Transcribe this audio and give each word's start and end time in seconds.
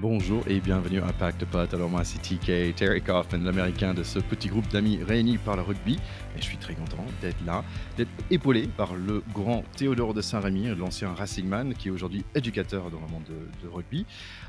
Bonjour 0.00 0.42
et 0.48 0.60
bienvenue 0.60 1.02
à 1.02 1.12
Pack 1.12 1.36
de 1.36 1.44
Potes. 1.44 1.74
Alors 1.74 1.90
moi 1.90 2.04
c'est 2.04 2.20
TK, 2.22 2.74
Terry 2.74 3.02
Kaufman, 3.02 3.44
l'américain 3.44 3.92
de 3.92 4.02
ce 4.02 4.18
petit 4.18 4.48
groupe 4.48 4.66
d'amis 4.68 5.02
réunis 5.02 5.36
par 5.36 5.56
le 5.56 5.62
rugby. 5.62 5.98
Et 6.34 6.38
je 6.38 6.42
suis 6.42 6.56
très 6.56 6.74
content 6.74 7.04
d'être 7.20 7.44
là, 7.44 7.62
d'être 7.98 8.10
épaulé 8.30 8.66
par 8.66 8.94
le 8.94 9.22
grand 9.34 9.62
Théodore 9.76 10.14
de 10.14 10.22
Saint-Rémy, 10.22 10.74
l'ancien 10.74 11.12
Racingman, 11.12 11.74
qui 11.74 11.88
est 11.88 11.90
aujourd'hui 11.90 12.24
éducateur 12.34 12.90
dans 12.90 13.00
le 13.00 13.08
monde 13.08 13.24
de, 13.62 13.68
rugby. 13.68 14.06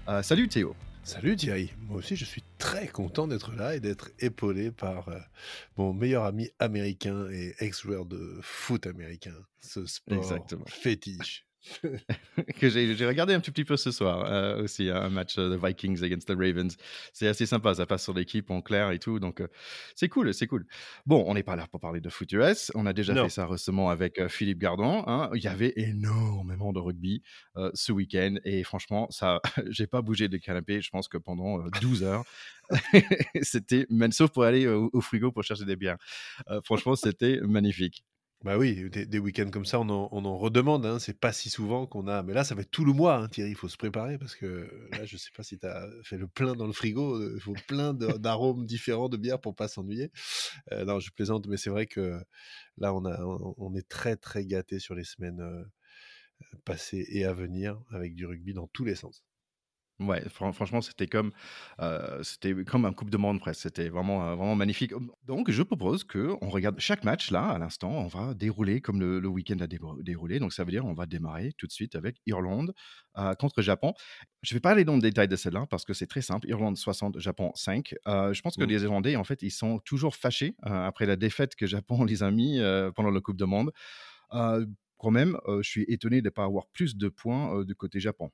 Euh, 0.08 0.24
salut 0.24 0.48
Théo. 0.48 0.74
Salut 1.04 1.36
Thierry, 1.36 1.74
moi 1.82 1.98
aussi 1.98 2.16
je 2.16 2.24
suis 2.24 2.44
très 2.58 2.88
content 2.88 3.28
d'être 3.28 3.54
là 3.54 3.76
et 3.76 3.82
d'être 3.82 4.10
épaulé 4.20 4.72
par 4.72 5.10
euh, 5.10 5.20
mon 5.76 5.92
meilleur 5.92 6.24
ami 6.24 6.50
américain 6.60 7.28
et 7.30 7.56
ex-joueur 7.60 8.06
de 8.06 8.40
foot 8.42 8.88
américain, 8.88 9.36
ce 9.60 9.86
sport 9.86 10.18
Exactement. 10.18 10.64
fétiche. 10.68 11.46
que 12.60 12.70
j'ai 12.70 13.06
regardé 13.06 13.34
un 13.34 13.40
petit 13.40 13.64
peu 13.64 13.78
ce 13.78 13.92
soir 13.92 14.26
euh, 14.26 14.64
aussi, 14.64 14.90
un 14.90 15.10
match 15.10 15.36
de 15.36 15.56
Vikings 15.56 16.04
against 16.04 16.28
the 16.28 16.38
Ravens. 16.38 16.76
C'est 17.14 17.28
assez 17.28 17.46
sympa, 17.46 17.76
ça 17.76 17.86
passe 17.86 18.04
sur 18.04 18.14
l'équipe 18.14 18.50
en 18.50 18.62
clair 18.62 18.92
et 18.92 19.00
tout, 19.00 19.20
donc 19.20 19.42
euh, 19.42 19.48
c'est 19.96 20.10
cool, 20.10 20.34
c'est 20.34 20.48
cool. 20.48 20.66
Bon, 21.06 21.24
on 21.28 21.34
n'est 21.34 21.44
pas 21.44 21.56
là 21.56 21.68
pour 21.68 21.80
parler 21.80 22.02
de 22.02 22.10
foot 22.10 22.32
US, 22.32 22.72
on 22.76 22.86
a 22.86 22.94
déjà 22.94 23.14
fait 23.16 23.30
ça 23.30 23.46
récemment 23.46 23.90
avec 23.90 24.20
euh, 24.20 24.28
Philippe 24.28 24.60
Gardon. 24.60 25.04
Hein. 25.08 25.30
Il 25.36 25.44
y 25.44 25.48
avait 25.48 25.74
énormément 25.76 26.74
de 26.74 26.80
rugby 26.80 27.22
ce 27.74 27.92
week-end 27.92 28.36
et 28.44 28.64
franchement, 28.64 29.08
ça, 29.12 29.42
j'ai 29.70 29.88
pas 29.88 30.02
bougé 30.02 30.28
de 30.28 30.38
canapé, 30.38 30.82
je 30.82 30.90
pense 30.90 31.08
que 31.08 31.18
pendant 31.18 31.60
12 31.82 32.04
heures. 32.04 32.24
c'était, 33.42 33.86
même 33.90 34.14
sauf 34.14 34.32
pour 34.32 34.44
aller 34.44 34.66
au, 34.66 35.02
frigo 35.02 35.32
pour 35.32 35.44
chercher 35.44 35.66
des 35.66 35.76
bières. 35.76 35.98
franchement, 36.64 36.96
c'était 36.96 37.40
magnifique. 37.42 38.04
Bah 38.44 38.58
oui, 38.58 38.90
des, 38.90 39.20
week-ends 39.20 39.52
comme 39.52 39.66
ça, 39.66 39.80
on 39.80 39.90
en, 39.90 40.38
redemande. 40.38 40.84
Hein. 40.88 40.98
C'est 40.98 41.20
pas 41.20 41.32
si 41.32 41.52
souvent 41.52 41.86
qu'on 41.86 42.08
a. 42.08 42.24
Mais 42.24 42.34
là, 42.34 42.44
ça 42.44 42.56
va 42.56 42.62
être 42.62 42.72
tout 42.72 42.86
le 42.86 42.92
mois, 42.92 43.18
hein, 43.18 43.28
Thierry. 43.28 43.52
Il 43.52 43.56
faut 43.56 43.70
se 43.70 43.78
préparer 43.78 44.18
parce 44.18 44.36
que 44.36 44.68
là, 44.94 45.06
je 45.06 45.16
sais 45.16 45.30
pas 45.36 45.44
si 45.44 45.60
tu 45.60 45.68
as 45.68 45.88
fait 46.04 46.18
le 46.18 46.28
plein 46.28 46.54
dans 46.56 46.66
le 46.66 46.74
frigo. 46.74 47.22
Il 47.36 47.40
faut 47.40 47.54
plein 47.68 47.94
d'arômes 47.94 48.66
différents 48.66 49.10
de 49.10 49.18
bière 49.18 49.40
pour 49.40 49.56
pas 49.56 49.68
s'ennuyer. 49.68 50.12
Euh, 50.72 50.86
non, 50.86 51.00
je 51.00 51.12
plaisante, 51.12 51.46
mais 51.48 51.58
c'est 51.58 51.70
vrai 51.70 51.86
que 51.86 52.20
là, 52.78 52.96
on, 52.96 53.76
est 53.76 53.88
très, 53.88 54.16
très 54.18 54.44
gâté 54.46 54.80
sur 54.80 54.96
les 54.96 55.04
semaines 55.04 55.42
euh, 55.42 55.64
passées 56.66 57.06
et 57.10 57.26
à 57.26 57.34
venir 57.34 57.80
avec 57.92 58.16
du 58.16 58.26
rugby 58.26 58.54
dans 58.54 58.68
tous 58.68 58.86
les 58.86 58.96
sens. 58.96 59.24
Ouais, 60.02 60.24
franchement, 60.30 60.82
c'était 60.82 61.08
comme, 61.08 61.32
c'était 62.24 62.54
comme 62.66 62.86
un 62.86 62.94
coupe 62.94 63.10
de 63.10 63.18
monde 63.18 63.40
presque. 63.40 63.62
C'était 63.62 63.90
vraiment, 63.90 64.36
vraiment 64.36 64.56
magnifique. 64.56 64.94
Donc, 65.26 65.52
je 65.52 65.64
propose 65.64 66.04
que 66.04 66.36
on 66.42 66.50
regarde 66.50 66.80
chaque 66.80 67.04
match 67.04 67.32
là, 67.32 67.50
à 67.50 67.60
l'instant. 67.60 67.92
On 67.92 68.08
va 68.08 68.34
dérouler 68.34 68.82
comme 68.82 69.00
le, 69.00 69.28
week-end 69.28 69.60
a 69.60 69.68
déroulé. 69.68 70.40
Donc, 70.40 70.54
ça 70.54 70.64
veut 70.64 70.72
dire 70.72 70.86
on 70.86 70.94
va 70.94 71.06
démarrer 71.06 71.52
tout 71.58 71.68
de 71.68 71.72
suite 71.72 71.96
avec 71.96 72.18
Irlande 72.26 72.74
contre 73.40 73.62
Japon. 73.62 73.94
Je 74.42 74.54
vais 74.54 74.60
pas 74.60 74.72
aller 74.72 74.86
dans 74.86 74.96
le 74.96 75.02
détail 75.02 75.28
de 75.28 75.36
celle-là 75.36 75.68
parce 75.70 75.86
que 75.86 75.94
c'est 75.94 76.08
très 76.08 76.22
simple. 76.22 76.48
Irlande 76.50 76.78
60, 76.78 77.20
Japon 77.20 77.52
5. 77.56 77.94
je 78.06 78.42
pense 78.42 78.56
que 78.56 78.64
mmh. 78.64 78.68
les 78.68 78.84
Irlandais, 78.84 79.16
en 79.16 79.24
fait, 79.24 79.42
ils 79.44 79.52
sont 79.52 79.80
toujours 79.80 80.16
fâchés 80.16 80.56
après 80.64 81.06
la 81.06 81.16
défaite 81.16 81.56
que 81.56 81.68
Japon 81.68 82.04
les 82.06 82.24
a 82.24 82.32
mis 82.32 82.60
pendant 82.96 83.12
le 83.12 83.22
Coupe 83.22 83.38
de 83.38 83.46
Monde. 83.46 83.72
quand 84.32 85.12
même, 85.12 85.38
je 85.48 85.70
suis 85.70 85.86
étonné 85.88 86.22
de 86.22 86.26
ne 86.26 86.30
pas 86.32 86.46
avoir 86.46 86.68
plus 86.68 86.96
de 86.96 87.10
points 87.10 87.64
du 87.64 87.76
côté 87.76 88.00
Japon. 88.00 88.32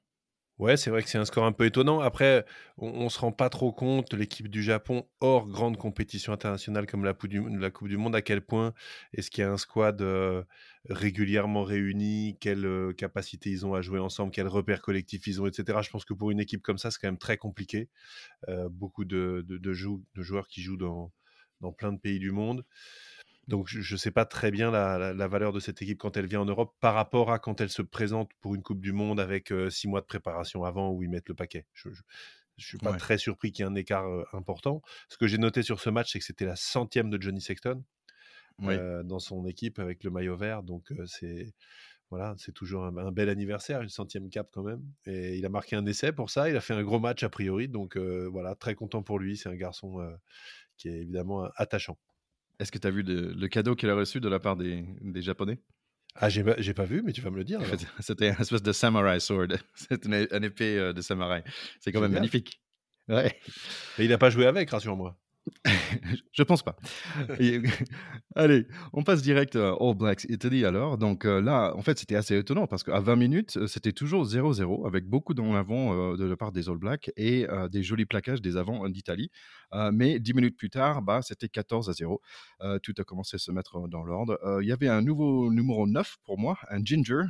Ouais, 0.59 0.75
c'est 0.75 0.89
vrai 0.89 1.03
que 1.03 1.09
c'est 1.09 1.19
un 1.19 1.25
score 1.25 1.45
un 1.45 1.51
peu 1.51 1.65
étonnant. 1.65 1.99
Après, 1.99 2.43
on, 2.77 3.03
ne 3.03 3.09
se 3.09 3.19
rend 3.19 3.31
pas 3.31 3.47
trop 3.49 3.71
compte, 3.71 4.13
l'équipe 4.13 4.47
du 4.47 4.63
Japon, 4.63 5.07
hors 5.21 5.47
grande 5.47 5.77
compétition 5.77 6.33
internationale 6.33 6.87
comme 6.87 7.03
la 7.05 7.13
Coupe 7.13 7.29
du, 7.29 7.97
Monde, 7.97 8.15
à 8.15 8.23
quel 8.23 8.41
point 8.41 8.73
est-ce 9.13 9.29
qu'il 9.29 9.43
y 9.43 9.45
a 9.45 9.51
un 9.51 9.57
squad 9.57 10.01
euh, 10.01 10.43
régulièrement 10.89 11.63
réuni, 11.63 12.37
quelle 12.39 12.65
euh, 12.65 12.91
capacité 12.91 13.51
ils 13.51 13.67
ont 13.67 13.75
à 13.75 13.81
jouer 13.81 13.99
ensemble, 13.99 14.31
quels 14.31 14.47
repères 14.47 14.81
collectifs 14.81 15.27
ils 15.27 15.39
ont, 15.39 15.45
etc. 15.45 15.79
Je 15.83 15.91
pense 15.91 16.05
que 16.05 16.15
pour 16.15 16.31
une 16.31 16.39
équipe 16.39 16.63
comme 16.63 16.79
ça, 16.79 16.89
c'est 16.89 16.99
quand 16.99 17.07
même 17.07 17.19
très 17.19 17.37
compliqué. 17.37 17.89
Euh, 18.49 18.67
beaucoup 18.67 19.05
de, 19.05 19.45
joueurs 20.15 20.47
qui 20.47 20.63
jouent 20.63 20.77
dans 20.77 21.11
plein 21.77 21.93
de 21.93 21.99
pays 21.99 22.17
du 22.17 22.31
monde. 22.31 22.65
Donc 23.47 23.67
je 23.69 23.93
ne 23.93 23.97
sais 23.97 24.11
pas 24.11 24.25
très 24.25 24.51
bien 24.51 24.71
la, 24.71 25.27
valeur 25.27 25.53
de 25.53 25.59
cette 25.59 25.81
équipe 25.81 25.99
quand 25.99 26.17
elle 26.17 26.27
vient 26.27 26.41
en 26.41 26.45
Europe 26.45 26.75
par 26.81 26.93
rapport 26.93 27.31
à 27.31 27.39
quand 27.39 27.61
elle 27.61 27.69
se 27.69 27.81
présente 27.81 28.29
pour 28.41 28.55
une 28.55 28.61
Coupe 28.61 28.81
du 28.81 28.91
Monde 28.91 29.19
avec 29.19 29.53
six 29.69 29.87
mois 29.87 30.01
de 30.01 30.05
préparation 30.05 30.65
avant 30.65 30.91
où 30.91 31.01
ils 31.01 31.09
mettent 31.09 31.29
le 31.29 31.35
paquet. 31.35 31.65
Je 31.73 31.89
ne 31.89 31.95
suis 32.57 32.77
pas 32.77 32.93
très 32.93 33.17
surpris 33.17 33.51
qu'il 33.51 33.63
y 33.63 33.67
ait 33.67 33.71
un 33.71 33.75
écart 33.75 34.05
important. 34.33 34.81
Ce 35.07 35.17
que 35.17 35.27
j'ai 35.27 35.37
noté 35.37 35.63
sur 35.63 35.79
ce 35.79 35.89
match, 35.89 36.11
c'est 36.11 36.19
que 36.19 36.25
c'était 36.25 36.45
la 36.45 36.57
centième 36.57 37.09
de 37.09 37.21
Johnny 37.21 37.39
Sexton 37.39 37.83
dans 38.59 39.19
son 39.19 39.45
équipe 39.45 39.79
avec 39.79 40.03
le 40.03 40.09
maillot 40.09 40.35
vert. 40.35 40.61
Donc 40.63 40.91
c'est 41.05 41.53
voilà, 42.09 42.35
c'est 42.37 42.53
toujours 42.53 42.85
un, 42.85 43.11
bel 43.11 43.27
anniversaire, 43.29 43.81
une 43.81 43.89
centième 43.89 44.29
cap 44.29 44.49
quand 44.51 44.63
même. 44.63 44.81
Et 45.05 45.37
il 45.37 45.45
a 45.45 45.49
marqué 45.49 45.75
un 45.75 45.85
essai 45.85 46.11
pour 46.11 46.29
ça. 46.29 46.49
Il 46.49 46.55
a 46.55 46.61
fait 46.61 46.73
un 46.73 46.83
gros 46.83 46.99
match 46.99 47.23
a 47.23 47.29
priori. 47.29 47.69
Donc 47.69 47.95
voilà, 47.95 48.55
très 48.55 48.75
content 48.75 49.03
pour 49.03 49.19
lui. 49.19 49.37
C'est 49.37 49.47
un 49.47 49.55
garçon 49.55 50.05
qui 50.75 50.89
est 50.89 50.99
évidemment 50.99 51.47
attachant. 51.55 51.97
Est-ce 52.59 52.71
que 52.71 52.77
tu 52.77 52.87
as 52.87 52.91
vu 52.91 53.03
le 53.03 53.47
cadeau 53.47 53.75
qu'il 53.75 53.89
a 53.89 53.95
reçu 53.95 54.19
de 54.19 54.29
la 54.29 54.39
part 54.39 54.55
des, 54.55 54.85
Japonais? 55.17 55.59
Ah, 56.15 56.29
j'ai 56.29 56.43
pas, 56.43 56.55
pas 56.55 56.85
vu, 56.85 57.03
mais 57.03 57.13
tu 57.13 57.21
vas 57.21 57.29
me 57.29 57.37
le 57.37 57.43
dire. 57.43 57.59
C'était 57.99 58.29
un 58.29 58.37
espèce 58.37 58.63
de 58.63 58.71
samurai 58.71 59.19
sword. 59.19 59.49
C'est 59.75 60.05
une, 60.05 60.13
épée 60.43 60.77
euh, 60.77 60.93
de 60.93 61.01
samouraï. 61.01 61.43
C'est 61.79 61.91
quand 61.91 62.01
même 62.01 62.13
magnifique. 62.13 62.59
Ouais. 63.07 63.39
Et 63.99 64.05
il 64.05 64.09
n'a 64.09 64.17
pas 64.17 64.31
joué 64.31 64.47
avec, 64.47 64.69
rassure-moi. 64.71 65.15
je 66.33 66.43
pense 66.43 66.63
pas. 66.63 66.75
allez, 68.35 68.67
on 68.93 69.03
passe 69.03 69.21
direct 69.21 69.55
à 69.55 69.75
All 69.79 69.95
Blacks 69.95 70.25
Italy 70.29 70.65
alors. 70.65 70.97
Donc 70.97 71.25
euh, 71.25 71.41
là, 71.41 71.73
en 71.75 71.81
fait, 71.81 71.97
c'était 71.97 72.15
assez 72.15 72.37
étonnant 72.37 72.67
parce 72.67 72.83
qu'à 72.83 72.99
20 72.99 73.15
minutes, 73.15 73.57
euh, 73.57 73.67
c'était 73.67 73.91
toujours 73.91 74.25
0-0 74.25 74.87
avec 74.87 75.05
beaucoup 75.05 75.33
d'en 75.33 75.55
avant 75.55 75.93
euh, 76.13 76.17
de 76.17 76.25
la 76.25 76.35
part 76.35 76.51
des 76.51 76.69
All 76.69 76.77
Blacks 76.77 77.11
et 77.17 77.47
des 77.71 77.83
jolis 77.83 78.05
plaquages 78.05 78.41
des 78.41 78.57
avants 78.57 78.87
d'Italie. 78.89 79.31
Mais 79.91 80.19
10 80.19 80.33
minutes 80.33 80.57
plus 80.57 80.69
tard, 80.69 81.01
bah, 81.01 81.21
c'était 81.21 81.49
14 81.49 81.89
à 81.89 81.93
0. 81.93 82.21
tout 82.83 82.93
a 82.97 83.03
commencé 83.03 83.35
à 83.35 83.37
se 83.37 83.51
mettre 83.51 83.87
dans 83.87 84.03
l'ordre. 84.03 84.39
Il 84.61 84.67
y 84.67 84.71
avait 84.71 84.87
un 84.87 85.01
nouveau 85.01 85.51
numéro 85.51 85.87
9 85.87 86.17
pour 86.23 86.37
moi, 86.37 86.57
un 86.69 86.83
Ginger, 86.83 87.23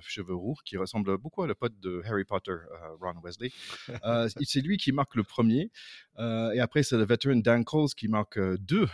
cheveux 0.00 0.34
roux, 0.34 0.56
qui 0.64 0.76
ressemble 0.76 1.16
beaucoup 1.18 1.42
à 1.42 1.46
le 1.46 1.54
pote 1.54 1.78
de 1.80 2.02
Harry 2.06 2.24
Potter, 2.24 2.56
Ron 3.00 3.20
Wesley. 3.22 3.50
c'est 4.44 4.60
lui 4.60 4.76
qui 4.76 4.92
marque 4.92 5.14
le 5.14 5.22
premier. 5.24 5.70
et 6.18 6.60
après, 6.60 6.82
c'est 6.82 6.96
le 6.96 7.04
veteran 7.04 7.36
Dan 7.36 7.64
Coles 7.64 7.90
qui 7.96 8.08
marque 8.08 8.38
deux, 8.58 8.86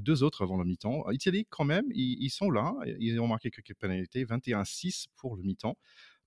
deux 0.00 0.22
autres 0.22 0.42
avant 0.42 0.56
le 0.56 0.64
mi-temps. 0.64 1.10
Italie, 1.10 1.46
quand 1.48 1.64
même, 1.64 1.86
ils, 1.90 2.30
sont 2.30 2.50
là. 2.50 2.74
Ils 2.98 3.20
ont 3.20 3.28
marqué 3.28 3.50
quelques 3.50 3.74
pénalités. 3.74 4.24
21-6 4.24 5.06
pour 5.16 5.36
le 5.36 5.42
mi-temps. 5.42 5.76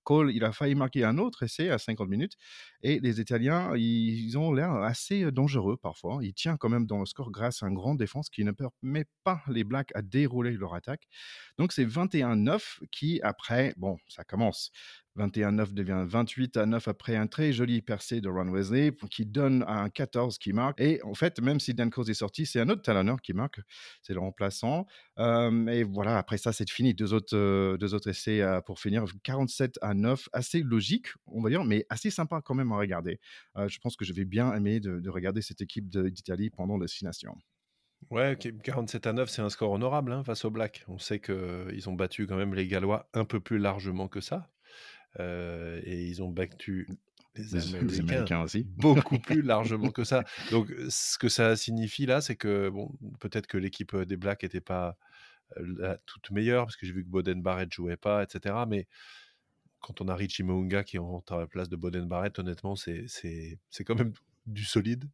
Cole, 0.04 0.32
il 0.34 0.44
a 0.44 0.52
failli 0.52 0.74
marquer 0.74 1.04
un 1.04 1.16
autre 1.18 1.44
essai 1.44 1.70
à 1.70 1.78
50 1.78 2.08
minutes. 2.08 2.36
Et 2.82 3.00
les 3.00 3.20
Italiens, 3.20 3.72
ils 3.76 4.36
ont 4.36 4.52
l'air 4.52 4.72
assez 4.72 5.30
dangereux 5.30 5.76
parfois. 5.76 6.18
Il 6.22 6.34
tient 6.34 6.56
quand 6.56 6.68
même 6.68 6.86
dans 6.86 6.98
le 6.98 7.06
score 7.06 7.30
grâce 7.30 7.62
à 7.62 7.68
une 7.68 7.74
grande 7.74 7.98
défense 7.98 8.28
qui 8.28 8.44
ne 8.44 8.52
permet 8.52 9.04
pas 9.24 9.42
les 9.48 9.64
Blacks 9.64 9.92
à 9.94 10.02
dérouler 10.02 10.52
leur 10.52 10.74
attaque. 10.74 11.08
Donc 11.58 11.72
c'est 11.72 11.84
21-9 11.84 12.80
qui, 12.90 13.20
après, 13.22 13.74
bon, 13.76 13.98
ça 14.08 14.24
commence. 14.24 14.72
21-9 15.18 15.74
devient 15.74 16.04
28 16.06 16.56
à 16.56 16.66
9 16.66 16.88
après 16.88 17.16
un 17.16 17.26
très 17.26 17.52
joli 17.52 17.82
percé 17.82 18.20
de 18.20 18.28
Ron 18.28 18.48
Wesley 18.48 18.92
qui 19.10 19.26
donne 19.26 19.64
un 19.68 19.88
14 19.90 20.38
qui 20.38 20.52
marque. 20.52 20.80
Et 20.80 21.02
en 21.02 21.14
fait, 21.14 21.40
même 21.40 21.60
si 21.60 21.74
Dan 21.74 21.90
Coase 21.90 22.08
est 22.10 22.14
sorti, 22.14 22.46
c'est 22.46 22.60
un 22.60 22.68
autre 22.68 22.82
talonneur 22.82 23.20
qui 23.20 23.34
marque, 23.34 23.60
c'est 24.02 24.14
le 24.14 24.20
remplaçant. 24.20 24.86
et 25.18 25.84
voilà, 25.84 26.18
après 26.18 26.38
ça, 26.38 26.52
c'est 26.52 26.68
fini. 26.70 26.94
Deux 26.94 27.12
autres, 27.12 27.36
euh, 27.36 27.76
deux 27.76 27.94
autres 27.94 28.08
essais 28.08 28.40
euh, 28.40 28.60
pour 28.60 28.80
finir. 28.80 29.04
47 29.22 29.78
à 29.82 29.94
9, 29.94 30.28
assez 30.32 30.62
logique, 30.62 31.08
on 31.26 31.42
va 31.42 31.50
dire, 31.50 31.64
mais 31.64 31.84
assez 31.90 32.10
sympa 32.10 32.40
quand 32.42 32.54
même 32.54 32.71
regarder. 32.76 33.20
Euh, 33.56 33.68
je 33.68 33.78
pense 33.80 33.96
que 33.96 34.04
je 34.04 34.12
vais 34.12 34.24
bien 34.24 34.52
aimer 34.54 34.80
de, 34.80 35.08
regarder 35.08 35.42
cette 35.42 35.60
équipe 35.60 35.88
d'Italie 35.88 36.50
pendant 36.50 36.76
la 36.76 36.84
destination. 36.86 37.36
Ouais, 38.10 38.36
47 38.64 39.06
à 39.06 39.12
9, 39.12 39.30
c'est 39.30 39.42
un 39.42 39.48
score 39.48 39.70
honorable 39.70 40.12
hein, 40.12 40.24
face 40.24 40.44
aux 40.44 40.50
Blacks. 40.50 40.84
On 40.88 40.98
sait 40.98 41.20
qu'ils 41.20 41.88
ont 41.88 41.92
battu 41.92 42.26
quand 42.26 42.36
même 42.36 42.54
les 42.54 42.66
Gallois 42.66 43.08
un 43.14 43.24
peu 43.24 43.38
plus 43.40 43.58
largement 43.58 44.08
que 44.08 44.20
ça. 44.20 44.50
Euh, 45.20 45.80
et 45.84 46.04
ils 46.06 46.22
ont 46.22 46.30
battu 46.30 46.88
les 47.36 47.74
Américains, 48.00 48.42
aussi. 48.42 48.64
beaucoup 48.76 49.18
plus 49.18 49.42
largement 49.42 49.90
que 49.90 50.04
ça. 50.04 50.24
Donc, 50.50 50.72
ce 50.88 51.16
que 51.16 51.28
ça 51.28 51.56
signifie 51.56 52.06
là, 52.06 52.20
c'est 52.20 52.36
que 52.36 52.70
bon, 52.70 52.90
peut-être 53.20 53.46
que 53.46 53.58
l'équipe 53.58 53.94
des 53.96 54.16
Blacks 54.16 54.42
n'était 54.42 54.60
pas 54.60 54.96
la 55.56 55.98
toute 56.06 56.30
meilleure, 56.30 56.64
parce 56.64 56.76
que 56.76 56.86
j'ai 56.86 56.92
vu 56.92 57.04
que 57.04 57.10
Boden 57.10 57.42
Barrett 57.42 57.72
jouait 57.72 57.96
pas, 57.96 58.22
etc. 58.22 58.54
Mais 58.68 58.86
quand 59.82 60.00
on 60.00 60.08
a 60.08 60.14
Richie 60.14 60.44
Mounga 60.44 60.84
qui 60.84 60.96
rentre 60.96 61.34
à 61.34 61.38
la 61.38 61.46
place 61.46 61.68
de 61.68 61.76
Boden 61.76 62.06
Barrett, 62.06 62.38
honnêtement, 62.38 62.76
c'est 62.76 63.06
quand 63.84 63.96
même 63.96 64.12
du 64.46 64.64
solide. 64.64 65.10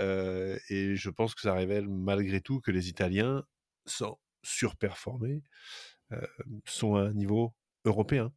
Euh, 0.00 0.58
et 0.70 0.96
je 0.96 1.10
pense 1.10 1.34
que 1.34 1.42
ça 1.42 1.52
révèle 1.52 1.88
malgré 1.88 2.40
tout 2.40 2.60
que 2.60 2.70
les 2.70 2.88
Italiens, 2.88 3.44
sans 3.84 4.18
surperformer, 4.42 5.42
euh, 6.12 6.26
sont 6.64 6.94
à 6.94 7.02
un 7.02 7.12
niveau 7.12 7.54
européen 7.84 8.32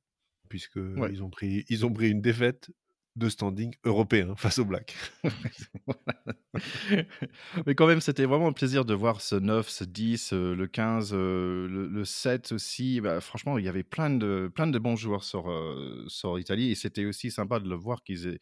puisqu'ils 0.49 1.07
ils 1.11 1.23
ont, 1.23 1.29
pris, 1.29 1.63
ils 1.69 1.85
ont 1.85 1.93
pris 1.93 2.09
une 2.09 2.21
défaite 2.21 2.71
de 3.19 3.29
standing 3.29 3.75
européen 3.83 4.35
face 4.35 4.57
aux 4.57 4.65
Blacks. 4.65 4.95
Mais 7.65 7.75
quand 7.75 7.85
même, 7.85 8.01
c'était 8.01 8.25
vraiment 8.25 8.47
un 8.47 8.53
plaisir 8.53 8.85
de 8.85 8.93
voir 8.93 9.21
ce 9.21 9.35
9, 9.35 9.69
ce 9.69 9.83
10, 9.83 10.33
euh, 10.33 10.55
le 10.55 10.67
15, 10.67 11.11
euh, 11.13 11.67
le, 11.67 12.05
7 12.05 12.53
aussi. 12.53 13.01
Bah, 13.01 13.21
franchement, 13.21 13.57
il 13.57 13.65
y 13.65 13.69
avait 13.69 13.83
plein 13.83 14.09
de, 14.09 14.51
plein 14.53 14.67
de 14.67 14.79
bons 14.79 14.95
joueurs 14.95 15.23
sur, 15.23 15.51
euh, 15.51 16.05
sur 16.07 16.39
Italie 16.39 16.71
et 16.71 16.75
c'était 16.75 17.05
aussi 17.05 17.29
sympa 17.29 17.59
de 17.59 17.69
le 17.69 17.75
voir 17.75 18.03
qu'ils 18.03 18.39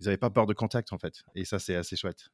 ils 0.00 0.04
n'avaient 0.04 0.16
pas 0.16 0.30
peur 0.30 0.46
de 0.46 0.54
contact 0.54 0.92
en 0.92 0.98
fait. 0.98 1.22
Et 1.34 1.44
ça, 1.44 1.58
c'est 1.58 1.76
assez 1.76 1.96
chouette. 1.96 2.30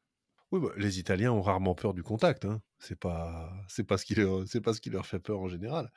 Oui, 0.51 0.59
bah, 0.61 0.69
les 0.77 0.99
Italiens 0.99 1.31
ont 1.31 1.41
rarement 1.41 1.75
peur 1.75 1.93
du 1.93 2.03
contact. 2.03 2.45
Hein. 2.45 2.61
C'est 2.79 2.99
pas, 2.99 3.51
c'est 3.67 3.83
pas 3.83 3.97
ce 3.97 4.05
qui 4.05 4.15
leur, 4.15 4.47
c'est 4.47 4.61
pas 4.61 4.73
ce 4.73 4.81
qui 4.81 4.89
leur 4.89 5.05
fait 5.05 5.19
peur 5.19 5.39
en 5.39 5.47
général. 5.47 5.91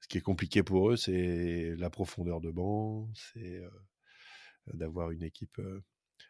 Ce 0.00 0.08
qui 0.08 0.18
est 0.18 0.22
compliqué 0.22 0.62
pour 0.62 0.90
eux, 0.90 0.96
c'est 0.96 1.74
la 1.76 1.90
profondeur 1.90 2.40
de 2.40 2.50
banc, 2.50 3.08
c'est 3.14 3.58
euh, 3.58 3.70
d'avoir 4.72 5.10
une 5.10 5.22
équipe 5.22 5.58
euh, 5.58 5.82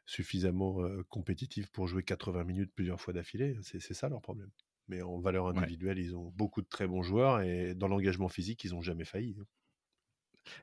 suffisamment 0.06 0.82
euh, 0.82 1.04
compétitive 1.08 1.70
pour 1.70 1.86
jouer 1.86 2.02
80 2.02 2.44
minutes 2.44 2.72
plusieurs 2.74 3.00
fois 3.00 3.12
d'affilée. 3.12 3.56
C'est, 3.62 3.80
ça 3.80 4.08
leur 4.08 4.20
problème. 4.20 4.50
Mais 4.88 5.02
en 5.02 5.20
valeur 5.20 5.46
individuelle, 5.46 5.98
ils 5.98 6.16
ont 6.16 6.30
beaucoup 6.36 6.62
de 6.62 6.68
très 6.68 6.86
bons 6.86 7.02
joueurs 7.02 7.40
et 7.40 7.74
dans 7.74 7.88
l'engagement 7.88 8.28
physique, 8.28 8.64
ils 8.64 8.72
n'ont 8.72 8.82
jamais 8.82 9.04
failli. 9.04 9.36
Hein. 9.38 9.44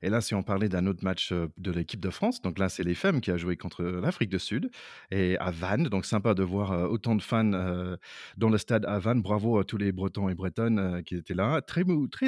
Et 0.02 0.10
là, 0.10 0.22
si 0.22 0.34
on 0.36 0.44
parlait 0.44 0.70
d'un 0.70 0.86
autre 0.88 1.04
match 1.04 1.32
de 1.32 1.72
l'équipe 1.72 2.00
de 2.00 2.10
France, 2.10 2.42
donc 2.42 2.60
là, 2.60 2.70
c'est 2.70 2.84
les 2.84 2.96
femmes 2.96 3.22
qui 3.22 3.32
a 3.32 3.38
joué 3.38 3.58
contre 3.58 3.84
l'Afrique 3.84 4.30
du 4.30 4.40
Sud 4.40 4.70
et 5.12 5.38
à 5.38 5.52
Vannes. 5.52 5.86
Donc, 5.86 6.06
sympa 6.06 6.34
de 6.34 6.44
voir 6.44 6.90
autant 6.92 7.16
de 7.16 7.22
fans 7.22 7.98
dans 8.38 8.50
le 8.50 8.58
stade 8.58 8.86
à 8.86 9.00
Vannes. 9.00 9.22
Bravo 9.22 9.60
à 9.60 9.64
tous 9.64 9.78
les 9.78 9.92
Bretons 9.92 10.30
et 10.30 10.36
Bretonnes 10.36 11.04
qui 11.04 11.16
étaient 11.16 11.34
là. 11.34 11.62
Très, 11.62 11.84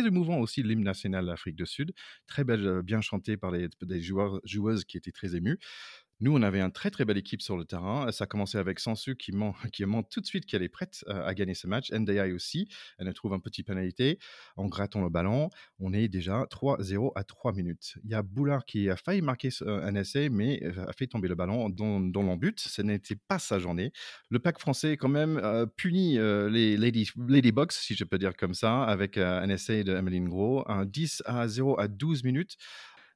émouvant 0.05 0.39
aussi 0.39 0.63
l'hymne 0.63 0.83
national 0.83 1.25
de 1.25 1.29
l'Afrique 1.31 1.55
du 1.55 1.65
Sud. 1.65 1.93
Très 2.27 2.43
belle, 2.43 2.81
bien 2.83 3.01
chanté 3.01 3.37
par 3.37 3.51
les, 3.51 3.67
des 3.81 4.01
joueurs, 4.01 4.39
joueuses 4.43 4.85
qui 4.85 4.97
étaient 4.97 5.11
très 5.11 5.35
émues. 5.35 5.57
Nous, 6.21 6.35
on 6.35 6.41
avait 6.41 6.59
une 6.59 6.71
très 6.71 6.91
très 6.91 7.05
belle 7.05 7.17
équipe 7.17 7.41
sur 7.41 7.55
le 7.55 7.63
terrain. 7.63 8.11
Ça 8.11 8.25
a 8.25 8.27
commencé 8.27 8.57
avec 8.57 8.79
Sansu 8.79 9.15
qui 9.15 9.31
ment, 9.31 9.53
tout 10.11 10.19
de 10.19 10.25
suite 10.25 10.45
qu'elle 10.45 10.63
est 10.63 10.69
prête 10.69 11.05
à 11.07 11.33
gagner 11.33 11.53
ce 11.53 11.65
match. 11.65 11.91
NDI 11.93 12.33
aussi, 12.33 12.67
elle 12.97 13.13
trouve 13.13 13.33
un 13.33 13.39
petit 13.39 13.63
pénalité 13.63 14.19
en 14.57 14.65
grattant 14.65 15.01
le 15.01 15.09
ballon. 15.09 15.49
On 15.79 15.93
est 15.93 16.09
déjà 16.09 16.43
3-0 16.51 17.13
à 17.15 17.23
3 17.23 17.53
minutes. 17.53 17.95
Il 18.03 18.11
y 18.11 18.15
a 18.15 18.21
Boulard 18.21 18.65
qui 18.65 18.89
a 18.89 18.97
failli 18.97 19.21
marquer 19.21 19.49
un 19.65 19.95
essai, 19.95 20.27
mais 20.27 20.61
a 20.77 20.91
fait 20.91 21.07
tomber 21.07 21.29
le 21.29 21.35
ballon 21.35 21.69
dans, 21.69 22.01
dans 22.01 22.21
l'embut. 22.21 22.59
Ce 22.59 22.81
n'était 22.81 23.15
pas 23.15 23.39
sa 23.39 23.57
journée. 23.57 23.93
Le 24.29 24.39
pack 24.39 24.59
français, 24.59 24.97
quand 24.97 25.07
même, 25.07 25.41
punit 25.77 26.17
les 26.17 26.75
Lady, 26.75 27.51
Box, 27.53 27.79
si 27.79 27.95
je 27.95 28.03
peux 28.03 28.17
dire 28.17 28.35
comme 28.35 28.53
ça, 28.53 28.83
avec 28.83 29.17
un 29.17 29.47
essai 29.47 29.85
de 29.85 29.95
Emeline 29.95 30.27
Gros. 30.27 30.69
Un 30.69 30.85
10 30.85 31.23
à 31.25 31.47
0 31.47 31.79
à 31.79 31.87
12 31.87 32.25
minutes. 32.25 32.57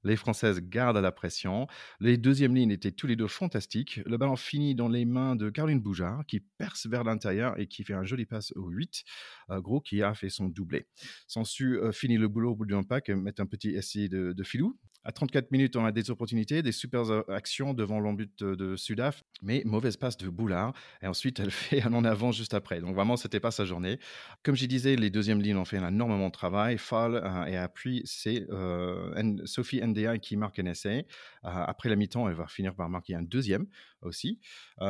Les 0.03 0.15
Françaises 0.15 0.61
gardent 0.61 0.97
la 0.97 1.11
pression. 1.11 1.67
Les 1.99 2.17
deuxièmes 2.17 2.55
lignes 2.55 2.71
étaient 2.71 2.91
tous 2.91 3.07
les 3.07 3.15
deux 3.15 3.27
fantastiques. 3.27 4.01
Le 4.05 4.17
ballon 4.17 4.35
finit 4.35 4.75
dans 4.75 4.89
les 4.89 5.05
mains 5.05 5.35
de 5.35 5.49
Caroline 5.49 5.81
Boujard 5.81 6.25
qui 6.27 6.39
perce 6.39 6.87
vers 6.87 7.03
l'intérieur 7.03 7.59
et 7.59 7.67
qui 7.67 7.83
fait 7.83 7.93
un 7.93 8.03
joli 8.03 8.25
passe 8.25 8.51
au 8.55 8.67
8. 8.67 9.03
Euh, 9.49 9.61
Gros 9.61 9.81
qui 9.81 10.01
a 10.01 10.13
fait 10.13 10.29
son 10.29 10.47
doublé. 10.47 10.87
Sansu 11.27 11.77
euh, 11.77 11.91
finit 11.91 12.17
le 12.17 12.27
boulot 12.27 12.51
au 12.51 12.55
bout 12.55 12.65
d'un 12.65 12.83
pack, 12.83 13.09
met 13.09 13.39
un 13.39 13.45
petit 13.45 13.69
essai 13.69 14.09
de, 14.09 14.43
filou 14.43 14.77
à 15.05 15.11
34 15.11 15.51
minutes, 15.51 15.75
on 15.75 15.83
a 15.83 15.91
des 15.91 16.11
opportunités, 16.11 16.61
des 16.61 16.71
super 16.71 17.03
actions 17.27 17.73
devant 17.73 17.99
l'embut 17.99 18.31
de 18.39 18.77
Sudaf, 18.77 19.21
mais 19.43 19.61
mauvaise 19.65 19.97
passe 19.97 20.17
de 20.17 20.29
Boulard. 20.29 20.73
Et 21.01 21.07
ensuite, 21.07 21.39
elle 21.39 21.51
fait 21.51 21.83
un 21.83 21.93
en 21.93 22.03
avant 22.05 22.31
juste 22.31 22.53
après. 22.53 22.81
Donc 22.81 22.95
vraiment, 22.95 23.17
c'était 23.17 23.39
pas 23.39 23.51
sa 23.51 23.65
journée. 23.65 23.99
Comme 24.41 24.55
je 24.55 24.65
disais, 24.65 24.95
les 24.95 25.09
deuxièmes 25.09 25.41
lignes 25.41 25.57
ont 25.57 25.65
fait 25.65 25.77
énormément 25.77 26.27
de 26.27 26.31
travail. 26.31 26.77
Fall 26.77 27.15
euh, 27.15 27.45
et 27.45 27.57
appui, 27.57 28.01
c'est 28.05 28.45
euh, 28.49 29.37
Sophie 29.45 29.81
Qui 30.21 30.37
marque 30.37 30.59
un 30.59 30.65
essai. 30.65 31.05
Euh, 31.45 31.49
après 31.49 31.89
la 31.89 31.95
mi-temps, 31.95 32.27
elle 32.27 32.35
va 32.35 32.47
finir 32.47 32.75
par 32.75 32.89
marquer 32.89 33.15
un 33.15 33.23
deuxième 33.23 33.67
aussi. 34.01 34.39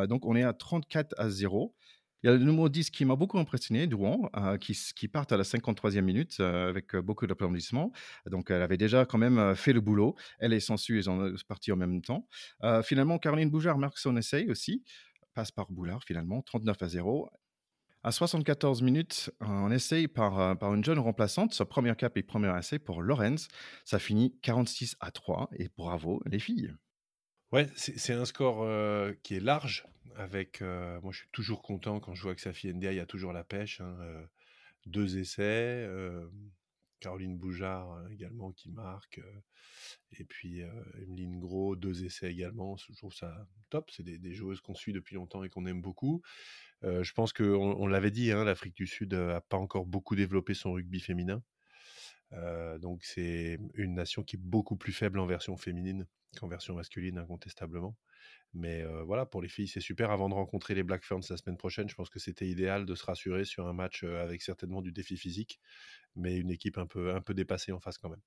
donc 0.07 0.25
on 0.25 0.35
est 0.35 0.43
à 0.43 0.53
34 0.53 1.15
à 1.17 1.29
0. 1.29 1.75
Il 2.23 2.27
y 2.27 2.29
a 2.29 2.33
le 2.37 2.39
numéro 2.39 2.69
10 2.69 2.89
qui 2.89 3.03
m'a 3.03 3.17
beaucoup 3.17 3.37
impressionné, 3.37 3.85
Douan, 3.85 4.29
euh, 4.37 4.57
qui, 4.57 5.07
part 5.09 5.25
à 5.29 5.35
la 5.35 5.43
53e 5.43 5.99
minute 5.99 6.37
euh, 6.39 6.69
avec 6.69 6.95
euh, 6.95 7.01
beaucoup 7.01 7.27
d'applaudissements. 7.27 7.91
Donc, 8.27 8.49
elle 8.49 8.61
avait 8.61 8.77
déjà 8.77 9.05
quand 9.05 9.17
même 9.17 9.53
fait 9.55 9.73
le 9.73 9.81
boulot. 9.81 10.15
Elle 10.39 10.53
est 10.53 10.61
sensu, 10.61 10.99
ils 10.99 11.03
sont 11.03 11.33
partis 11.49 11.73
en 11.73 11.75
même 11.75 12.01
temps. 12.01 12.27
finalement, 12.83 13.19
Caroline 13.19 13.49
Boujard 13.49 13.77
marque 13.77 13.97
son 13.97 14.15
essai 14.15 14.47
aussi. 14.49 14.83
Passe 15.33 15.51
par 15.51 15.69
Boulard, 15.69 16.03
finalement, 16.05 16.41
39 16.41 16.81
à 16.81 16.87
0. 16.87 17.29
À 18.05 18.11
74 18.11 18.81
minutes, 18.81 19.31
un 19.39 19.71
essai 19.71 20.09
par, 20.09 20.57
par 20.57 20.73
une 20.73 20.83
jeune 20.83 20.99
remplaçante, 20.99 21.53
sa 21.53 21.63
première 21.63 21.95
cap 21.95 22.17
et 22.17 22.23
premier 22.23 22.53
essai 22.57 22.77
pour 22.77 23.01
Lorenz. 23.01 23.47
Ça 23.85 23.97
finit 23.97 24.37
46 24.41 24.97
à 24.99 25.09
3 25.09 25.49
et 25.57 25.69
bravo 25.77 26.21
les 26.25 26.39
filles. 26.39 26.75
Ouais, 27.53 27.69
c'est 27.75 28.13
un 28.13 28.25
score 28.25 28.67
qui 29.23 29.35
est 29.35 29.39
large. 29.39 29.85
Avec, 30.17 30.59
moi, 30.61 31.11
je 31.11 31.19
suis 31.19 31.29
toujours 31.31 31.61
content 31.61 32.01
quand 32.01 32.13
je 32.13 32.23
vois 32.23 32.35
que 32.35 32.41
sa 32.41 32.51
fille 32.51 32.73
NDA, 32.73 32.91
il 32.91 32.97
y 32.97 32.99
a 32.99 33.05
toujours 33.05 33.31
la 33.31 33.45
pêche. 33.45 33.79
Hein, 33.79 33.95
deux 34.85 35.17
essais, 35.17 35.87
Caroline 37.03 37.37
Boujard 37.37 37.91
hein, 37.91 38.07
également 38.09 38.51
qui 38.51 38.71
marque, 38.71 39.21
et 40.11 40.23
puis 40.23 40.61
Emeline 41.01 41.39
Gros, 41.39 41.75
deux 41.75 42.05
essais 42.05 42.31
également. 42.31 42.77
Je 42.77 42.93
trouve 42.93 43.13
ça 43.13 43.47
top. 43.69 43.91
C'est 43.91 44.03
des, 44.03 44.33
joueuses 44.33 44.61
qu'on 44.61 44.75
suit 44.75 44.93
depuis 44.93 45.15
longtemps 45.15 45.43
et 45.43 45.49
qu'on 45.49 45.65
aime 45.65 45.81
beaucoup. 45.81 46.21
je 46.81 47.11
pense 47.13 47.33
qu'on 47.33 47.43
on, 47.43 47.87
l'avait 47.87 48.11
dit, 48.11 48.31
hein, 48.31 48.43
l'Afrique 48.43 48.75
du 48.75 48.87
Sud 48.87 49.13
n'a 49.13 49.41
pas 49.41 49.57
encore 49.57 49.85
beaucoup 49.85 50.15
développé 50.15 50.53
son 50.53 50.73
rugby 50.73 50.99
féminin. 50.99 51.43
donc 52.79 53.03
c'est 53.03 53.59
une 53.75 53.95
nation 53.95 54.23
qui 54.23 54.37
est 54.37 54.43
beaucoup 54.43 54.77
plus 54.77 54.93
faible 54.93 55.19
en 55.19 55.25
version 55.25 55.57
féminine 55.57 56.07
qu'en 56.39 56.47
version 56.47 56.75
masculine, 56.75 57.17
incontestablement. 57.17 57.95
Mais 58.53 58.83
voilà, 59.05 59.25
pour 59.25 59.41
les 59.41 59.49
filles, 59.49 59.67
c'est 59.67 59.79
super. 59.79 60.11
Avant 60.11 60.29
de 60.29 60.35
rencontrer 60.35 60.75
les 60.75 60.83
Black 60.83 61.03
Ferns 61.03 61.23
la 61.29 61.37
semaine 61.37 61.57
prochaine, 61.57 61.89
je 61.89 61.95
pense 61.95 62.09
que 62.09 62.19
c'était 62.19 62.47
idéal 62.47 62.85
de 62.85 62.95
se 62.95 63.03
rassurer 63.03 63.45
sur 63.45 63.67
un 63.67 63.73
match 63.73 64.03
avec 64.03 64.41
certainement 64.43 64.81
du 64.81 64.91
défi 64.91 65.17
physique, 65.17 65.59
mais 66.15 66.37
une 66.37 66.51
équipe 66.51 66.77
un 66.77 66.85
peu, 66.85 67.15
un 67.15 67.21
peu 67.21 67.33
dépassée 67.33 67.71
en 67.71 67.79
face 67.79 67.97
quand 67.97 68.09
même. 68.09 68.21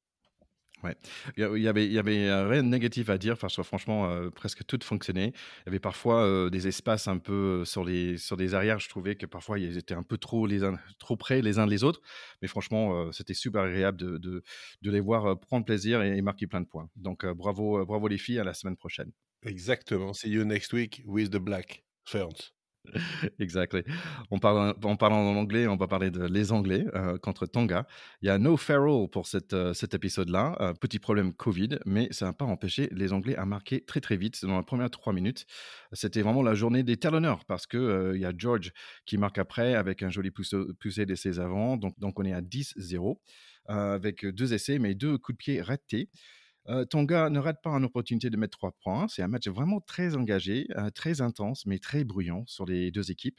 Ouais, 0.82 0.94
il 1.38 1.62
y 1.62 1.68
avait, 1.68 1.86
il 1.86 1.92
y 1.92 1.98
avait 1.98 2.32
rien 2.44 2.62
de 2.62 2.68
négatif 2.68 3.08
à 3.08 3.16
dire. 3.16 3.36
Enfin, 3.40 3.48
franchement, 3.62 4.30
presque 4.32 4.64
tout 4.66 4.78
fonctionnait. 4.82 5.28
Il 5.28 5.66
y 5.66 5.68
avait 5.70 5.80
parfois 5.80 6.50
des 6.50 6.68
espaces 6.68 7.08
un 7.08 7.18
peu 7.18 7.64
sur 7.64 7.82
les 7.82 8.18
sur 8.18 8.36
des 8.36 8.54
arrières. 8.54 8.78
Je 8.78 8.88
trouvais 8.88 9.16
que 9.16 9.24
parfois 9.24 9.58
ils 9.58 9.78
étaient 9.78 9.94
un 9.94 10.02
peu 10.02 10.18
trop 10.18 10.46
les 10.46 10.64
uns, 10.64 10.78
trop 10.98 11.16
près 11.16 11.40
les 11.40 11.58
uns 11.58 11.66
des 11.66 11.82
autres. 11.82 12.02
Mais 12.42 12.48
franchement, 12.48 13.10
c'était 13.10 13.34
super 13.34 13.62
agréable 13.62 13.98
de, 13.98 14.18
de, 14.18 14.42
de, 14.82 14.90
les 14.90 15.00
voir 15.00 15.40
prendre 15.40 15.64
plaisir 15.64 16.02
et, 16.02 16.20
marquer 16.20 16.46
plein 16.46 16.60
de 16.60 16.66
points. 16.66 16.90
Donc 16.96 17.24
bravo, 17.24 17.84
bravo 17.86 18.08
les 18.08 18.18
filles. 18.18 18.38
À 18.38 18.44
la 18.44 18.54
semaine 18.54 18.76
prochaine. 18.76 19.10
Exactement. 19.46 20.12
See 20.12 20.28
you 20.28 20.44
next 20.44 20.72
week 20.72 21.02
with 21.06 21.30
the 21.30 21.38
Black 21.38 21.84
Ferns. 22.04 22.52
Exactly. 23.38 23.82
On 24.30 24.38
parle, 24.38 24.74
en 24.82 24.96
parlant 24.96 25.18
en 25.18 25.36
anglais, 25.36 25.66
on 25.66 25.76
va 25.76 25.86
parler 25.86 26.10
de 26.10 26.24
les 26.24 26.52
Anglais 26.52 26.84
euh, 26.94 27.18
contre 27.18 27.46
Tonga. 27.46 27.86
Il 28.22 28.26
y 28.26 28.30
a 28.30 28.38
no 28.38 28.56
Farrell 28.56 29.08
pour 29.10 29.26
cette, 29.26 29.52
euh, 29.52 29.74
cet 29.74 29.94
épisode-là. 29.94 30.74
petit 30.80 30.98
problème 30.98 31.32
Covid, 31.32 31.78
mais 31.84 32.08
ça 32.10 32.26
n'a 32.26 32.32
pas 32.32 32.44
empêché 32.44 32.88
les 32.92 33.12
Anglais 33.12 33.36
à 33.36 33.46
marquer 33.46 33.84
très 33.84 34.00
très 34.00 34.16
vite 34.16 34.44
dans 34.44 34.58
les 34.58 34.64
premières 34.64 34.90
trois 34.90 35.12
minutes. 35.12 35.46
C'était 35.92 36.22
vraiment 36.22 36.42
la 36.42 36.54
journée 36.54 36.82
des 36.82 36.96
talonneurs 36.96 37.44
parce 37.44 37.66
que 37.66 37.76
euh, 37.76 38.18
y 38.18 38.24
a 38.24 38.32
George 38.36 38.72
qui 39.04 39.18
marque 39.18 39.38
après 39.38 39.74
avec 39.74 40.02
un 40.02 40.10
joli 40.10 40.30
poussé 40.30 41.06
de 41.06 41.14
ses 41.14 41.40
avants. 41.40 41.76
Donc, 41.76 41.98
donc 41.98 42.18
on 42.18 42.24
est 42.24 42.32
à 42.32 42.40
10-0 42.40 43.18
avec 43.68 44.24
deux 44.24 44.54
essais, 44.54 44.78
mais 44.78 44.94
deux 44.94 45.18
coups 45.18 45.36
de 45.36 45.38
pied 45.38 45.60
ratés. 45.60 46.08
Euh, 46.68 46.84
Tonga 46.84 47.30
ne 47.30 47.38
rate 47.38 47.62
pas 47.62 47.70
une 47.70 47.84
opportunité 47.84 48.30
de 48.30 48.36
mettre 48.36 48.58
trois 48.58 48.72
points. 48.72 49.06
C'est 49.08 49.22
un 49.22 49.28
match 49.28 49.46
vraiment 49.48 49.80
très 49.80 50.16
engagé, 50.16 50.66
très 50.94 51.20
intense, 51.20 51.66
mais 51.66 51.78
très 51.78 52.04
bruyant 52.04 52.44
sur 52.46 52.66
les 52.66 52.90
deux 52.90 53.10
équipes. 53.10 53.38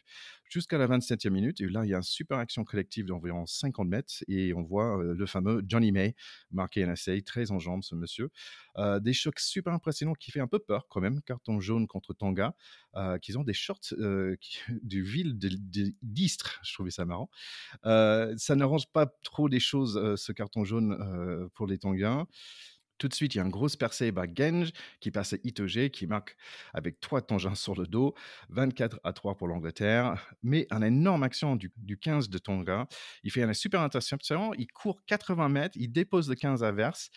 Jusqu'à 0.49 0.77
la 0.77 0.87
27e 0.87 1.29
minute, 1.29 1.59
et 1.59 1.67
là, 1.67 1.83
il 1.83 1.89
y 1.89 1.93
a 1.93 1.97
une 1.97 2.03
super 2.03 2.37
action 2.37 2.63
collective 2.63 3.05
d'environ 3.05 3.45
50 3.45 3.87
mètres, 3.87 4.13
et 4.29 4.53
on 4.53 4.63
voit 4.63 5.03
le 5.03 5.25
fameux 5.25 5.61
Johnny 5.67 5.91
May 5.91 6.15
marquer 6.51 6.85
un 6.85 6.93
essai, 6.93 7.21
très 7.21 7.51
en 7.51 7.59
jambes, 7.59 7.83
ce 7.83 7.95
monsieur. 7.95 8.29
des 9.01 9.13
chocs 9.13 9.39
super 9.39 9.73
impressionnants 9.73 10.13
qui 10.13 10.31
fait 10.31 10.39
un 10.39 10.47
peu 10.47 10.59
peur 10.59 10.87
quand 10.87 11.01
même, 11.01 11.21
carton 11.21 11.59
jaune 11.59 11.85
contre 11.85 12.13
Tonga, 12.13 12.55
qu'ils 13.21 13.37
ont 13.37 13.43
des 13.43 13.53
shorts 13.53 13.93
du 14.83 15.03
ville 15.03 15.37
d'Istre, 15.37 16.61
je 16.63 16.73
trouvais 16.73 16.91
ça 16.91 17.03
marrant. 17.03 17.29
ça 17.83 18.55
n'arrange 18.55 18.87
pas 18.93 19.07
trop 19.23 19.49
des 19.49 19.59
choses, 19.59 20.15
ce 20.15 20.31
carton 20.31 20.63
jaune 20.63 21.49
pour 21.55 21.67
les 21.67 21.77
Tongiens. 21.77 22.25
Tout 22.97 23.07
de 23.07 23.13
suite, 23.13 23.35
il 23.35 23.37
y 23.37 23.41
a 23.41 23.43
une 23.43 23.51
grosse 23.51 23.75
percée 23.75 24.11
par 24.11 24.25
Genge 24.33 24.71
qui 24.99 25.11
passe 25.11 25.33
à 25.33 25.37
Itoge, 25.43 25.89
qui 25.89 26.07
marque 26.07 26.35
avec 26.73 26.99
trois 26.99 27.21
tangents 27.21 27.55
sur 27.55 27.75
le 27.75 27.85
dos, 27.85 28.15
24 28.49 28.99
à 29.03 29.13
3 29.13 29.35
pour 29.35 29.47
l'Angleterre. 29.47 30.15
Mais 30.43 30.67
un 30.71 30.81
énorme 30.81 31.23
action 31.23 31.55
du, 31.55 31.71
15 31.99 32.29
de 32.29 32.37
Tonga. 32.37 32.87
Il 33.23 33.31
fait 33.31 33.43
une 33.43 33.53
super 33.53 33.81
interception, 33.81 34.53
il 34.55 34.67
court 34.67 35.03
80 35.05 35.49
mètres, 35.49 35.77
il 35.77 35.91
dépose 35.91 36.29
le 36.29 36.35
15 36.35 36.63
inverse 36.63 37.09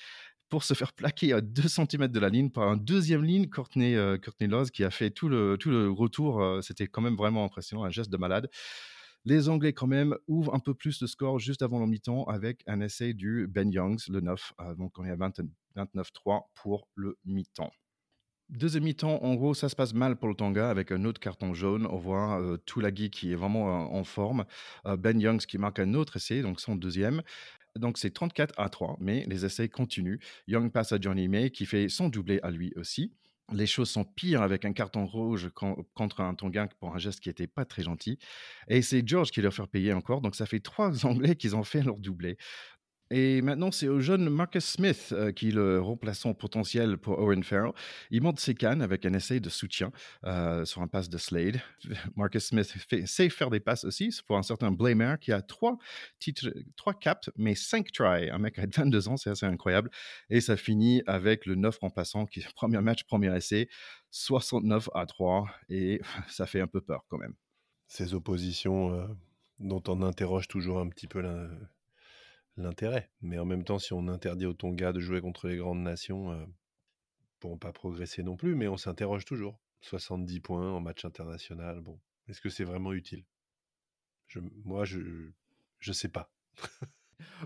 pour 0.51 0.65
se 0.65 0.75
faire 0.75 0.93
plaquer 0.93 1.33
à 1.33 1.41
2 1.41 1.69
cm 1.69 2.09
de 2.09 2.21
la 2.21 2.29
ligne 2.29 2.51
par 2.51 2.69
un 2.69 2.77
deuxième 2.77 3.25
ligne, 3.25 3.49
Courtney, 3.49 3.95
euh, 3.95 4.19
qui 4.73 4.85
a 4.85 4.91
fait 4.91 5.11
tout 5.11 5.29
le, 5.29 5.57
tout 5.59 5.71
le 5.71 5.91
retour. 5.91 6.43
Euh, 6.43 6.61
c'était 6.61 6.89
quand 6.89 7.01
même 7.01 7.17
vraiment 7.17 7.45
impressionnant, 7.45 7.85
un 7.85 7.91
geste 7.91 8.11
de 8.11 8.17
malade. 8.17 8.51
Les 9.25 9.49
Anglais, 9.49 9.73
quand 9.75 9.87
même, 9.87 10.17
ouvrent 10.29 10.55
un 10.55 10.61
peu 10.61 10.75
plus 10.75 10.99
de 10.99 11.07
score 11.07 11.39
juste 11.39 11.63
avant 11.63 11.79
le 11.79 11.87
mi-temps 11.87 12.25
avec 12.25 12.63
un 12.67 12.81
essai 12.81 13.13
du 13.13 13.47
Ben 13.49 13.71
Youngs, 13.71 13.99
le 14.09 14.21
9. 14.21 14.53
Euh, 14.61 14.75
donc, 14.75 14.99
on 14.99 15.05
est 15.05 15.11
à 15.11 15.17
29-3 15.77 16.49
pour 16.55 16.89
le 16.95 17.19
mi-temps. 17.25 17.73
Deuxième 18.51 18.83
mi-temps, 18.83 19.23
en 19.23 19.37
gros, 19.37 19.55
ça 19.55 19.69
se 19.69 19.77
passe 19.77 19.95
mal 19.95 20.17
pour 20.17 20.29
le 20.29 20.35
Tonga 20.35 20.71
avec 20.71 20.91
un 20.91 21.05
autre 21.05 21.21
carton 21.21 21.55
jaune. 21.55 21.87
On 21.87 21.99
voit 21.99 22.41
euh, 22.43 22.57
Tulagi 22.67 23.09
qui 23.09 23.31
est 23.31 23.37
vraiment 23.37 23.69
euh, 23.69 23.97
en 23.97 24.03
forme. 24.03 24.45
Euh, 24.87 24.97
ben 24.97 25.21
Youngs 25.21 25.39
qui 25.47 25.57
marque 25.57 25.79
un 25.79 25.95
autre 25.95 26.17
essai, 26.17 26.43
donc 26.43 26.61
son 26.61 26.75
deuxième. 26.75 27.23
Donc 27.77 27.97
c'est 27.97 28.11
34 28.11 28.55
à 28.59 28.69
3, 28.69 28.97
mais 29.01 29.25
les 29.29 29.45
essais 29.45 29.69
continuent. 29.69 30.19
Young 30.49 30.73
passe 30.73 30.91
à 30.91 30.99
Johnny 31.01 31.29
May 31.29 31.51
qui 31.51 31.65
fait 31.65 31.89
son 31.89 32.09
doublé 32.09 32.41
à 32.43 32.51
lui 32.51 32.73
aussi. 32.75 33.13
les 33.53 33.67
choses 33.67 33.91
sont 33.91 34.05
pires 34.05 34.43
avec 34.43 34.65
un 34.65 34.73
carton 34.73 35.07
rouge 35.07 35.51
contre 35.95 36.21
un 36.21 36.35
Tongan 36.35 36.69
pour 36.81 36.95
un 36.95 36.99
geste 36.99 37.21
qui 37.21 37.29
était 37.31 37.47
pas 37.47 37.65
très 37.65 37.83
gentil. 37.83 38.19
Et 38.69 38.83
c'est 38.83 39.07
George 39.07 39.31
qui 39.31 39.43
leur 39.43 39.55
fait 39.55 39.67
payer 39.69 39.93
encore. 39.93 40.21
Donc 40.23 40.35
ça 40.35 40.47
fait 40.47 40.61
trois 40.61 40.91
Anglais 41.07 41.37
qui 41.37 41.55
ont 41.55 41.65
fait 41.65 41.83
leur 41.83 41.99
doublé. 41.99 42.37
Et 43.13 43.43
maintenant, 43.43 43.73
c'est 43.73 43.89
au 43.89 43.99
jeune 43.99 44.31
Marcus 44.31 44.65
Smith 44.65 45.09
euh, 45.11 45.33
qui 45.33 45.49
est 45.49 45.53
le 45.53 45.81
remplaçant 45.81 46.33
potentiel 46.33 46.97
pour 46.97 47.19
Owen 47.19 47.43
Farrell. 47.43 47.73
Il 48.13 48.23
monte 48.23 48.39
ses 48.39 48.55
cannes 48.55 48.83
avec 48.83 49.05
un 49.05 49.13
essai 49.15 49.41
de 49.41 49.49
soutien 49.49 49.91
euh, 50.25 50.65
sur 50.65 50.81
un 50.81 50.87
passe 50.87 51.09
de 51.09 51.19
Slade. 51.19 51.61
Marcus 52.17 52.47
Smith 52.47 52.73
sait 53.07 53.29
faire 53.29 53.51
des 53.51 53.59
passes 53.59 53.85
aussi 53.85 54.17
pour 54.29 54.37
un 54.37 54.45
certain 54.45 54.71
Blamer 54.71 55.17
qui 55.21 55.33
a 55.33 55.43
trois, 55.43 55.77
trois 56.77 56.95
caps, 56.95 57.31
mais 57.37 57.57
cinq 57.57 57.91
tries. 57.91 58.31
Un 58.31 58.39
mec 58.39 58.61
à 58.61 58.67
22 58.67 59.09
ans, 59.09 59.17
c'est 59.17 59.31
assez 59.31 59.47
incroyable. 59.47 59.91
Et 60.29 60.41
ça 60.41 60.57
finit 60.57 61.03
avec 61.07 61.47
le 61.47 61.57
neuf 61.57 61.79
remplaçant 61.79 62.27
qui 62.27 62.45
premier 62.55 62.81
match, 62.81 63.03
premier 63.03 63.37
essai, 63.37 63.69
69 64.13 64.89
à 64.95 65.07
3. 65.07 65.49
Et 65.69 66.01
ça 66.29 66.47
fait 66.47 66.61
un 66.61 66.69
peu 66.69 66.81
peur 66.81 67.05
quand 67.09 67.19
même. 67.19 67.35
Ces 67.89 68.15
oppositions 68.15 68.95
euh, 68.95 69.09
dont 69.59 69.83
on 69.89 70.01
interroge 70.03 70.47
toujours 70.47 70.79
un 70.79 70.89
petit 70.89 71.09
peu 71.09 71.21
la 71.21 71.49
l'intérêt. 72.57 73.11
Mais 73.23 73.39
en 73.39 73.45
même 73.45 73.65
temps, 73.65 73.79
si 73.79 73.93
on 73.93 74.09
interdit 74.09 74.47
aux 74.47 74.53
Tonga 74.53 74.93
de 74.93 75.01
jouer 75.01 75.21
contre 75.21 75.49
les 75.49 75.57
grandes 75.57 75.83
nations, 75.83 76.33
euh, 76.33 76.45
pourront 77.39 77.59
pas 77.59 77.73
progresser 77.73 78.23
non 78.23 78.37
plus, 78.37 78.55
mais 78.55 78.69
on 78.69 78.77
s'interroge 78.77 79.25
toujours. 79.25 79.59
70 79.83 80.41
points 80.41 80.71
en 80.73 80.81
match 80.81 81.05
international, 81.05 81.81
bon, 81.81 81.99
est-ce 82.29 82.41
que 82.41 82.51
c'est 82.51 82.65
vraiment 82.65 82.93
utile? 82.93 83.25
Moi, 84.65 84.85
je 84.85 85.31
je 85.79 85.93
sais 85.93 86.09
pas. 86.09 86.31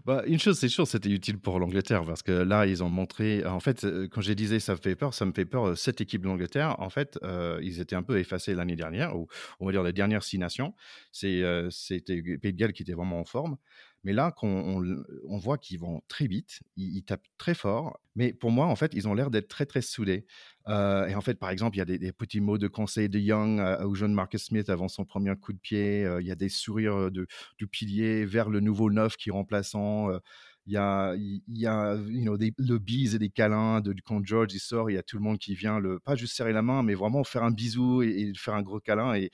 Bah, 0.05 0.23
une 0.27 0.39
chose, 0.39 0.59
c'est 0.59 0.69
sûr, 0.69 0.87
c'était 0.87 1.09
utile 1.09 1.39
pour 1.39 1.59
l'Angleterre 1.59 2.05
parce 2.05 2.23
que 2.23 2.33
là, 2.33 2.67
ils 2.67 2.83
ont 2.83 2.89
montré. 2.89 3.45
En 3.45 3.61
fait, 3.61 3.85
euh, 3.85 4.09
quand 4.09 4.21
j'ai 4.21 4.35
disais 4.35 4.61
ça 4.61 4.73
me 4.73 4.79
fait 4.79 4.97
peur, 4.97 5.15
ça 5.15 5.25
me 5.25 5.33
fait 5.33 5.45
peur. 5.45 5.69
Euh, 5.69 5.75
cette 5.75 6.01
équipe 6.01 6.23
de 6.23 6.27
l'Angleterre, 6.27 6.77
en 6.81 6.91
fait, 6.91 7.19
euh, 7.23 7.61
ils 7.63 7.81
étaient 7.81 7.97
un 7.97 8.03
peu 8.03 8.19
effacés 8.19 8.55
l'année 8.55 8.77
dernière, 8.77 9.17
ou 9.17 9.29
on 9.61 9.67
va 9.67 9.73
dire 9.73 9.83
les 9.83 9.93
dernières 9.93 10.23
six 10.23 10.39
nations. 10.39 10.75
C'était 11.13 12.23
Pays 12.39 12.53
de 12.53 12.59
Galles 12.59 12.73
qui 12.73 12.83
était 12.83 12.95
vraiment 12.95 13.21
en 13.21 13.25
forme. 13.25 13.57
Mais 14.05 14.13
là, 14.13 14.35
on, 14.43 14.83
on, 15.29 15.39
voit 15.39 15.57
qu'ils 15.57 15.81
vont 15.81 16.03
très 16.09 16.27
vite, 16.27 16.61
ils, 16.77 17.03
tapent 17.03 17.27
très 17.39 17.55
fort. 17.55 17.99
Mais 18.15 18.35
pour 18.35 18.51
moi, 18.51 18.67
en 18.67 18.77
fait, 18.77 18.93
ils 18.95 19.09
ont 19.09 19.15
l'air 19.15 19.31
d'être 19.31 19.49
très, 19.49 19.65
très 19.65 19.81
soudés. 19.81 20.27
Euh, 20.69 21.07
et 21.07 21.15
en 21.15 21.23
fait, 21.23 21.39
par 21.39 21.51
exemple, 21.51 21.77
il 21.77 21.79
y 21.79 21.83
a 21.83 21.85
des, 21.87 22.13
petits 22.13 22.41
mots 22.41 22.59
de 22.59 22.69
conseil 22.69 23.09
de 23.09 23.19
Young 23.19 23.61
au 23.83 23.95
jeune 23.95 24.13
Marcus 24.13 24.45
Smith 24.45 24.69
avant 24.69 24.89
son 24.89 25.07
premier 25.07 25.35
coup 25.37 25.55
de 25.55 25.59
pied. 25.59 26.05
Euh, 26.05 26.21
il 26.21 26.27
y 26.27 26.31
a 26.31 26.35
des 26.35 26.51
sourires 26.51 27.11
de, 27.11 27.27
du 27.59 27.67
pilier 27.67 28.27
vers 28.27 28.51
le 28.51 28.61
nouveau 28.61 28.91
neuf 28.91 29.17
qui 29.17 29.31
est 29.31 29.33
remplaçant. 29.33 30.11
Euh, 30.11 30.19
il 30.67 30.75
y 30.75 30.77
a, 30.77 31.15
il 31.17 31.43
y 31.49 31.67
a 31.67 31.95
you 31.95 32.23
know, 32.23 32.37
des, 32.39 32.53
le 32.59 32.79
bise 32.79 33.15
et 33.15 33.19
des 33.19 33.29
câlins 33.31 33.81
de, 33.81 33.95
quand 34.05 34.25
George 34.25 34.55
il 34.55 34.61
sort, 34.61 34.91
il 34.91 34.95
y 34.95 34.99
a 34.99 35.03
tout 35.03 35.17
le 35.19 35.23
monde 35.23 35.39
qui 35.39 35.55
vient 35.55 35.79
le 35.79 35.99
pas 35.99 36.15
juste 36.15 36.35
serrer 36.35 36.55
la 36.55 36.63
main, 36.63 36.83
mais 36.83 36.95
vraiment 36.95 37.23
faire 37.23 37.43
un 37.43 37.51
bisou 37.51 38.03
et, 38.03 38.09
et 38.09 38.33
faire 38.35 38.55
un 38.55 38.63
gros 38.63 38.81
câlin. 38.81 39.15
Et 39.15 39.31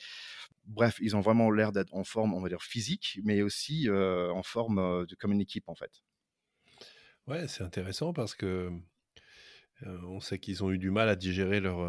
bref, 0.66 0.98
ils 1.00 1.16
ont 1.16 1.20
vraiment 1.20 1.50
l'air 1.50 1.72
d'être 1.72 1.94
en 1.94 2.04
forme, 2.04 2.34
on 2.34 2.40
va 2.40 2.48
dire 2.48 2.62
physique, 2.62 3.18
mais 3.24 3.42
aussi 3.42 3.88
euh, 3.88 4.30
en 4.32 4.42
forme 4.42 4.78
euh, 4.78 5.04
comme 5.18 5.32
une 5.32 5.40
équipe 5.40 5.68
en 5.68 5.74
fait. 5.74 6.02
Ouais, 7.26 7.48
c'est 7.48 7.62
intéressant 7.62 8.12
parce 8.12 8.34
que 8.34 8.70
euh, 9.82 9.98
on 10.04 10.20
sait 10.20 10.38
qu'ils 10.38 10.64
ont 10.64 10.70
eu 10.70 10.78
du 10.78 10.90
mal 10.90 11.08
à 11.08 11.16
digérer 11.16 11.60
leur 11.60 11.80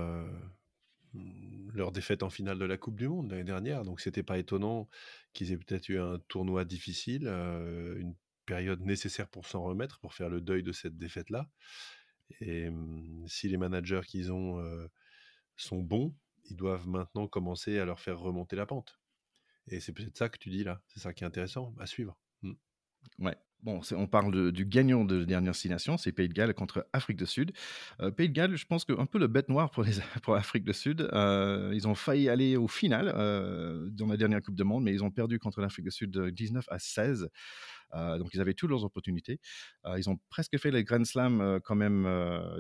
leur 1.74 1.92
défaite 1.92 2.24
en 2.24 2.30
finale 2.30 2.58
de 2.58 2.64
la 2.64 2.78
Coupe 2.78 2.96
du 2.96 3.10
Monde 3.10 3.32
l'année 3.32 3.44
dernière, 3.44 3.84
donc 3.84 4.00
c'était 4.00 4.24
pas 4.24 4.38
étonnant 4.38 4.88
qu'ils 5.34 5.52
aient 5.52 5.58
peut-être 5.58 5.90
eu 5.90 6.00
un 6.00 6.20
tournoi 6.30 6.64
difficile, 6.64 7.28
une 7.28 8.16
période 8.46 8.80
nécessaire 8.82 9.28
pour 9.28 9.46
s'en 9.46 9.62
remettre, 9.62 10.00
pour 10.00 10.14
faire 10.14 10.30
le 10.30 10.40
deuil 10.40 10.64
de 10.64 10.72
cette 10.72 10.98
défaite-là. 10.98 11.50
Et 12.40 12.70
si 13.28 13.50
les 13.50 13.58
managers 13.58 14.02
qu'ils 14.08 14.32
ont 14.32 14.62
sont 15.58 15.82
bons, 15.82 16.16
ils 16.52 16.58
doivent 16.58 16.88
maintenant 16.88 17.28
commencer 17.28 17.80
à 17.80 17.86
leur 17.86 18.00
faire 18.00 18.20
remonter 18.20 18.56
la 18.56 18.66
pente. 18.66 19.00
Et 19.68 19.80
c'est 19.80 19.94
peut-être 19.94 20.18
ça 20.18 20.30
que 20.30 20.38
tu 20.38 20.50
dis 20.50 20.64
là. 20.64 20.82
C'est 20.88 21.00
ça 21.00 21.14
qui 21.14 21.24
est 21.24 21.28
intéressant 21.28 21.74
à 21.80 21.86
suivre. 21.86 22.18
Mmh. 22.42 22.54
Ouais. 23.20 23.38
Bon, 23.64 23.80
on 23.92 24.08
parle 24.08 24.52
du 24.52 24.66
gagnant 24.66 25.06
de 25.06 25.24
dernière 25.24 25.52
destination, 25.52 25.96
c'est 25.96 26.12
Pays 26.12 26.28
de 26.28 26.34
Galles 26.34 26.56
contre 26.56 26.88
Afrique 26.94 27.18
du 27.18 27.28
Sud. 27.28 27.52
Euh, 28.00 28.10
Pays 28.10 28.28
de 28.28 28.34
Galles, 28.34 28.56
je 28.56 28.66
pense 28.66 28.86
que 28.86 29.00
un 29.00 29.06
peu 29.06 29.20
le 29.20 29.28
bête 29.28 29.50
noire 29.50 29.70
pour, 29.70 29.84
l'Afrique 30.34 30.64
du 30.66 30.74
Sud. 30.74 31.08
Euh, 31.14 31.70
ils 31.72 31.88
ont 31.88 31.94
failli 31.94 32.28
aller 32.28 32.58
au 32.58 32.68
final 32.68 33.14
euh, 33.16 33.88
dans 33.92 34.08
la 34.08 34.18
dernière 34.18 34.42
Coupe 34.42 34.56
du 34.56 34.64
Monde, 34.64 34.84
mais 34.84 34.94
ils 34.94 35.04
ont 35.04 35.12
perdu 35.12 35.38
contre 35.38 35.62
l'Afrique 35.62 35.86
du 35.86 35.92
Sud 35.92 36.20
19 36.20 36.66
à 36.70 36.80
16. 36.80 37.30
Euh, 37.96 38.18
donc, 38.18 38.30
ils 38.34 38.42
avaient 38.42 38.54
toutes 38.54 38.70
leurs 38.70 38.84
opportunités. 38.84 39.40
Euh, 39.86 39.98
ils 39.98 40.10
ont 40.10 40.18
presque 40.30 40.58
fait 40.58 40.72
les 40.72 40.84
Grand 40.84 41.06
Slam 41.06 41.42
euh, 41.42 41.60
quand 41.64 41.76
même 41.76 42.04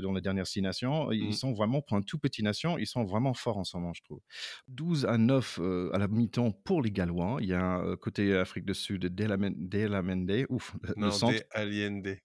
dans 0.01 0.13
les 0.13 0.21
dernières 0.21 0.47
six 0.47 0.61
nations. 0.61 1.11
Ils 1.11 1.29
mmh. 1.29 1.33
sont 1.33 1.53
vraiment, 1.53 1.81
pour 1.81 1.97
un 1.97 2.01
tout 2.01 2.17
petit 2.17 2.43
nation, 2.43 2.77
ils 2.77 2.88
sont 2.88 3.03
vraiment 3.03 3.33
forts 3.33 3.57
en 3.57 3.63
ce 3.63 3.77
moment, 3.77 3.93
je 3.93 4.03
trouve. 4.03 4.21
12 4.67 5.05
à 5.05 5.17
9 5.17 5.59
à 5.93 5.97
la 5.97 6.07
mi-temps 6.07 6.51
pour 6.51 6.81
les 6.81 6.91
Gallois. 6.91 7.38
Il 7.41 7.47
y 7.47 7.53
a 7.53 7.63
un 7.63 7.95
côté 7.95 8.35
Afrique 8.35 8.65
du 8.65 8.73
Sud, 8.73 9.05
Delamende, 9.05 10.45
ouf, 10.50 10.75
non, 10.95 11.07
le 11.07 11.11
centre. 11.11 11.43
Allende. 11.51 12.17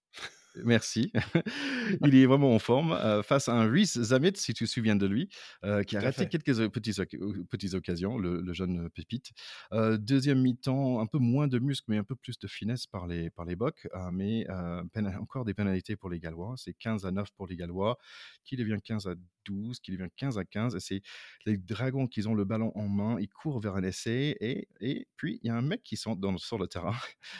Merci. 0.64 1.12
il 2.04 2.14
est 2.14 2.26
vraiment 2.26 2.54
en 2.54 2.58
forme 2.58 2.92
euh, 2.92 3.22
face 3.22 3.48
à 3.48 3.54
un 3.54 3.70
Rhys 3.70 3.98
Zamet, 4.00 4.32
si 4.36 4.54
tu 4.54 4.64
te 4.64 4.70
souviens 4.70 4.96
de 4.96 5.06
lui, 5.06 5.28
euh, 5.64 5.82
qui 5.82 5.96
a 5.96 6.00
raté 6.00 6.28
quelques 6.28 6.68
petites, 6.68 7.00
petites 7.48 7.74
occasions, 7.74 8.18
le, 8.18 8.52
jeune 8.52 8.88
pépite. 8.90 9.32
Euh, 9.72 9.98
deuxième 9.98 10.40
mi-temps, 10.40 11.00
un 11.00 11.06
peu 11.06 11.18
moins 11.18 11.48
de 11.48 11.58
muscles, 11.58 11.86
mais 11.88 11.98
un 11.98 12.04
peu 12.04 12.16
plus 12.16 12.38
de 12.38 12.46
finesse 12.46 12.86
par 12.86 13.06
les, 13.06 13.30
par 13.30 13.44
les 13.44 13.56
Bocs, 13.56 13.86
mais 14.12 14.46
encore 15.20 15.44
des 15.44 15.54
pénalités 15.54 15.96
pour 15.96 16.10
les 16.10 16.20
Gallois. 16.20 16.54
C'est 16.56 16.74
15 16.74 17.04
à 17.06 17.10
9 17.10 17.30
pour 17.36 17.46
les 17.46 17.56
Gallois, 17.56 17.98
qui 18.44 18.56
devient 18.56 18.78
15 18.82 19.06
à 19.06 19.14
12, 19.46 19.80
qui 19.80 19.92
devient 19.92 20.08
15 20.16 20.38
à 20.38 20.44
15. 20.44 20.76
Et 20.76 20.80
c'est 20.80 21.02
les 21.44 21.56
Dragons 21.56 22.06
qui 22.06 22.26
ont 22.26 22.34
le 22.34 22.44
ballon 22.44 22.72
en 22.74 22.88
main, 22.88 23.16
ils 23.20 23.28
courent 23.28 23.60
vers 23.60 23.76
un 23.76 23.82
essai, 23.82 24.36
et, 24.40 24.68
et 24.80 25.06
puis 25.16 25.38
il 25.42 25.48
y 25.48 25.50
a 25.50 25.56
un 25.56 25.62
mec 25.62 25.82
qui 25.82 25.96
sont 25.96 26.16
dans, 26.16 26.36
sur 26.38 26.58
le 26.58 26.66
terrain, 26.66 26.94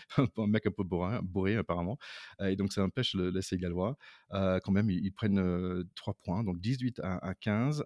un 0.36 0.46
mec 0.46 0.66
un 0.66 0.70
peu 0.70 0.84
bourré, 0.84 1.18
bourré 1.22 1.56
apparemment, 1.56 1.98
et 2.40 2.56
donc 2.56 2.72
ça 2.72 2.82
empêche 2.82 3.05
l'essai 3.14 3.58
gallois. 3.58 3.96
Euh, 4.32 4.60
quand 4.60 4.72
même, 4.72 4.90
ils, 4.90 5.12
prennent 5.12 5.38
euh, 5.38 5.84
3 5.94 6.14
points, 6.14 6.44
donc 6.44 6.60
18 6.60 7.00
à, 7.02 7.34
15. 7.34 7.84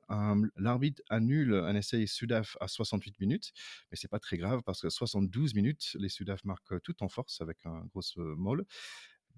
L'arbitre 0.57 1.03
annule 1.09 1.55
un 1.55 1.75
essai 1.75 2.07
Sudaf 2.07 2.57
à 2.61 2.69
68 2.69 3.21
minutes, 3.21 3.53
mais 3.91 3.97
c'est 3.97 4.11
pas 4.11 4.19
très 4.19 4.37
grave 4.37 4.63
parce 4.65 4.81
que 4.81 4.91
72 4.91 5.55
minutes, 5.55 5.97
les 5.99 6.09
Sudaf 6.09 6.45
marquent 6.45 6.81
tout 6.83 7.03
en 7.03 7.09
force 7.09 7.41
avec 7.41 7.59
un 7.65 7.85
gros 7.93 8.03
euh, 8.19 8.35
molle. 8.37 8.65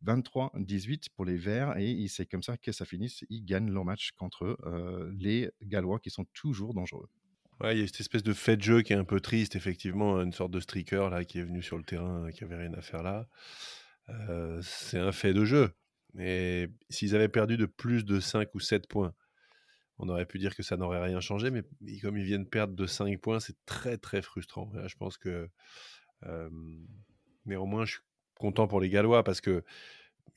23-18 0.05 1.09
pour 1.15 1.25
les 1.25 1.37
Verts 1.37 1.77
et 1.79 2.07
c'est 2.09 2.27
comme 2.27 2.43
ça 2.43 2.57
que 2.57 2.73
ça 2.73 2.85
finisse. 2.85 3.25
Ils 3.31 3.45
gagnent 3.45 3.71
leur 3.71 3.85
match 3.85 4.11
contre 4.13 4.59
euh, 4.65 5.13
les 5.17 5.51
Gallois 5.63 6.01
qui 6.01 6.11
sont 6.11 6.25
toujours 6.35 6.75
dangereux. 6.75 7.09
Il 7.65 7.79
y 7.79 7.83
a 7.83 7.87
cette 7.87 8.01
espèce 8.01 8.25
de 8.25 8.33
fait 8.33 8.57
de 8.57 8.63
jeu 8.63 8.83
qui 8.83 8.93
est 8.93 8.97
un 8.97 9.05
peu 9.05 9.21
triste, 9.21 9.55
effectivement, 9.55 10.21
une 10.21 10.33
sorte 10.33 10.51
de 10.51 10.59
streaker 10.59 11.11
là 11.11 11.25
qui 11.25 11.39
est 11.39 11.45
venu 11.45 11.63
sur 11.63 11.79
le 11.79 11.85
terrain, 11.85 12.29
qui 12.33 12.43
avait 12.43 12.57
rien 12.57 12.75
à 12.75 12.81
faire 12.81 13.05
là. 13.05 13.29
C'est 14.63 14.99
un 14.99 15.13
fait 15.13 15.33
de 15.33 15.45
jeu. 15.45 15.73
Mais 16.15 16.69
s'ils 16.91 17.15
avaient 17.15 17.29
perdu 17.29 17.57
de 17.57 17.67
plus 17.67 18.05
de 18.05 18.21
5 18.21 18.55
ou 18.55 18.61
7 18.61 18.87
points, 18.87 19.15
on 19.99 20.09
aurait 20.09 20.27
pu 20.27 20.39
dire 20.39 20.55
que 20.55 20.63
ça 20.63 20.77
n'aurait 20.77 21.03
rien 21.03 21.21
changé, 21.21 21.51
mais 21.51 21.63
comme 22.01 22.17
ils 22.17 22.25
viennent 22.25 22.49
perdre 22.49 22.75
de 22.75 22.87
5 22.87 23.21
points, 23.21 23.41
c'est 23.41 23.57
très 23.67 23.97
très 23.99 24.21
frustrant. 24.21 24.71
je 24.87 24.97
pense 24.97 25.17
que 25.17 25.49
néanmoins, 27.47 27.85
je 27.85 27.93
suis 27.93 28.03
content 28.39 28.67
pour 28.67 28.81
les 28.81 28.89
Gallois 28.89 29.25
parce 29.25 29.41
que 29.41 29.65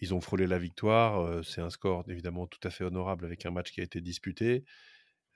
ils 0.01 0.13
ont 0.13 0.21
frôlé 0.21 0.47
la 0.47 0.59
victoire. 0.59 1.43
c'est 1.43 1.61
un 1.61 1.69
score 1.69 2.03
évidemment 2.09 2.47
tout 2.47 2.59
à 2.63 2.69
fait 2.69 2.83
honorable 2.83 3.25
avec 3.25 3.45
un 3.45 3.51
match 3.51 3.71
qui 3.71 3.81
a 3.81 3.83
été 3.83 4.01
disputé. 4.01 4.65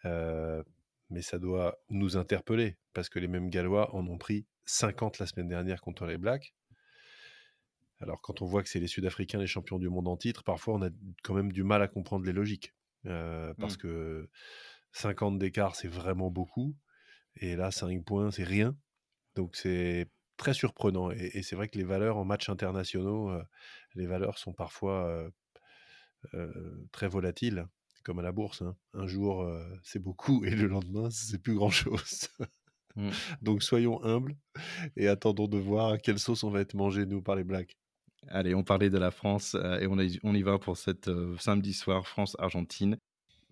mais 0.03 1.21
ça 1.21 1.39
doit 1.39 1.79
nous 1.89 2.17
interpeller 2.17 2.77
parce 2.93 3.09
que 3.09 3.19
les 3.19 3.27
mêmes 3.27 3.49
Gallois 3.49 3.93
en 3.95 4.07
ont 4.07 4.17
pris 4.17 4.45
50 4.65 5.19
la 5.19 5.25
semaine 5.25 5.47
dernière 5.47 5.81
contre 5.81 6.05
les 6.05 6.17
Blacks. 6.17 6.53
Alors, 8.01 8.21
quand 8.21 8.41
on 8.41 8.45
voit 8.45 8.63
que 8.63 8.69
c'est 8.69 8.79
les 8.79 8.87
Sud-Africains 8.87 9.39
les 9.39 9.47
champions 9.47 9.77
du 9.77 9.89
monde 9.89 10.07
en 10.07 10.17
titre, 10.17 10.43
parfois 10.43 10.75
on 10.75 10.81
a 10.81 10.89
quand 11.23 11.33
même 11.33 11.51
du 11.51 11.63
mal 11.63 11.81
à 11.81 11.87
comprendre 11.87 12.25
les 12.25 12.33
logiques. 12.33 12.73
Euh, 13.05 13.53
parce 13.57 13.75
mmh. 13.75 13.81
que 13.81 14.29
50 14.93 15.39
d'écart, 15.39 15.75
c'est 15.75 15.87
vraiment 15.87 16.29
beaucoup. 16.29 16.75
Et 17.35 17.55
là, 17.55 17.71
5 17.71 18.03
points, 18.03 18.31
c'est 18.31 18.43
rien. 18.43 18.75
Donc, 19.35 19.55
c'est 19.55 20.09
très 20.37 20.53
surprenant. 20.53 21.11
Et, 21.11 21.43
c'est 21.43 21.55
vrai 21.55 21.67
que 21.67 21.77
les 21.77 21.83
valeurs 21.83 22.17
en 22.17 22.25
matchs 22.25 22.49
internationaux, 22.49 23.29
euh, 23.29 23.43
les 23.95 24.05
valeurs 24.05 24.37
sont 24.37 24.53
parfois 24.53 25.29
euh, 26.33 26.87
très 26.91 27.07
volatiles, 27.07 27.67
comme 28.03 28.19
à 28.19 28.23
la 28.23 28.31
bourse. 28.31 28.61
Hein. 28.61 28.75
Un 28.93 29.07
jour, 29.07 29.49
c'est 29.83 29.99
beaucoup 29.99 30.45
et 30.45 30.51
le 30.51 30.67
lendemain, 30.67 31.09
c'est 31.09 31.41
plus 31.41 31.55
grand-chose. 31.55 32.29
Mmh. 32.95 33.09
Donc, 33.41 33.63
soyons 33.63 34.03
humbles 34.03 34.37
et 34.95 35.07
attendons 35.07 35.47
de 35.47 35.57
voir 35.57 35.93
à 35.93 35.97
quelle 35.97 36.19
sauce 36.19 36.43
on 36.43 36.49
va 36.49 36.61
être 36.61 36.73
mangé, 36.73 37.05
nous, 37.05 37.21
par 37.21 37.35
les 37.35 37.43
Blacks. 37.43 37.77
Allez, 38.27 38.53
on 38.53 38.63
parlait 38.63 38.89
de 38.89 38.97
la 38.97 39.11
France 39.11 39.55
euh, 39.55 39.79
et 39.79 39.87
on, 39.87 39.97
on, 40.23 40.35
y 40.35 40.41
va 40.41 40.59
pour 40.59 40.77
cette 40.77 41.07
euh, 41.07 41.35
samedi 41.39 41.73
soir 41.73 42.07
France-Argentine. 42.07 42.97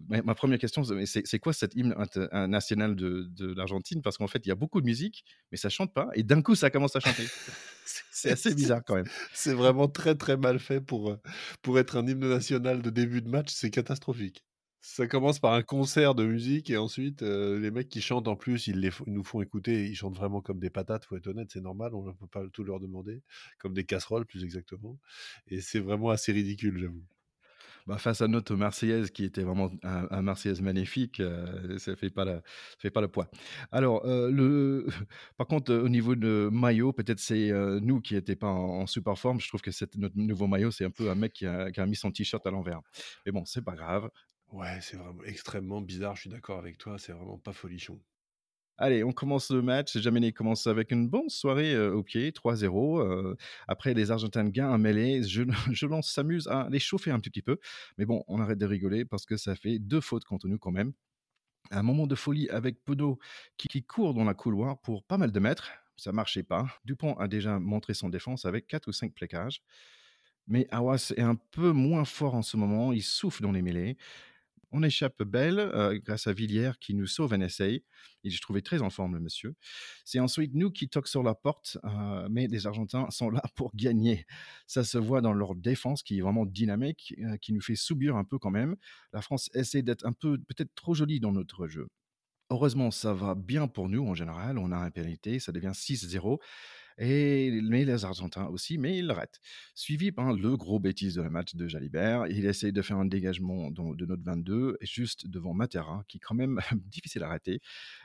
Ma, 0.09 0.35
première 0.35 0.59
question, 0.59 0.83
c'est 1.05 1.39
quoi 1.39 1.53
cette 1.53 1.73
hymne 1.73 1.95
national 2.47 2.95
de, 2.95 3.27
de 3.31 3.51
l'Argentine? 3.55 4.03
Parce 4.03 4.17
qu'en 4.17 4.27
fait, 4.27 4.45
il 4.45 4.49
y 4.49 4.51
a 4.51 4.55
beaucoup 4.55 4.79
de 4.79 4.85
musique, 4.85 5.25
mais 5.51 5.57
ça 5.57 5.69
chante 5.69 5.91
pas, 5.91 6.09
et 6.13 6.21
d'un 6.21 6.43
coup, 6.43 6.53
ça 6.53 6.69
commence 6.69 6.95
à 6.95 6.99
chanter. 6.99 7.23
c'est 8.11 8.29
assez 8.29 8.53
bizarre 8.53 8.81
quand 8.85 8.93
même. 8.93 9.07
C'est 9.33 9.53
vraiment 9.53 9.87
très 9.87 10.13
très 10.13 10.37
mal 10.37 10.59
fait 10.59 10.81
pour, 10.81 11.09
euh, 11.09 11.19
pour 11.63 11.79
être 11.79 11.97
un 11.97 12.05
hymne 12.05 12.29
national 12.29 12.83
de 12.83 12.91
début 12.91 13.23
de 13.23 13.29
match, 13.29 13.51
c'est 13.51 13.71
catastrophique. 13.71 14.43
Ça 14.89 15.05
commence 15.05 15.37
par 15.37 15.51
un 15.53 15.63
concert 15.63 16.15
de 16.15 16.23
musique 16.25 16.69
et 16.69 16.77
ensuite, 16.77 17.21
les 17.21 17.71
mecs 17.71 17.89
qui 17.89 18.01
chantent 18.01 18.29
en 18.29 18.37
plus, 18.37 18.67
ils 18.67 18.89
nous 19.05 19.23
font 19.23 19.41
écouter, 19.41 19.85
ils 19.85 19.95
chantent 19.95 20.15
vraiment 20.15 20.41
comme 20.41 20.59
des 20.59 20.69
patates, 20.69 21.03
faut 21.03 21.17
être 21.17 21.27
honnête, 21.27 21.49
c'est 21.51 21.59
normal, 21.59 21.93
on 21.93 22.03
ne 22.03 22.13
peut 22.13 22.25
pas 22.25 22.47
tout 22.53 22.63
leur 22.63 22.79
demander, 22.79 23.21
comme 23.59 23.73
des 23.73 23.83
casseroles 23.83 24.25
plus 24.25 24.45
exactement 24.45 24.97
et 25.47 25.59
c'est 25.59 25.79
vraiment 25.79 26.09
assez 26.09 26.31
ridicule, 26.31 26.79
j'avoue. 26.79 27.03
Bah, 27.85 27.97
face 27.97 28.21
à 28.21 28.27
notre 28.29 28.55
Marseillaise 28.55 29.11
qui 29.11 29.25
était 29.25 29.43
vraiment 29.43 29.71
un 29.83 30.21
Marseillaise 30.21 30.61
magnifique, 30.61 31.21
ça 31.77 31.95
fait 31.97 32.13
fait 32.79 32.91
pas 32.91 33.01
le 33.01 33.07
poids. 33.09 33.29
Alors, 33.71 34.05
le 34.05 34.87
par 35.37 35.47
contre, 35.47 35.73
au 35.73 35.89
niveau 35.89 36.15
de 36.15 36.49
maillot, 36.51 36.93
peut-être 36.93 37.19
c'est, 37.19 37.51
nous 37.81 37.99
qui 38.01 38.15
étaient 38.15 38.35
pas 38.37 38.47
en 38.47 38.81
en 38.81 38.87
super 38.87 39.17
forme. 39.17 39.41
Je 39.41 39.49
trouve 39.49 39.61
que 39.61 39.71
notre 39.97 40.17
nouveau 40.17 40.47
maillot, 40.47 40.71
c'est 40.71 40.85
un 40.85 40.91
peu 40.91 41.09
un 41.09 41.15
mec 41.15 41.33
qui 41.33 41.45
a 41.45 41.71
qui 41.71 41.81
a 41.81 41.85
mis 41.85 41.95
son 41.97 42.11
t-shirt 42.11 42.45
à 42.47 42.51
l'envers. 42.51 42.81
Mais 43.25 43.31
bon, 43.33 43.45
c'est 43.45 43.63
pas 43.63 43.75
grave. 43.75 44.09
Ouais, 44.51 44.81
c'est 44.81 44.97
vraiment 44.97 45.23
extrêmement 45.23 45.79
bizarre, 45.79 46.17
je 46.17 46.21
suis 46.23 46.29
d'accord 46.29 46.59
avec 46.59 46.77
toi, 46.77 46.99
c'est 46.99 47.13
vraiment 47.13 47.37
pas 47.37 47.53
folichon. 47.53 48.03
Allez, 48.79 49.03
on 49.03 49.11
commence 49.11 49.49
le 49.49 49.61
match. 49.63 49.97
Jaminet 49.97 50.33
commence 50.33 50.67
avec 50.67 50.91
une 50.91 51.09
bonne 51.09 51.29
soirée, 51.29 51.73
heu, 51.73 51.93
au 51.95 52.03
pied, 52.03 52.31
3-0, 52.31 52.99
heu, 53.01 53.35
après 53.67 53.95
les 53.95 54.11
Argentins 54.11 54.47
gagnent 54.49 54.65
un 54.73 54.77
mêlée. 54.77 55.23
Je 55.23 55.43
je 55.73 55.85
lance 55.87 56.11
s'amuse 56.11 56.47
à 56.47 56.67
les 56.69 56.77
chauffer 56.79 57.09
un 57.11 57.19
petit 57.19 57.41
peu, 57.41 57.57
mais 57.97 58.05
bon, 58.05 58.23
on 58.27 58.39
arrête 58.39 58.59
de 58.59 58.65
rigoler 58.67 59.03
parce 59.05 59.25
que 59.25 59.35
ça 59.35 59.55
fait 59.55 59.79
2 59.79 59.99
fautes 60.01 60.25
contre 60.25 60.47
nous 60.47 60.59
quand 60.59 60.71
même. 60.71 60.93
Un 61.71 61.83
moment 61.83 62.07
de 62.07 62.15
folie 62.15 62.49
avec 62.49 62.83
Penaud 62.85 63.19
qui 63.57 63.67
qui 63.69 63.83
court 63.85 64.13
dans 64.15 64.25
la 64.25 64.35
couloir 64.35 64.81
pour 64.81 65.03
pas 65.05 65.17
mal 65.17 65.31
de 65.31 65.39
mètres. 65.41 65.71
Ça 65.97 66.11
marchait 66.13 66.43
pas. 66.43 66.67
Dupont 66.85 67.15
a 67.15 67.27
déjà 67.27 67.59
montré 67.59 67.93
son 67.95 68.09
défense 68.09 68.45
avec 68.45 68.67
4 68.67 68.87
ou 68.89 68.93
5 68.93 69.13
plaquages. 69.15 69.63
Mais 70.47 70.67
Aouas 70.71 71.13
est 71.17 71.21
un 71.21 71.35
peu 71.35 71.71
moins 71.71 72.05
fort 72.05 72.35
en 72.35 72.41
ce 72.41 72.55
moment, 72.57 72.93
il 72.93 73.03
souffle 73.03 73.43
dans 73.43 73.51
les 73.51 73.61
mêlées. 73.61 73.97
On 74.71 74.83
échappe 74.83 75.23
belle 75.23 75.71
grâce 76.03 76.27
à 76.27 76.33
Villiers 76.33 76.73
qui 76.79 76.93
nous 76.93 77.07
sauve 77.07 77.33
un 77.33 77.41
essai. 77.41 77.83
Et 78.23 78.29
j'ai 78.29 78.39
trouvé 78.39 78.61
très 78.61 78.81
en 78.81 78.89
forme 78.89 79.13
le 79.13 79.21
monsieur. 79.21 79.55
C'est 80.03 80.19
ensuite 80.19 80.53
nous 80.53 80.71
qui 80.71 80.89
toquons 80.89 81.07
sur 81.07 81.23
la 81.23 81.35
porte, 81.35 81.77
mais 82.29 82.47
les 82.47 82.67
Argentins 82.67 83.09
sont 83.09 83.29
là 83.29 83.41
pour 83.55 83.73
gagner. 83.75 84.25
Ça 84.65 84.83
se 84.83 84.97
voit 84.97 85.21
dans 85.21 85.33
leur 85.33 85.55
défense 85.55 86.03
qui 86.03 86.17
est 86.17 86.21
vraiment 86.21 86.45
dynamique, 86.45 87.15
qui 87.41 87.53
nous 87.53 87.61
fait 87.61 87.75
subir 87.75 88.17
un 88.17 88.25
peu 88.25 88.37
quand 88.37 88.51
même. 88.51 88.75
La 89.13 89.21
France 89.21 89.49
essaie 89.53 89.83
d'être 89.83 90.05
un 90.05 90.13
peu 90.13 90.37
peut-être 90.37 90.75
trop 90.75 90.93
jolie 90.93 91.19
dans 91.19 91.31
notre 91.31 91.67
jeu. 91.67 91.87
Heureusement, 92.49 92.91
ça 92.91 93.13
va 93.13 93.35
bien 93.35 93.67
pour 93.67 93.89
nous 93.89 94.05
en 94.05 94.13
général. 94.13 94.57
On 94.57 94.71
a 94.71 94.77
un 94.77 94.91
pénalité, 94.91 95.39
ça 95.39 95.51
devient 95.51 95.73
6-0. 95.73 96.39
Et 96.99 97.61
mais 97.61 97.85
les 97.85 98.05
Argentins 98.05 98.47
aussi, 98.47 98.77
mais 98.77 98.97
il 98.97 99.09
arrête. 99.11 99.39
Suivi 99.75 100.11
par 100.11 100.33
le 100.33 100.57
gros 100.57 100.79
bêtise 100.79 101.13
de 101.15 101.21
la 101.21 101.29
match 101.29 101.53
de 101.55 101.67
Jalibert. 101.67 102.25
Il 102.27 102.45
essaye 102.45 102.73
de 102.73 102.81
faire 102.81 102.97
un 102.97 103.05
dégagement 103.05 103.69
dans- 103.69 103.93
de 103.93 104.05
notre 104.05 104.23
22, 104.23 104.77
juste 104.81 105.27
devant 105.27 105.53
Matera, 105.53 106.03
qui 106.07 106.17
est 106.17 106.19
quand 106.21 106.33
même 106.35 106.57
difficile 106.85 107.23
à 107.23 107.27
arrêter. 107.27 107.61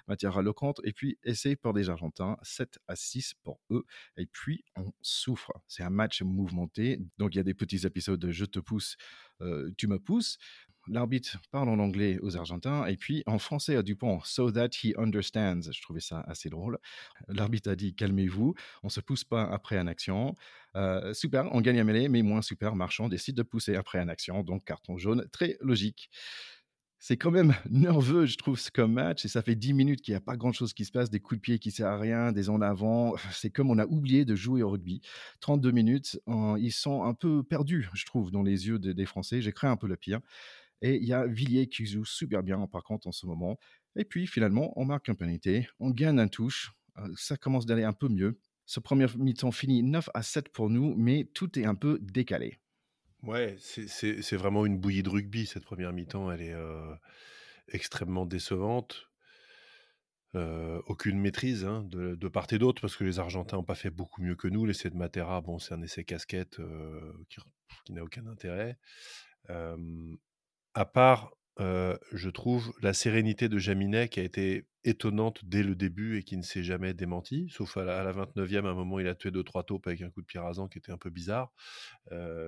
Matera 0.08 0.42
le 0.42 0.52
contre, 0.52 0.82
et 0.84 0.92
puis 0.92 1.18
essai 1.24 1.56
pour 1.56 1.72
les 1.72 1.88
Argentins, 1.88 2.36
7 2.42 2.78
à 2.86 2.96
6 2.96 3.34
pour 3.42 3.60
eux. 3.70 3.84
Et 4.18 4.26
puis 4.26 4.64
on 4.76 4.92
souffre. 5.00 5.52
C'est 5.68 5.82
un 5.82 5.90
match 5.90 6.22
mouvementé, 6.22 6.98
donc 7.18 7.34
il 7.34 7.38
y 7.38 7.40
a 7.40 7.44
des 7.44 7.54
petits 7.54 7.86
épisodes 7.86 8.20
de 8.20 8.30
je 8.30 8.44
te 8.44 8.58
pousse, 8.58 8.96
tu 9.76 9.86
me 9.86 9.98
pousses. 9.98 10.38
L'arbitre 10.88 11.38
parle 11.52 11.68
en 11.68 11.78
anglais 11.78 12.18
aux 12.22 12.36
Argentins 12.36 12.86
et 12.86 12.96
puis 12.96 13.22
en 13.26 13.38
français 13.38 13.76
à 13.76 13.82
Dupont, 13.82 14.20
so 14.24 14.50
that 14.50 14.70
he 14.82 14.92
understands. 14.98 15.70
Je 15.70 15.80
trouvais 15.80 16.00
ça 16.00 16.24
assez 16.26 16.48
drôle. 16.50 16.78
L'arbitre 17.28 17.70
a 17.70 17.76
dit 17.76 17.94
calmez-vous, 17.94 18.54
on 18.82 18.88
se 18.88 19.00
pousse 19.00 19.22
pas 19.22 19.44
après 19.44 19.78
un 19.78 19.86
action. 19.86 20.34
Euh, 20.74 21.14
super, 21.14 21.46
on 21.52 21.60
gagne 21.60 21.78
à 21.78 21.84
mêlée, 21.84 22.08
mais 22.08 22.22
moins 22.22 22.42
super, 22.42 22.74
Marchand 22.74 23.08
décide 23.08 23.36
de 23.36 23.42
pousser 23.42 23.76
après 23.76 24.00
un 24.00 24.08
action, 24.08 24.42
donc 24.42 24.64
carton 24.64 24.98
jaune, 24.98 25.28
très 25.30 25.56
logique. 25.60 26.10
C'est 27.04 27.16
quand 27.16 27.32
même 27.32 27.52
nerveux, 27.68 28.26
je 28.26 28.36
trouve, 28.36 28.60
comme 28.70 28.92
match, 28.92 29.24
et 29.24 29.28
ça 29.28 29.42
fait 29.42 29.56
10 29.56 29.72
minutes 29.74 30.02
qu'il 30.02 30.12
n'y 30.12 30.18
a 30.18 30.20
pas 30.20 30.36
grand-chose 30.36 30.72
qui 30.72 30.84
se 30.84 30.92
passe, 30.92 31.10
des 31.10 31.18
coups 31.18 31.38
de 31.38 31.42
pied 31.42 31.58
qui 31.58 31.70
ne 31.70 31.72
servent 31.72 31.94
à 31.94 31.98
rien, 31.98 32.30
des 32.30 32.48
en 32.48 32.60
avant. 32.60 33.16
C'est 33.32 33.50
comme 33.50 33.72
on 33.72 33.78
a 33.78 33.86
oublié 33.86 34.24
de 34.24 34.36
jouer 34.36 34.62
au 34.62 34.70
rugby. 34.70 35.00
32 35.40 35.72
minutes, 35.72 36.20
ils 36.58 36.70
sont 36.72 37.02
un 37.02 37.12
peu 37.12 37.42
perdus, 37.42 37.88
je 37.92 38.06
trouve, 38.06 38.30
dans 38.30 38.44
les 38.44 38.68
yeux 38.68 38.78
de- 38.78 38.92
des 38.92 39.04
Français. 39.04 39.42
J'ai 39.42 39.50
craint 39.50 39.72
un 39.72 39.76
peu 39.76 39.88
le 39.88 39.96
pire. 39.96 40.20
Et 40.82 40.96
il 40.98 41.04
y 41.04 41.12
a 41.12 41.26
Villiers 41.26 41.68
qui 41.68 41.86
joue 41.86 42.04
super 42.04 42.44
bien, 42.44 42.68
par 42.68 42.84
contre, 42.84 43.08
en 43.08 43.12
ce 43.12 43.26
moment. 43.26 43.58
Et 43.96 44.04
puis, 44.04 44.28
finalement, 44.28 44.72
on 44.80 44.84
marque 44.84 45.08
un 45.08 45.16
pénalité, 45.16 45.68
on 45.80 45.90
gagne 45.90 46.20
un 46.20 46.28
touche, 46.28 46.72
euh, 46.98 47.08
ça 47.16 47.36
commence 47.36 47.66
d'aller 47.66 47.84
un 47.84 47.94
peu 47.94 48.08
mieux. 48.08 48.38
Ce 48.66 48.80
premier 48.80 49.06
mi-temps 49.18 49.52
finit 49.52 49.82
9 49.82 50.08
à 50.14 50.22
7 50.22 50.50
pour 50.50 50.70
nous, 50.70 50.94
mais 50.96 51.28
tout 51.34 51.58
est 51.58 51.66
un 51.66 51.74
peu 51.74 51.98
décalé. 52.00 52.61
Ouais, 53.22 53.56
c'est 53.60 54.36
vraiment 54.36 54.66
une 54.66 54.78
bouillie 54.78 55.02
de 55.04 55.08
rugby 55.08 55.46
cette 55.46 55.64
première 55.64 55.92
mi-temps, 55.92 56.30
elle 56.32 56.42
est, 56.42 56.52
heu, 56.54 56.96
extrêmement 57.68 58.26
décevante. 58.26 59.08
Heu, 60.34 60.82
aucune 60.86 61.18
maîtrise, 61.20 61.64
hein, 61.64 61.84
de 61.90 62.28
part 62.28 62.46
et 62.52 62.58
d'autre 62.58 62.80
parce 62.80 62.96
que 62.96 63.04
les 63.04 63.18
Argentins 63.18 63.58
ont 63.58 63.62
pas 63.64 63.74
fait 63.74 63.90
beaucoup 63.90 64.22
mieux 64.22 64.34
que 64.34 64.48
nous. 64.48 64.64
L'essai 64.64 64.88
de 64.90 64.96
Matera, 64.96 65.40
bon, 65.42 65.58
c'est 65.58 65.74
un 65.74 65.82
essai 65.82 66.04
casquette, 66.04 66.58
heu, 66.60 67.14
qui 67.84 67.92
n'a 67.92 68.02
aucun 68.02 68.26
intérêt. 68.26 68.78
À 70.74 70.84
part, 70.84 71.32
je 71.58 72.28
trouve 72.30 72.72
la 72.82 72.92
sérénité 72.92 73.48
de 73.48 73.58
Jaminet 73.58 74.08
qui 74.08 74.20
a 74.20 74.22
été 74.22 74.66
étonnante 74.84 75.44
dès 75.44 75.62
le 75.62 75.76
début 75.76 76.18
et 76.18 76.22
qui 76.24 76.36
ne 76.36 76.42
s'est 76.42 76.64
jamais 76.64 76.92
démentie, 76.92 77.48
sauf 77.50 77.76
à 77.76 77.84
la 77.84 78.00
à 78.00 78.04
la 78.04 78.12
29e, 78.12 78.66
à 78.66 78.70
un 78.70 78.74
moment, 78.74 78.98
il 78.98 79.06
a 79.06 79.14
tué 79.14 79.30
deux 79.30 79.44
trois 79.44 79.62
taupes 79.62 79.86
avec 79.86 80.00
un 80.02 80.10
coup 80.10 80.22
de 80.22 80.26
pied 80.26 80.40
qui 80.70 80.78
était 80.78 80.90
un 80.90 80.98
peu 80.98 81.10
bizarre. 81.10 81.52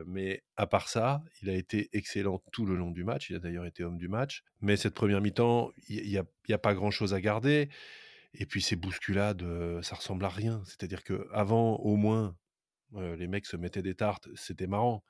Mais 0.06 0.42
à 0.56 0.66
part 0.66 0.88
ça, 0.88 1.22
il 1.42 1.50
a 1.50 1.54
été 1.54 1.90
excellent 1.92 2.42
tout 2.50 2.66
le 2.66 2.74
long 2.74 2.90
du 2.90 3.04
match. 3.04 3.30
Il 3.30 3.36
a 3.36 3.38
d'ailleurs 3.38 3.66
été 3.66 3.84
homme 3.84 3.98
du 3.98 4.08
match. 4.08 4.42
Mais 4.60 4.76
cette 4.76 4.94
première 4.94 5.20
mi-temps, 5.20 5.70
il 5.88 6.08
y 6.08 6.52
a 6.52 6.58
pas 6.58 6.74
grand-chose 6.74 7.14
à 7.14 7.20
garder 7.20 7.68
et 8.34 8.46
puis 8.46 8.60
ces 8.60 8.76
bousculades, 8.76 9.44
ça 9.82 9.94
ressemble 9.94 10.24
à 10.24 10.28
rien. 10.28 10.62
C'est-à-dire 10.66 11.04
qu'avant, 11.04 11.76
au 11.76 11.96
moins, 11.96 12.36
les 12.92 13.28
mecs 13.28 13.46
se 13.46 13.56
mettaient 13.56 13.82
des 13.82 13.94
tartes, 13.94 14.28
c'était 14.34 14.66
marrant. 14.66 15.04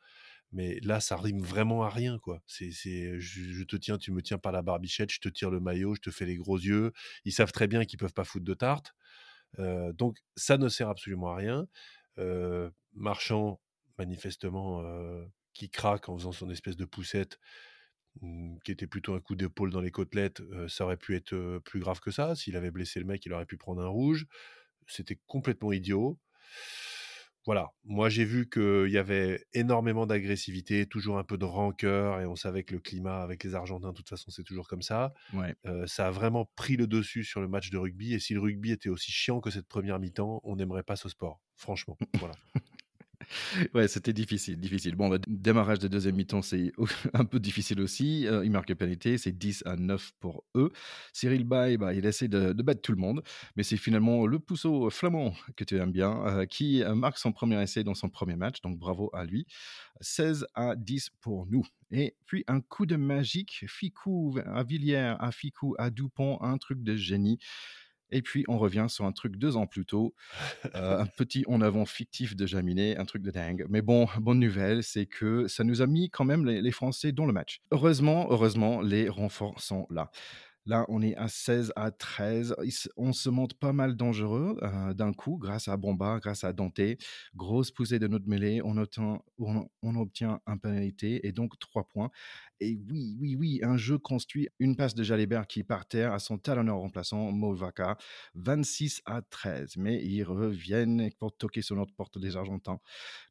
Mais 0.55 0.79
là, 0.83 1.01
ça 1.01 1.17
rime 1.17 1.43
vraiment 1.43 1.83
à 1.83 1.91
rien, 1.91 2.19
quoi. 2.21 2.41
C'est 2.47 2.71
je 2.71 3.19
je 3.21 3.65
te 3.65 3.77
tiens, 3.77 3.99
tu 3.99 4.13
me 4.13 4.23
tiens 4.23 4.39
par 4.39 4.53
la 4.53 4.63
barbichette, 4.63 5.13
je 5.13 5.21
te 5.21 5.29
tire 5.29 5.51
le 5.51 5.61
maillot, 5.61 5.97
je 5.97 6.01
te 6.01 6.11
fais 6.11 6.27
les 6.27 6.37
gros 6.37 6.59
yeux. 6.59 6.93
Ils 7.25 7.33
savent 7.33 7.53
très 7.53 7.67
bien 7.67 7.85
qu'ils 7.85 7.99
peuvent 7.99 8.15
pas 8.15 8.25
foutre 8.25 8.45
de 8.47 8.55
tarte. 8.55 8.95
Donc 9.59 10.19
ça 10.37 10.57
ne 10.59 10.69
sert 10.69 10.89
absolument 10.89 11.33
à 11.33 11.37
rien. 11.37 11.67
Marchand, 12.95 13.61
manifestement, 13.99 14.85
qui 15.55 15.71
craque 15.71 16.09
en 16.09 16.17
faisant 16.19 16.33
son 16.33 16.51
espèce 16.51 16.77
de 16.77 16.85
poussette, 16.85 17.39
mmh, 18.21 18.59
qui 18.65 18.73
était 18.73 18.87
plutôt 18.87 19.15
un 19.15 19.21
coup 19.21 19.35
d'épaule 19.37 19.71
dans 19.71 19.81
les 19.81 19.91
côtelettes, 19.91 20.43
ça 20.69 20.85
aurait 20.85 20.97
pu 20.97 21.17
être, 21.17 21.61
plus 21.65 21.81
grave 21.81 22.01
que 22.01 22.11
ça. 22.13 22.37
S'il 22.37 22.57
avait 22.57 22.71
blessé 22.71 23.01
le 23.01 23.07
mec, 23.07 23.27
il 23.27 23.33
aurait 23.33 23.47
pu 23.47 23.57
prendre 23.57 23.83
un 23.83 23.89
rouge. 23.89 24.27
C'était 24.87 25.19
complètement 25.27 25.73
idiot. 25.73 26.19
Voilà, 27.47 27.73
moi 27.85 28.09
j'ai 28.09 28.25
vu 28.25 28.49
qu'il 28.49 28.89
y 28.89 28.97
avait 28.97 29.45
énormément 29.53 30.07
d'agressivité, 30.07 30.87
toujours 30.87 31.19
un 31.19 31.25
peu 31.25 31.37
de 31.37 31.45
rancœur 31.45 32.21
et 32.21 32.27
on 32.27 32.37
savait 32.37 32.65
que 32.65 32.73
le 32.73 32.81
climat 32.81 33.23
avec 33.23 33.45
les 33.45 33.55
Argentins, 33.55 33.91
de 33.91 33.95
toute 33.95 34.09
façon, 34.09 34.31
c'est 34.31 34.45
toujours 34.45 34.67
comme 34.67 34.83
ça. 34.83 35.13
Ouais. 35.35 35.55
Ça 35.87 36.07
a 36.07 36.11
vraiment 36.11 36.51
pris 36.57 36.77
le 36.77 36.87
dessus 36.87 37.23
sur 37.23 37.41
le 37.41 37.49
match 37.49 37.71
de 37.71 37.77
rugby 37.77 38.15
et 38.15 38.19
si 38.19 38.33
le 38.33 38.41
rugby 38.41 38.73
était 38.73 38.89
aussi 38.89 39.13
chiant 39.13 39.41
que 39.41 39.51
cette 39.51 39.69
première 39.69 39.99
mi-temps, 39.99 40.41
on 40.43 40.57
n'aimerait 40.57 40.83
pas 40.83 40.97
ce 40.97 41.09
sport, 41.09 41.41
franchement, 41.55 41.99
voilà. 42.19 42.35
Ouais, 43.75 43.89
c'était 43.89 44.13
difficile, 44.13 44.59
difficile. 44.59 44.95
Bon, 44.97 45.09
le 45.09 45.19
démarrage 45.27 45.79
de 45.79 45.89
deuxième 45.89 46.17
mi-temps, 46.17 46.43
c'est 46.43 46.73
un 47.15 47.25
peu 47.25 47.39
difficile 47.39 47.81
aussi. 47.81 48.27
Euh, 48.27 48.45
il 48.45 48.51
marque 48.51 48.71
une 48.71 48.77
pénalité, 48.77 49.19
c'est 49.19 49.33
10 49.33 49.63
à 49.67 49.77
9 49.77 50.13
pour 50.21 50.45
eux. 50.55 50.71
Cyril 51.13 51.45
Bay, 51.45 51.77
bah, 51.77 51.95
il 51.95 52.05
essaie 52.07 52.29
de, 52.29 52.53
de 52.53 52.63
battre 52.63 52.83
tout 52.83 52.93
le 52.93 52.99
monde, 52.99 53.23
mais 53.57 53.63
c'est 53.63 53.77
finalement 53.77 54.27
le 54.27 54.39
pousseau 54.39 54.91
flamand 54.91 55.35
que 55.57 55.65
tu 55.65 55.77
aimes 55.77 55.93
bien 55.93 56.27
euh, 56.27 56.47
qui 56.47 56.83
euh, 56.83 56.95
marque 56.95 57.19
son 57.19 57.33
premier 57.33 57.61
essai 57.63 57.85
dans 57.85 57.95
son 57.95 58.09
premier 58.09 58.37
match, 58.37 58.61
donc 58.63 58.79
bravo 58.79 59.11
à 59.13 59.25
lui. 59.25 59.47
16 60.01 60.47
à 60.55 60.77
10 60.77 61.11
pour 61.21 61.47
nous. 61.47 61.65
Et 61.91 62.17
puis 62.27 62.45
un 62.49 62.61
coup 62.61 62.87
de 62.87 62.97
magique, 62.97 63.65
Ficou 63.69 64.37
à 64.47 64.65
Villiers, 64.65 65.15
à 65.19 65.31
Ficou, 65.31 65.75
à 65.79 65.91
Dupont, 65.91 66.39
un 66.41 66.59
truc 66.59 66.83
de 66.83 66.97
génie. 66.97 67.39
Et 68.15 68.23
puis 68.23 68.45
on 68.49 68.57
revient 68.57 68.87
sur 68.89 69.05
un 69.05 69.13
truc 69.13 69.37
deux 69.37 69.57
ans 69.57 69.67
plus 69.67 69.85
tôt, 69.85 70.15
euh, 70.77 71.01
un 71.01 71.07
petit 71.07 71.45
en 71.49 71.61
avant 71.61 71.85
fictif 71.85 72.37
de 72.37 72.47
Jaminet, 72.47 72.97
un 72.97 73.05
truc 73.05 73.23
de 73.23 73.31
dingue. 73.31 73.67
Mais 73.69 73.83
bon, 73.83 74.07
bonne 74.21 74.39
nouvelle, 74.39 74.83
c'est 74.83 75.07
que 75.07 75.49
ça 75.49 75.65
nous 75.65 75.83
a 75.83 75.87
mis 75.87 76.09
quand 76.11 76.25
même 76.25 76.47
les, 76.47 76.63
les 76.63 76.71
Français 76.71 77.13
dans 77.13 77.27
le 77.27 77.33
match. 77.33 77.61
Heureusement, 77.73 78.29
heureusement, 78.31 78.81
les 78.81 79.09
renforts 79.09 79.61
sont 79.61 79.87
là. 79.91 80.11
Là, 80.67 80.87
on 80.89 81.03
est 81.03 81.15
à 81.17 81.29
16 81.29 81.73
à 81.77 81.91
13. 81.91 82.57
On 82.97 83.13
se 83.13 83.29
montre 83.29 83.57
pas 83.57 83.75
mal 83.75 83.97
dangereux 83.97 84.57
euh, 84.63 84.95
d'un 84.95 85.13
coup 85.13 85.37
grâce 85.37 85.69
à 85.69 85.77
Bomba, 85.77 86.19
grâce 86.23 86.43
à 86.43 86.55
Dante. 86.55 86.81
Grosse 87.35 87.71
poussée 87.71 87.99
de 87.99 88.09
notre 88.09 88.27
mêlée. 88.27 88.63
On 88.65 88.79
obtient, 88.79 89.21
on, 89.39 89.69
on 89.83 89.97
obtient 89.97 90.41
un 90.47 90.57
pénalité 90.57 91.27
et 91.27 91.33
donc 91.33 91.59
3 91.59 91.85
points. 91.89 92.11
Et 92.61 92.79
oui, 92.91 93.17
oui, 93.21 93.37
oui, 93.37 93.61
un 93.63 93.77
jeu 93.77 93.99
construit. 93.99 94.49
Une 94.59 94.77
passe 94.77 94.95
de 94.95 95.03
Jalibert 95.03 95.47
qui 95.47 95.65
par 95.65 95.87
terre 95.87 96.13
à 96.13 96.19
son 96.19 96.39
talonneur 96.39 96.79
remplaçant, 96.79 97.33
Movaka. 97.33 97.97
26 98.35 99.03
à 99.07 99.23
13. 99.23 99.77
Mais 99.77 100.05
ils 100.05 100.23
reviennent 100.23 101.11
pour 101.19 101.37
toquer 101.37 101.63
sur 101.63 101.77
notre 101.77 101.95
porte 101.95 102.19
des 102.19 102.37
Argentins. 102.37 102.79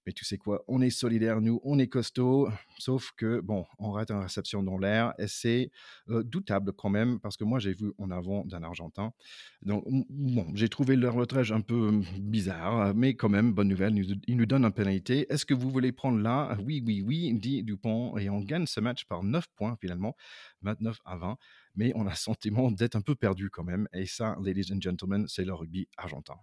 Mais 0.06 0.12
tu 0.12 0.26
sais 0.26 0.38
quoi, 0.38 0.64
on 0.68 0.82
est 0.82 0.90
solidaires, 0.90 1.42
nous, 1.42 1.62
on 1.64 1.80
est 1.80 1.88
costaud. 1.88 2.50
Sauf 2.78 3.12
que, 3.16 3.40
bon, 3.40 3.66
on 3.80 3.92
rate 3.92 4.12
une 4.12 4.20
réception 4.20 4.62
dans 4.62 4.78
l'air. 4.78 5.14
Et 5.18 5.28
c'est 5.28 5.72
euh, 6.10 6.24
doutable 6.24 6.74
quand 6.74 6.90
même 6.90 7.20
parce 7.20 7.38
que 7.38 7.44
moi, 7.44 7.60
j'ai 7.60 7.74
vu 7.74 7.92
en 7.98 8.12
avant 8.12 8.46
d'un 8.46 8.64
Argentin. 8.64 9.14
Donc, 9.62 9.86
bon, 10.10 10.48
j'ai 10.56 10.68
trouvé 10.68 10.96
leur 10.96 11.14
retrage 11.14 11.52
un 11.52 11.62
peu 11.62 11.88
hum, 11.88 12.06
bizarre, 12.20 12.94
mais 12.94 13.16
quand 13.16 13.30
même, 13.30 13.54
bonne 13.54 13.70
nouvelle, 13.70 13.98
il 14.28 14.38
nous 14.38 14.46
donne 14.46 14.66
un 14.66 14.72
pénalité. 14.72 15.26
Est-ce 15.32 15.46
que 15.46 15.54
vous 15.54 15.70
voulez 15.70 15.92
prendre 15.92 16.20
là? 16.20 16.58
Oui, 16.66 16.84
oui, 16.86 17.02
oui, 17.02 17.34
dit 17.34 17.64
Dupont, 17.64 18.18
et 18.18 18.30
on 18.30 18.40
gagne 18.40 18.66
ce 18.66 18.80
match 18.80 19.06
par 19.14 19.22
9 19.22 19.48
points 19.56 19.78
finalement, 19.80 20.16
29 20.64 21.00
à 21.06 21.18
20. 21.18 21.38
Mais 21.76 21.92
on 21.94 22.08
a 22.08 22.10
le 22.10 22.16
sentiment 22.16 22.72
d'être 22.72 22.96
un 22.96 23.02
peu 23.02 23.14
perdu 23.14 23.52
quand 23.52 23.64
même. 23.64 23.88
Et 23.94 24.08
ça, 24.08 24.36
ladies 24.42 24.74
and 24.74 24.82
gentlemen, 24.82 25.28
c'est 25.28 25.46
le 25.46 25.54
rugby 25.54 25.88
argentin. 25.98 26.38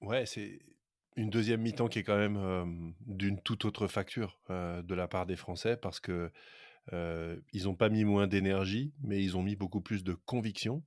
Ouais, 0.00 0.26
c'est 0.26 0.58
une 1.16 1.30
deuxième 1.30 1.60
mi-temps 1.60 1.86
qui 1.86 2.00
est 2.00 2.02
quand 2.02 2.18
même 2.18 2.94
d'une 3.06 3.40
toute 3.40 3.64
autre 3.64 3.86
facture 3.86 4.40
de 4.48 4.94
la 4.94 5.06
part 5.06 5.26
des 5.26 5.36
Français 5.36 5.76
parce 5.76 6.00
que 6.00 6.32
ils 6.90 7.64
n'ont 7.64 7.76
pas 7.76 7.90
mis 7.90 8.04
moins 8.04 8.26
d'énergie, 8.26 8.92
mais 9.02 9.22
ils 9.22 9.36
ont 9.36 9.42
mis 9.42 9.54
beaucoup 9.54 9.80
plus 9.80 10.02
de 10.02 10.14
conviction. 10.14 10.82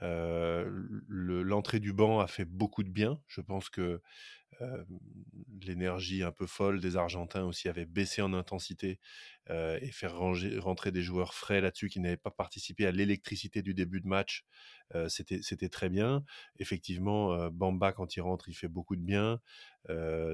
L'entrée 0.00 1.80
du 1.80 1.92
banc 1.92 2.20
a 2.20 2.26
fait 2.26 2.46
beaucoup 2.46 2.82
de 2.82 2.90
bien. 2.90 3.20
Je 3.26 3.42
pense 3.42 3.68
que 3.68 4.00
l'énergie 5.60 6.22
un 6.22 6.32
peu 6.32 6.46
folle 6.46 6.80
des 6.80 6.96
Argentins 6.96 7.44
aussi 7.44 7.68
avait 7.68 7.86
baissé 7.86 8.22
en 8.22 8.32
intensité 8.32 8.98
et 9.50 9.90
faire 9.92 10.16
rentrer 10.18 10.92
des 10.92 11.02
joueurs 11.02 11.32
frais 11.32 11.60
là-dessus 11.60 11.88
qui 11.88 12.00
n'avaient 12.00 12.16
pas 12.16 12.30
participé 12.30 12.86
à 12.86 12.90
l'électricité 12.90 13.62
du 13.62 13.72
début 13.72 14.00
de 14.00 14.08
match, 14.08 14.44
c'était 15.08 15.68
très 15.68 15.88
bien. 15.88 16.24
Effectivement, 16.58 17.48
Bamba 17.50 17.92
quand 17.92 18.16
il 18.16 18.20
rentre, 18.20 18.48
il 18.48 18.54
fait 18.54 18.68
beaucoup 18.68 18.96
de 18.96 19.02
bien. 19.02 19.40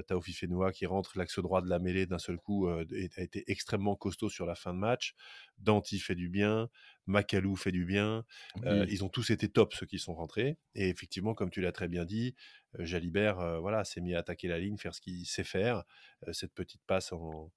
Taofi 0.07 0.33
Fenua 0.33 0.71
qui 0.71 0.85
rentre 0.85 1.17
l'axe 1.17 1.39
droit 1.39 1.61
de 1.61 1.69
la 1.69 1.79
mêlée 1.79 2.05
d'un 2.05 2.19
seul 2.19 2.37
coup 2.37 2.67
a 2.67 2.81
été 3.17 3.43
extrêmement 3.47 3.95
costaud 3.95 4.29
sur 4.29 4.45
la 4.45 4.55
fin 4.55 4.73
de 4.73 4.79
match. 4.79 5.15
Danti 5.59 5.99
fait 5.99 6.15
du 6.15 6.27
bien, 6.27 6.69
Makalou 7.05 7.55
fait 7.55 7.71
du 7.71 7.85
bien. 7.85 8.25
ils 8.65 9.03
ont 9.03 9.09
tous 9.09 9.29
été 9.29 9.49
top 9.49 9.73
ceux 9.73 9.85
qui 9.85 9.99
sont 9.99 10.15
rentrés. 10.15 10.57
Et 10.73 10.89
effectivement, 10.89 11.33
comme 11.33 11.51
tu 11.51 11.61
l'as 11.61 11.71
très 11.71 11.87
bien 11.87 12.03
dit, 12.03 12.35
Jalibert 12.79 13.59
voilà, 13.61 13.83
s'est 13.83 14.01
mis 14.01 14.13
à 14.15 14.19
attaquer 14.19 14.47
la 14.47 14.59
ligne, 14.59 14.77
faire 14.77 14.95
ce 14.95 15.01
qu'il 15.01 15.25
sait 15.25 15.43
faire. 15.43 15.83
cette 16.31 16.53
petite 16.53 16.81
passe 16.85 17.11
en, 17.13 17.51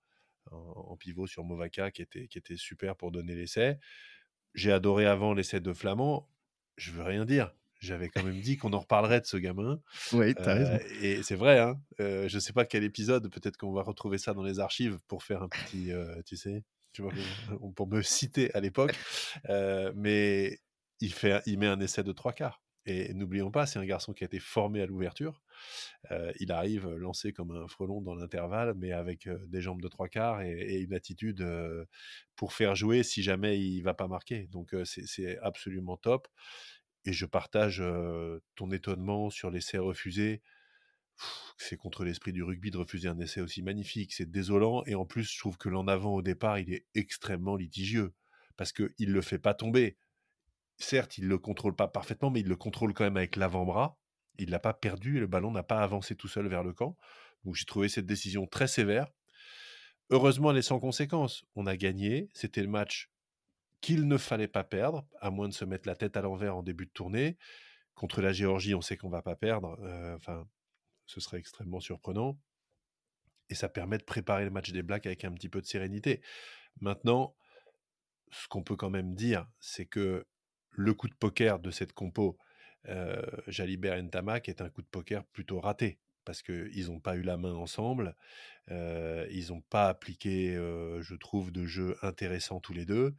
en, 0.50 0.96
pivot 0.96 1.26
sur 1.26 1.44
Movaka 1.44 1.90
qui 1.90 2.02
était, 2.02 2.28
qui 2.28 2.38
était 2.38 2.56
super 2.56 2.96
pour 2.96 3.10
donner 3.10 3.34
l'essai. 3.34 3.78
J'ai 4.54 4.72
adoré 4.72 5.06
avant 5.06 5.34
l'essai 5.34 5.60
de 5.60 5.72
Flamand. 5.72 6.28
Je 6.76 6.92
veux 6.92 7.02
rien 7.02 7.24
dire. 7.24 7.52
J'avais 7.80 8.08
quand 8.08 8.24
même 8.24 8.40
dit 8.40 8.56
qu'on 8.56 8.72
en 8.72 8.80
reparlerait 8.80 9.20
de 9.20 9.26
ce 9.26 9.36
gamin. 9.36 9.80
Oui, 10.12 10.34
tu 10.34 10.42
as 10.42 10.54
raison. 10.54 10.72
Euh, 10.72 11.02
et 11.02 11.22
c'est 11.22 11.36
vrai, 11.36 11.60
hein, 11.60 11.80
euh, 12.00 12.28
je 12.28 12.34
ne 12.36 12.40
sais 12.40 12.52
pas 12.52 12.64
quel 12.64 12.82
épisode, 12.82 13.30
peut-être 13.30 13.56
qu'on 13.56 13.72
va 13.72 13.82
retrouver 13.82 14.18
ça 14.18 14.34
dans 14.34 14.42
les 14.42 14.58
archives 14.58 14.98
pour 15.06 15.22
faire 15.22 15.42
un 15.42 15.48
petit, 15.48 15.92
euh, 15.92 16.20
tu 16.26 16.36
sais, 16.36 16.64
tu 16.92 17.02
vois, 17.02 17.12
pour 17.76 17.86
me 17.86 18.02
citer 18.02 18.52
à 18.54 18.60
l'époque. 18.60 18.94
mais 19.94 20.58
il, 21.00 21.12
fait, 21.12 21.40
il 21.46 21.58
met 21.58 21.66
un 21.66 21.80
essai 21.80 22.02
de 22.02 22.12
trois 22.12 22.32
quarts. 22.32 22.60
Et 22.88 23.12
n'oublions 23.12 23.50
pas, 23.50 23.66
c'est 23.66 23.78
un 23.78 23.84
garçon 23.84 24.14
qui 24.14 24.24
a 24.24 24.26
été 24.26 24.38
formé 24.40 24.80
à 24.80 24.86
l'ouverture. 24.86 25.42
il 26.40 26.50
arrive 26.52 26.88
lancé 26.88 27.34
comme 27.34 27.50
un 27.50 27.68
frelon 27.68 28.00
dans 28.00 28.14
l'intervalle, 28.14 28.72
mais 28.76 28.92
avec 28.92 29.28
des 29.48 29.60
jambes 29.60 29.82
de 29.82 29.88
trois 29.88 30.08
quarts 30.08 30.40
et, 30.40 30.80
une 30.80 30.94
attitude 30.94 31.46
pour 32.34 32.54
faire 32.54 32.74
jouer 32.74 33.02
si 33.02 33.22
jamais 33.22 33.60
il 33.60 33.82
va 33.82 33.92
pas 33.92 34.08
marquer. 34.08 34.46
Donc 34.46 34.74
c'est 34.84 35.38
absolument 35.42 35.98
top. 35.98 36.28
Et 37.04 37.12
je 37.12 37.26
partage 37.26 37.82
ton 38.54 38.70
étonnement 38.70 39.28
sur 39.28 39.50
l'essai 39.50 39.76
refusé. 39.76 40.40
C'est 41.58 41.76
contre 41.76 42.04
l'esprit 42.04 42.32
du 42.32 42.42
rugby 42.42 42.70
de 42.70 42.78
refuser 42.78 43.08
un 43.08 43.18
essai 43.18 43.42
aussi 43.42 43.62
magnifique. 43.62 44.14
C'est 44.14 44.30
désolant. 44.30 44.82
Et 44.86 44.94
en 44.94 45.04
plus, 45.04 45.30
je 45.30 45.38
trouve 45.38 45.58
que 45.58 45.68
l'en 45.68 45.88
avant 45.88 46.14
au 46.14 46.22
départ, 46.22 46.58
il 46.58 46.72
est 46.72 46.86
extrêmement 46.94 47.56
litigieux 47.56 48.14
parce 48.56 48.72
qu'il 48.72 48.88
ne 48.98 49.12
le 49.12 49.20
fait 49.20 49.38
pas 49.38 49.52
tomber 49.52 49.98
certes, 50.78 51.18
il 51.18 51.24
ne 51.24 51.28
le 51.28 51.38
contrôle 51.38 51.74
pas 51.74 51.88
parfaitement, 51.88 52.30
mais 52.30 52.40
il 52.40 52.48
le 52.48 52.56
contrôle 52.56 52.94
quand 52.94 53.04
même 53.04 53.16
avec 53.16 53.36
l'avant-bras. 53.36 53.98
Il 54.38 54.46
ne 54.46 54.50
l'a 54.52 54.60
pas 54.60 54.72
perdu 54.72 55.16
et 55.16 55.20
le 55.20 55.26
ballon 55.26 55.50
n'a 55.50 55.62
pas 55.62 55.82
avancé 55.82 56.14
tout 56.14 56.28
seul 56.28 56.46
vers 56.48 56.62
le 56.62 56.72
camp. 56.72 56.96
Donc 57.44 57.54
j'ai 57.54 57.64
trouvé 57.64 57.88
cette 57.88 58.06
décision 58.06 58.46
très 58.46 58.68
sévère. 58.68 59.08
Heureusement, 60.10 60.52
elle 60.52 60.58
est 60.58 60.62
sans 60.62 60.80
conséquence. 60.80 61.44
On 61.54 61.66
a 61.66 61.76
gagné. 61.76 62.28
C'était 62.32 62.62
le 62.62 62.68
match 62.68 63.10
qu'il 63.80 64.08
ne 64.08 64.16
fallait 64.16 64.48
pas 64.48 64.64
perdre, 64.64 65.06
à 65.20 65.30
moins 65.30 65.48
de 65.48 65.52
se 65.52 65.64
mettre 65.64 65.86
la 65.86 65.94
tête 65.94 66.16
à 66.16 66.22
l'envers 66.22 66.56
en 66.56 66.62
début 66.62 66.86
de 66.86 66.90
tournée. 66.90 67.36
Contre 67.94 68.22
la 68.22 68.32
Géorgie, 68.32 68.74
on 68.74 68.80
sait 68.80 68.96
qu'on 68.96 69.10
va 69.10 69.22
pas 69.22 69.36
perdre. 69.36 69.78
Euh, 69.82 70.14
enfin, 70.16 70.48
ce 71.06 71.20
serait 71.20 71.38
extrêmement 71.38 71.80
surprenant. 71.80 72.38
Et 73.50 73.54
ça 73.54 73.68
permet 73.68 73.98
de 73.98 74.04
préparer 74.04 74.44
le 74.44 74.50
match 74.50 74.70
des 74.72 74.82
Blacks 74.82 75.06
avec 75.06 75.24
un 75.24 75.32
petit 75.32 75.48
peu 75.48 75.60
de 75.60 75.66
sérénité. 75.66 76.20
Maintenant, 76.80 77.34
ce 78.30 78.46
qu'on 78.48 78.62
peut 78.62 78.76
quand 78.76 78.90
même 78.90 79.14
dire, 79.14 79.46
c'est 79.58 79.86
que 79.86 80.26
le 80.78 80.94
coup 80.94 81.08
de 81.08 81.14
poker 81.14 81.58
de 81.58 81.70
cette 81.70 81.92
compo, 81.92 82.38
euh, 82.88 83.20
Jalibert 83.48 83.96
et 83.96 84.02
Ntamak, 84.02 84.48
est 84.48 84.60
un 84.60 84.70
coup 84.70 84.82
de 84.82 84.86
poker 84.86 85.24
plutôt 85.24 85.60
raté 85.60 85.98
parce 86.24 86.42
qu'ils 86.42 86.86
n'ont 86.86 87.00
pas 87.00 87.16
eu 87.16 87.22
la 87.22 87.38
main 87.38 87.54
ensemble, 87.54 88.14
ils 88.68 89.46
n'ont 89.48 89.62
pas 89.62 89.88
appliqué, 89.88 90.52
je 90.52 91.14
trouve, 91.14 91.50
de 91.50 91.64
jeu 91.64 91.96
intéressant 92.02 92.60
tous 92.60 92.74
les 92.74 92.84
deux. 92.84 93.14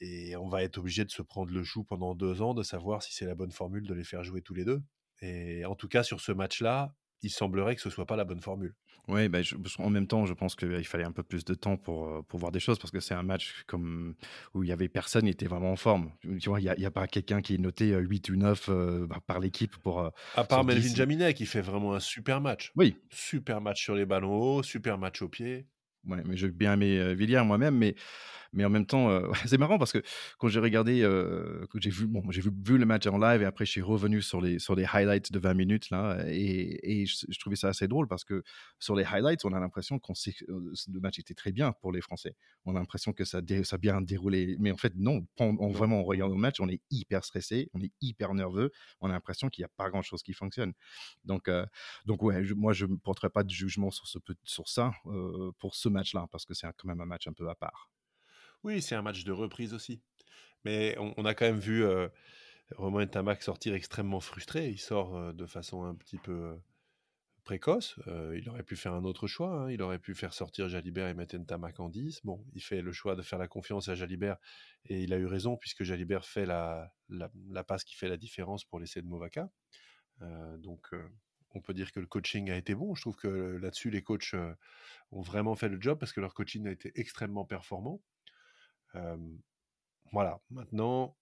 Et 0.00 0.34
on 0.36 0.48
va 0.48 0.62
être 0.62 0.78
obligé 0.78 1.04
de 1.04 1.10
se 1.10 1.20
prendre 1.20 1.52
le 1.52 1.62
chou 1.62 1.84
pendant 1.84 2.14
deux 2.14 2.40
ans, 2.40 2.54
de 2.54 2.62
savoir 2.62 3.02
si 3.02 3.14
c'est 3.14 3.26
la 3.26 3.34
bonne 3.34 3.52
formule 3.52 3.86
de 3.86 3.92
les 3.92 4.02
faire 4.02 4.24
jouer 4.24 4.40
tous 4.40 4.54
les 4.54 4.64
deux. 4.64 4.82
Et 5.20 5.66
en 5.66 5.74
tout 5.74 5.88
cas, 5.88 6.02
sur 6.02 6.22
ce 6.22 6.32
match-là, 6.32 6.94
il 7.22 7.30
semblerait 7.30 7.76
que 7.76 7.82
ce 7.82 7.90
soit 7.90 8.06
pas 8.06 8.16
la 8.16 8.24
bonne 8.24 8.40
formule. 8.40 8.74
Oui, 9.08 9.28
bah, 9.28 9.38
en 9.78 9.90
même 9.90 10.08
temps, 10.08 10.26
je 10.26 10.34
pense 10.34 10.56
qu'il 10.56 10.84
fallait 10.84 11.04
un 11.04 11.12
peu 11.12 11.22
plus 11.22 11.44
de 11.44 11.54
temps 11.54 11.76
pour, 11.76 12.08
euh, 12.08 12.22
pour 12.22 12.40
voir 12.40 12.50
des 12.50 12.58
choses 12.58 12.78
parce 12.78 12.90
que 12.90 12.98
c'est 12.98 13.14
un 13.14 13.22
match 13.22 13.62
comme, 13.66 14.14
où 14.52 14.64
il 14.64 14.68
y 14.68 14.72
avait 14.72 14.88
personne 14.88 15.22
qui 15.22 15.30
était 15.30 15.46
vraiment 15.46 15.70
en 15.70 15.76
forme. 15.76 16.10
Tu 16.40 16.48
vois, 16.48 16.60
il 16.60 16.64
n'y 16.76 16.84
a, 16.84 16.88
a, 16.88 16.90
pas 16.90 17.06
quelqu'un 17.06 17.40
qui 17.40 17.54
est 17.54 17.58
noté 17.58 17.94
8 17.94 18.30
euh, 18.30 18.32
ou 18.32 18.36
9 18.36 18.68
euh, 18.68 19.06
bah, 19.06 19.20
par 19.24 19.38
l'équipe 19.38 19.76
pour. 19.76 20.00
à 20.34 20.44
part 20.44 20.64
Melvin 20.64 20.94
Jaminet 20.94 21.34
qui 21.34 21.46
fait 21.46 21.60
vraiment 21.60 21.94
un 21.94 22.00
super 22.00 22.40
match. 22.40 22.72
Oui. 22.74 22.96
Super 23.10 23.60
match 23.60 23.82
sur 23.82 23.94
les 23.94 24.06
ballons 24.06 24.34
hauts, 24.34 24.62
super 24.64 24.98
match 24.98 25.22
au 25.22 25.28
pied. 25.28 25.66
Ouais, 26.08 26.22
mais 26.24 26.36
j'ai 26.36 26.48
bien 26.48 26.74
aimé 26.74 27.14
Villiers 27.14 27.42
moi-même, 27.44 27.76
mais 27.76 27.96
mais 28.56 28.64
en 28.64 28.70
même 28.70 28.86
temps, 28.86 29.10
euh, 29.10 29.30
c'est 29.46 29.58
marrant 29.58 29.78
parce 29.78 29.92
que 29.92 30.02
quand 30.38 30.48
j'ai 30.48 30.60
regardé, 30.60 31.02
euh, 31.02 31.66
j'ai 31.76 31.90
vu, 31.90 32.06
bon, 32.06 32.22
j'ai 32.30 32.40
vu, 32.40 32.50
vu, 32.64 32.78
le 32.78 32.86
match 32.86 33.06
en 33.06 33.18
live 33.18 33.42
et 33.42 33.44
après 33.44 33.66
je 33.66 33.70
suis 33.70 33.82
revenu 33.82 34.22
sur 34.22 34.40
les, 34.40 34.58
sur 34.58 34.74
les 34.74 34.84
highlights 34.84 35.30
de 35.30 35.38
20 35.38 35.54
minutes 35.54 35.90
là 35.90 36.18
et, 36.26 37.02
et 37.02 37.06
je, 37.06 37.38
trouvais 37.38 37.56
ça 37.56 37.68
assez 37.68 37.86
drôle 37.86 38.08
parce 38.08 38.24
que 38.24 38.42
sur 38.78 38.96
les 38.96 39.04
highlights, 39.04 39.44
on 39.44 39.52
a 39.52 39.60
l'impression 39.60 39.98
qu'on 39.98 40.14
sait 40.14 40.32
que 40.32 40.50
euh, 40.50 40.72
le 40.90 41.00
match 41.00 41.18
était 41.18 41.34
très 41.34 41.52
bien 41.52 41.72
pour 41.72 41.92
les 41.92 42.00
Français. 42.00 42.34
On 42.64 42.74
a 42.74 42.78
l'impression 42.78 43.12
que 43.12 43.24
ça, 43.24 43.40
ça 43.64 43.76
a 43.76 43.78
bien 43.78 44.00
déroulé, 44.00 44.56
mais 44.58 44.72
en 44.72 44.76
fait 44.76 44.94
non. 44.96 45.26
On, 45.38 45.70
vraiment, 45.70 46.00
on 46.00 46.04
regarde 46.04 46.32
le 46.32 46.38
match, 46.38 46.58
on 46.60 46.68
est 46.68 46.80
hyper 46.90 47.24
stressé, 47.24 47.68
on 47.74 47.80
est 47.82 47.92
hyper 48.00 48.32
nerveux, 48.32 48.72
on 49.00 49.10
a 49.10 49.12
l'impression 49.12 49.50
qu'il 49.50 49.62
n'y 49.62 49.66
a 49.66 49.72
pas 49.76 49.90
grand 49.90 50.02
chose 50.02 50.22
qui 50.22 50.32
fonctionne. 50.32 50.72
Donc, 51.24 51.50
donc 52.06 52.22
ouais, 52.22 52.42
moi 52.54 52.72
je 52.72 52.86
ne 52.86 52.96
porterai 52.96 53.28
pas 53.28 53.44
de 53.44 53.50
jugement 53.50 53.90
sur, 53.90 54.06
ce, 54.06 54.18
sur 54.44 54.68
ça 54.68 54.92
pour 55.58 55.74
ce 55.74 55.88
match-là 55.88 56.26
parce 56.32 56.46
que 56.46 56.54
c'est 56.54 56.66
quand 56.76 56.88
même 56.88 57.00
un 57.00 57.06
match 57.06 57.28
un 57.28 57.32
peu 57.32 57.48
à 57.50 57.54
part. 57.54 57.90
Oui, 58.64 58.82
c'est 58.82 58.94
un 58.94 59.02
match 59.02 59.24
de 59.24 59.32
reprise 59.32 59.74
aussi. 59.74 60.00
Mais 60.64 60.96
on, 60.98 61.24
a 61.24 61.34
quand 61.34 61.44
même 61.44 61.60
vu 61.60 61.84
euh, 61.84 62.08
Romain 62.74 63.06
Tamac 63.06 63.42
sortir 63.42 63.74
extrêmement 63.74 64.18
frustré. 64.18 64.68
Il 64.68 64.80
sort 64.80 65.32
de 65.32 65.46
façon 65.46 65.84
un 65.84 65.94
petit 65.94 66.18
peu 66.18 66.58
précoce. 67.44 67.94
il 68.34 68.48
aurait 68.48 68.64
pu 68.64 68.74
faire 68.74 68.92
un 68.92 69.04
autre 69.04 69.28
choix. 69.28 69.52
Hein. 69.52 69.70
Il 69.70 69.80
aurait 69.80 70.00
pu 70.00 70.16
faire 70.16 70.34
sortir 70.34 70.68
Jalibert 70.68 71.06
et 71.06 71.14
mettre 71.14 71.36
Tamac 71.38 71.78
en 71.78 71.88
10. 71.88 72.22
Bon, 72.24 72.44
il 72.52 72.60
fait 72.60 72.82
le 72.82 72.92
choix 72.92 73.14
de 73.14 73.22
faire 73.22 73.38
la 73.38 73.46
confiance 73.46 73.88
à 73.88 73.94
Jalibert 73.94 74.38
et 74.86 75.04
il 75.04 75.12
a 75.12 75.18
eu 75.18 75.26
raison 75.26 75.56
puisque 75.56 75.84
Jalibert 75.84 76.24
fait 76.24 76.46
la, 76.46 76.92
la, 77.08 77.62
passe 77.62 77.84
qui 77.84 77.94
fait 77.94 78.08
la 78.08 78.16
différence 78.16 78.64
pour 78.64 78.80
l'essai 78.80 79.00
de 79.00 79.06
Movaka. 79.06 79.48
donc, 80.58 80.90
on 81.54 81.60
peut 81.60 81.74
dire 81.74 81.92
que 81.92 82.00
le 82.00 82.06
coaching 82.06 82.50
a 82.50 82.56
été 82.56 82.74
bon. 82.74 82.96
Je 82.96 83.02
trouve 83.02 83.16
que 83.16 83.28
là-dessus, 83.28 83.90
les 83.90 84.02
coachs 84.02 84.34
ont 85.12 85.22
vraiment 85.22 85.54
fait 85.54 85.68
le 85.68 85.80
job 85.80 85.98
parce 85.98 86.12
que 86.12 86.20
leur 86.20 86.34
coaching 86.34 86.66
a 86.66 86.72
été 86.72 86.90
extrêmement 86.96 87.44
performant 87.44 88.02
voilà, 90.12 90.40
maintenant, 90.50 91.16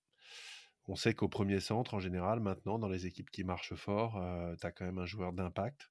on 0.87 0.97
sait 0.97 1.15
qu'au 1.15 1.29
premier 1.29 1.61
centre, 1.61 1.95
en 1.95 2.01
général, 2.01 2.41
maintenant, 2.41 2.79
dans 2.79 2.89
les 2.89 3.07
équipes 3.07 3.31
qui 3.31 3.45
marchent 3.45 3.75
fort, 3.75 4.13
tu 4.61 4.67
as 4.67 4.73
quand 4.73 4.85
même 4.85 4.99
un 4.99 5.07
joueur 5.07 5.33
d'impact. 5.33 5.91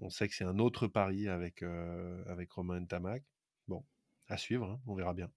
On 0.00 0.10
sait 0.10 0.28
que 0.28 0.34
c'est 0.34 0.44
un 0.44 0.58
autre 0.58 0.86
pari 0.86 1.28
avec, 1.28 1.62
avec 2.26 2.52
Romain 2.52 2.84
Tamac. 2.84 3.24
Bon, 3.66 3.84
à 4.28 4.36
suivre, 4.36 4.70
hein, 4.70 4.80
on 4.86 4.94
verra 4.94 5.14
bien. 5.14 5.30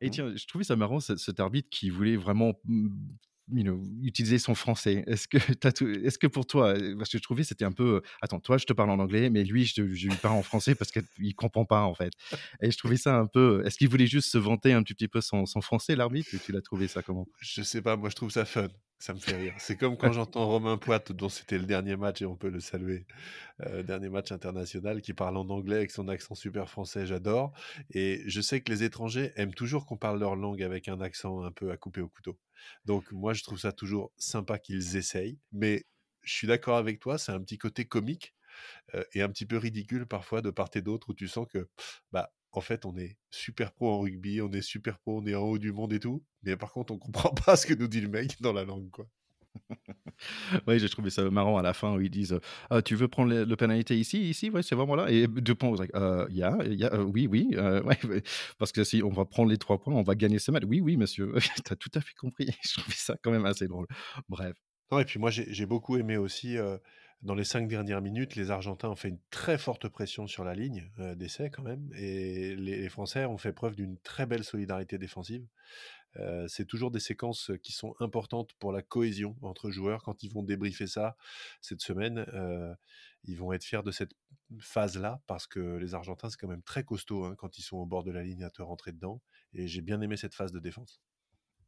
Et 0.00 0.08
Mmh. 0.08 0.10
tiens, 0.10 0.36
je 0.36 0.46
trouvais 0.46 0.64
ça 0.64 0.76
marrant, 0.76 1.00
ce 1.00 1.16
cet 1.16 1.40
arbitre 1.40 1.68
qui 1.70 1.90
voulait 1.90 2.16
vraiment, 2.16 2.54
mmh, 2.64 2.88
utiliser 4.02 4.38
son 4.38 4.54
français. 4.54 5.04
Est-ce 5.06 5.28
que 5.28 5.36
est-ce 6.06 6.18
que 6.18 6.26
pour 6.26 6.46
toi, 6.46 6.74
heu, 6.76 6.96
parce 6.98 7.10
que 7.10 7.18
je 7.18 7.22
trouvais 7.22 7.44
c'était 7.44 7.64
un 7.64 7.72
peu, 7.72 7.96
heu, 7.96 8.02
attends, 8.22 8.40
toi, 8.40 8.58
je 8.58 8.64
te 8.66 8.72
parle 8.72 8.90
en 8.90 8.98
anglais, 8.98 9.30
mais 9.30 9.44
lui, 9.44 9.64
je 9.64 9.80
lui 9.82 10.16
parle 10.16 10.36
en 10.36 10.42
français 10.42 10.74
parce 10.74 10.90
qu'il 10.90 11.34
comprend 11.34 11.64
pas, 11.64 11.82
en 11.82 11.94
fait. 11.94 12.12
Et 12.62 12.70
je 12.70 12.78
trouvais 12.78 12.96
ça 12.96 13.16
un 13.18 13.26
peu, 13.26 13.62
est-ce 13.66 13.78
qu'il 13.78 13.88
voulait 13.88 14.06
juste 14.06 14.30
se 14.30 14.38
vanter 14.38 14.72
un 14.72 14.82
petit 14.82 15.08
peu 15.08 15.20
son 15.20 15.46
son 15.46 15.60
français, 15.60 15.96
l'arbitre, 15.96 16.36
tu 16.38 16.52
l'as 16.52 16.62
trouvé 16.62 16.88
ça 16.88 17.02
comment? 17.02 17.28
Je 17.40 17.62
sais 17.62 17.82
pas, 17.82 17.96
moi 17.96 18.08
je 18.10 18.14
trouve 18.16 18.30
ça 18.30 18.44
fun, 18.44 18.68
ça 18.98 19.12
me 19.12 19.20
fait 19.20 19.34
rire. 19.36 19.54
C'est 19.58 19.76
comme 19.76 19.96
quand 19.98 20.12
j'entends 20.12 20.46
Romain 20.46 20.78
Poite, 20.78 21.12
dont 21.12 21.28
c'était 21.28 21.58
le 21.58 21.66
dernier 21.66 21.96
match 21.96 22.22
et 22.22 22.26
on 22.26 22.36
peut 22.36 22.48
le 22.48 22.60
saluer, 22.60 23.06
heu, 23.66 23.84
dernier 23.84 24.10
match 24.10 24.32
international, 24.32 25.02
qui 25.02 25.14
parle 25.14 25.36
en 25.38 25.48
anglais 25.50 25.76
avec 25.76 25.90
son 25.90 26.08
accent 26.08 26.34
super 26.36 26.70
français, 26.70 27.06
j'adore. 27.06 27.52
Et 27.90 28.22
je 28.28 28.40
sais 28.40 28.62
que 28.62 28.72
les 28.72 28.84
étrangers 28.84 29.32
aiment 29.36 29.54
toujours 29.54 29.86
qu'on 29.86 29.98
parle 29.98 30.20
leur 30.20 30.36
langue 30.36 30.62
avec 30.62 30.88
un 30.88 31.00
accent 31.00 31.42
un 31.42 31.52
peu 31.52 31.70
à 31.72 31.76
couper 31.78 32.00
au 32.02 32.08
couteau. 32.08 32.38
Donc 32.86 33.12
moi, 33.12 33.34
je 33.34 33.42
trouve 33.44 33.58
ça 33.58 33.72
toujours 33.72 34.12
sympa 34.18 34.58
qu'ils 34.60 34.96
essayent, 34.96 35.40
mais 35.52 35.84
je 36.22 36.34
suis 36.34 36.46
d'accord 36.48 36.76
avec 36.78 37.00
toi, 37.00 37.18
c'est 37.18 37.32
un 37.32 37.40
petit 37.40 37.58
côté 37.58 37.86
comique, 37.86 38.34
heu, 38.94 39.04
et 39.14 39.22
un 39.22 39.28
petit 39.30 39.46
peu 39.46 39.56
ridicule 39.58 40.06
parfois 40.06 40.42
de 40.42 40.50
part 40.50 40.70
et 40.74 40.82
d'autre 40.82 41.10
où 41.10 41.14
tu 41.14 41.28
sens 41.28 41.46
que, 41.48 41.68
bah, 42.12 42.32
en 42.56 42.60
fait, 42.60 42.84
on 42.86 42.96
est 42.96 43.18
super 43.30 43.72
pro 43.72 43.90
en 43.92 44.00
rugby, 44.00 44.40
on 44.42 44.52
est 44.52 44.62
super 44.62 44.98
pro, 44.98 45.20
on 45.20 45.26
est 45.26 45.34
en 45.34 45.42
haut 45.42 45.58
du 45.58 45.72
monde 45.72 45.92
et 45.92 46.00
tout, 46.00 46.24
mais 46.42 46.56
par 46.56 46.72
contre, 46.72 46.92
on 46.94 46.98
comprend 46.98 47.30
pas 47.34 47.56
ce 47.56 47.66
que 47.66 47.74
nous 47.74 47.88
dit 47.88 48.00
le 48.00 48.08
mec 48.08 48.40
dans 48.42 48.52
la 48.52 48.64
langue, 48.64 48.90
quoi. 48.90 49.08
Ouais, 50.66 50.78
j'ai 50.78 50.88
trouvé 50.88 51.10
ça 51.10 51.28
marrant 51.30 51.58
à 51.58 51.62
la 51.62 51.72
fin 51.74 51.94
où 51.96 52.00
ils 52.00 52.10
disent, 52.10 52.38
«Ah, 52.70 52.82
tu 52.82 52.94
veux 52.96 53.08
prendre 53.08 53.30
le 53.30 53.44
le 53.44 53.56
pénalité 53.56 53.98
ici, 53.98 54.28
ici? 54.28 54.50
Ouais, 54.50 54.62
c'est 54.62 54.74
vraiment 54.74 54.94
là?» 54.96 55.10
et 55.10 55.26
was 55.26 55.76
like: 55.78 55.90
«Heu, 55.94 56.26
yeah, 56.30 56.56
yeah, 56.66 56.94
heu, 56.94 57.04
oui, 57.04 57.26
oui, 57.30 57.48
ouais, 57.56 57.82
ouais, 58.06 58.22
parce 58.58 58.72
que 58.72 58.84
si 58.84 59.02
on 59.02 59.10
va 59.10 59.24
prendre 59.24 59.50
les 59.50 59.58
3 59.58 59.78
points, 59.80 59.94
on 59.94 60.02
va 60.02 60.14
gagner 60.14 60.38
ce 60.38 60.50
match». 60.50 60.64
«Oui, 60.66 60.80
oui, 60.80 60.96
monsieur, 60.96 61.32
tu 61.64 61.72
as 61.72 61.76
tout 61.76 61.90
à 61.94 62.00
fait 62.00 62.14
compris». 62.14 62.48
Je 62.64 62.74
trouvais 62.80 62.94
ça 62.96 63.16
quand 63.22 63.30
même 63.30 63.46
assez 63.46 63.66
drôle. 63.68 63.86
Bref. 64.28 64.56
Non 64.90 65.00
et 65.00 65.04
puis 65.04 65.18
moi 65.18 65.30
j'ai 65.30 65.66
beaucoup 65.66 65.96
aimé 65.96 66.16
aussi, 66.16 66.56
heu, 66.56 66.80
dans 67.22 67.34
les 67.34 67.44
5 67.44 67.66
dernières 67.68 68.02
minutes, 68.02 68.36
les 68.36 68.50
Argentins 68.50 68.88
ont 68.90 68.94
fait 68.96 69.08
une 69.08 69.20
très 69.30 69.58
forte 69.58 69.88
pression 69.88 70.26
sur 70.26 70.44
la 70.44 70.54
ligne, 70.54 70.90
heu, 70.98 71.16
d'essai 71.16 71.50
quand 71.50 71.62
même 71.62 71.90
et 71.94 72.54
les 72.56 72.88
Français 72.88 73.24
ont 73.24 73.38
fait 73.38 73.52
preuve 73.52 73.74
d'une 73.74 73.98
très 73.98 74.26
belle 74.26 74.44
solidarité 74.44 74.98
défensive. 74.98 75.46
Heu, 76.18 76.46
c'est 76.48 76.66
toujours 76.66 76.90
des 76.90 77.00
séquences, 77.00 77.52
qui 77.62 77.72
sont 77.72 77.94
importantes 78.00 78.54
pour 78.58 78.72
la 78.72 78.82
cohésion 78.82 79.36
entre 79.42 79.70
joueurs. 79.70 80.02
Quand 80.02 80.22
ils 80.22 80.32
vont 80.32 80.42
débriefer 80.44 80.86
ça 80.86 81.16
cette 81.62 81.82
semaine, 81.82 82.26
heu, 82.34 82.74
ils 83.24 83.36
vont 83.38 83.52
être 83.52 83.64
fiers 83.64 83.82
de 83.84 83.90
cette 83.92 84.12
phase-là 84.60 85.20
parce 85.26 85.46
que 85.46 85.60
les 85.76 85.94
Argentins, 85.94 86.30
c'est 86.30 86.38
quand 86.38 86.48
même 86.48 86.62
très 86.62 86.84
costaud, 86.84 87.24
hein, 87.24 87.34
quand 87.36 87.58
ils 87.58 87.62
sont 87.62 87.78
au 87.78 87.86
bord 87.86 88.04
de 88.04 88.12
la 88.12 88.22
ligne 88.22 88.44
à 88.44 88.50
te 88.50 88.62
rentrer 88.62 88.92
dedans 88.92 89.22
et 89.54 89.68
j'ai 89.68 89.82
bien 89.82 90.00
aimé 90.02 90.16
cette 90.16 90.34
phase 90.34 90.52
de 90.52 90.60
défense. 90.60 91.00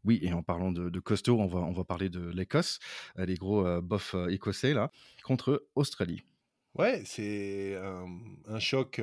Oui 0.04 0.18
et 0.22 0.32
en 0.32 0.42
parlant 0.42 0.72
de 0.72 0.88
de 0.90 1.00
costaud, 1.00 1.38
on 1.40 1.46
va 1.46 1.61
on 1.61 1.72
va 1.72 1.84
parler 1.84 2.08
de 2.08 2.20
l'Écosse, 2.30 2.78
heu, 3.18 3.24
les 3.24 3.34
gros, 3.34 3.66
heu, 3.66 3.80
bofs, 3.80 4.14
heu, 4.14 4.30
écossais 4.32 4.72
là, 4.74 4.90
contre 5.24 5.66
Australie. 5.74 6.22
Ouais, 6.74 7.02
c'est 7.04 7.76
un, 7.76 8.58
choc, 8.61 9.00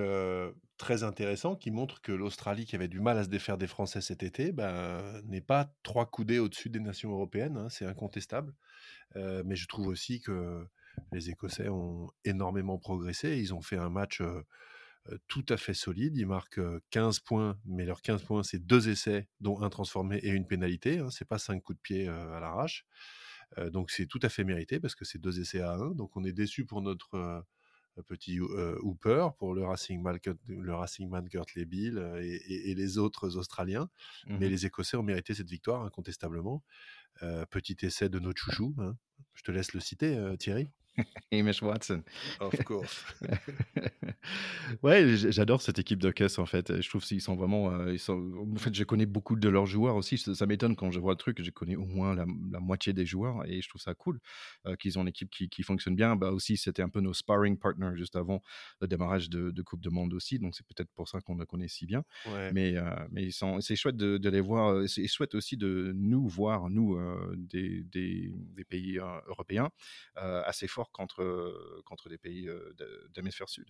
très 0.78 1.04
intéressant 1.04 1.56
qui 1.56 1.72
montre 1.72 2.02
que 2.02 2.12
l'Australie, 2.12 2.66
qui 2.66 2.76
avait 2.76 2.88
du 2.88 3.00
mal 3.02 3.18
à 3.18 3.24
se 3.24 3.30
défaire 3.30 3.58
des 3.58 3.68
Français 3.68 4.02
cet 4.02 4.24
été, 4.24 4.52
ben, 4.52 5.22
n'est 5.26 5.42
pas 5.42 5.74
3 5.84 6.06
coudées 6.06 6.40
au-dessus 6.40 6.70
des 6.70 6.80
nations 6.80 7.12
européennes, 7.12 7.58
hein, 7.58 7.70
c'est 7.70 7.86
incontestable. 7.86 8.54
Mais 9.16 9.56
je 9.56 9.68
trouve 9.68 9.88
aussi 9.88 10.22
que 10.22 10.68
les 11.12 11.30
Écossais 11.32 11.70
ont 11.70 12.12
énormément 12.26 12.78
progressé. 12.80 13.38
Ils 13.40 13.54
ont 13.54 13.62
fait 13.62 13.78
un 13.78 13.90
match, 13.90 14.22
tout 15.28 15.46
à 15.50 15.58
fait 15.58 15.74
solide. 15.74 16.18
Ils 16.18 16.26
marquent, 16.28 16.60
heu, 16.60 16.82
15 16.92 17.20
points, 17.20 17.60
mais 17.66 17.86
leurs 17.86 18.02
15 18.02 18.24
points, 18.24 18.44
c'est 18.44 18.60
2 18.66 18.90
essais, 18.90 19.30
dont 19.42 19.62
un 19.62 19.70
transformé 19.70 20.18
et 20.18 20.30
une 20.30 20.48
pénalité, 20.48 21.00
hein. 21.00 21.10
C'est 21.12 21.26
pas 21.28 21.40
5 21.40 21.62
coups 21.62 21.78
de 21.78 21.82
pied, 21.82 22.08
heu, 22.08 22.14
à 22.34 22.40
l'arrache. 22.40 22.86
Donc 23.72 23.92
c'est 23.92 24.08
tout 24.08 24.20
à 24.24 24.30
fait 24.30 24.44
mérité 24.44 24.80
parce 24.80 24.96
que 24.96 25.06
c'est 25.06 25.20
2 25.20 25.40
essais 25.40 25.62
à 25.62 25.74
1. 25.74 25.92
Donc 25.92 26.16
on 26.18 26.24
est 26.24 26.34
déçus 26.34 26.66
pour 26.66 26.82
notre, 26.82 27.46
petit, 28.08 28.40
hooper, 28.42 29.30
pour 29.38 29.54
le 29.56 29.66
Racing 29.66 30.02
Malcut 30.02 30.36
le 30.48 30.76
Racing 30.76 31.10
Man 31.10 31.28
Beale, 31.68 31.98
heu, 32.00 32.24
et 32.24 32.36
et 32.36 32.72
et 32.72 32.76
les 32.76 32.98
autres 32.98 33.38
Australiens. 33.38 33.90
Mais 34.38 34.50
Mmh 34.50 34.52
les 34.52 34.66
Écossais 34.66 34.98
ont 34.98 35.04
mérité 35.04 35.34
cette 35.36 35.50
victoire 35.50 35.84
incontestablement. 35.84 36.64
Petit 37.52 37.78
essai 37.84 38.10
de 38.10 38.20
notre 38.20 38.40
chouchou, 38.42 38.76
hein. 38.80 38.98
Je 39.36 39.44
te 39.44 39.52
laisse 39.52 39.74
le 39.74 39.80
citer, 39.82 40.18
Thierry. 40.40 40.70
Hamish 41.32 41.62
Watson. 41.62 42.04
Of 42.40 42.64
course. 42.64 43.06
Ouais, 44.84 45.16
j'adore 45.18 45.62
cette 45.62 45.80
équipe 45.80 46.00
d'Écosse, 46.02 46.40
en 46.40 46.46
fait, 46.46 46.82
je 46.82 46.90
trouve 46.90 47.04
qu'ils 47.06 47.22
sont 47.22 47.36
vraiment, 47.36 47.72
heu, 47.72 47.94
ils 47.94 48.00
sont 48.00 48.34
en 48.56 48.58
fait, 48.60 48.74
je 48.74 48.84
connais 48.84 49.06
beaucoup 49.06 49.36
de 49.36 49.50
leurs 49.50 49.66
joueurs 49.66 49.96
aussi. 49.96 50.18
Ça 50.18 50.46
m'étonne 50.46 50.76
quand 50.76 50.92
je 50.92 51.00
vois 51.00 51.14
le 51.14 51.18
truc, 51.18 51.42
je 51.42 51.52
connais 51.52 51.76
au 51.76 51.86
moins 51.86 52.16
la 52.16 52.26
la 52.52 52.60
moitié 52.60 52.94
des 52.94 53.06
joueurs 53.06 53.46
et 53.46 53.62
je 53.62 53.70
trouve 53.70 53.82
ça 53.82 53.94
cool, 53.96 54.20
heu, 54.68 54.76
qu'ils 54.76 54.98
ont 55.00 55.02
une 55.04 55.10
équipe 55.10 55.30
qui 55.30 55.50
qui 55.50 55.64
fonctionne 55.64 55.96
bien. 55.96 56.16
Bah, 56.16 56.32
aussi, 56.32 56.58
c'était 56.58 56.82
un 56.82 56.90
peu 56.90 57.02
nos 57.02 57.14
sparring 57.14 57.58
partners 57.60 57.92
juste 57.96 58.16
avant 58.16 58.42
le 58.82 58.88
démarrage 58.88 59.30
de 59.30 59.52
de 59.52 59.62
coupe 59.62 59.82
du 59.82 59.90
monde 59.90 60.14
aussi, 60.14 60.40
donc 60.40 60.56
c'est 60.56 60.66
peut-être 60.68 60.92
pour 60.96 61.08
ça 61.10 61.22
qu'on 61.22 61.36
le 61.36 61.46
connaît 61.46 61.68
si 61.68 61.86
bien. 61.86 62.04
Ouais. 62.26 62.52
Mais, 62.52 62.76
heu, 62.78 62.84
mais 63.12 63.24
ils 63.26 63.34
sont 63.34 63.62
c'est 63.62 63.76
chouette 63.76 63.98
de 63.98 64.18
de 64.18 64.30
les 64.30 64.42
voir, 64.42 64.88
c'est 64.88 65.08
chouette 65.08 65.36
aussi 65.36 65.58
de 65.58 65.92
nous 65.96 66.28
voir, 66.28 66.70
nous, 66.70 66.98
des 67.38 67.84
des 67.84 68.32
des 68.36 68.64
pays, 68.66 68.98
européens, 69.28 69.70
assez 70.16 70.68
forts 70.68 70.85
contre, 70.92 71.22
heu, 71.24 71.82
contre 71.86 72.10
des 72.10 72.18
pays, 72.18 72.46
de 72.46 73.10
d'hémisphère 73.14 73.50
sud. 73.50 73.68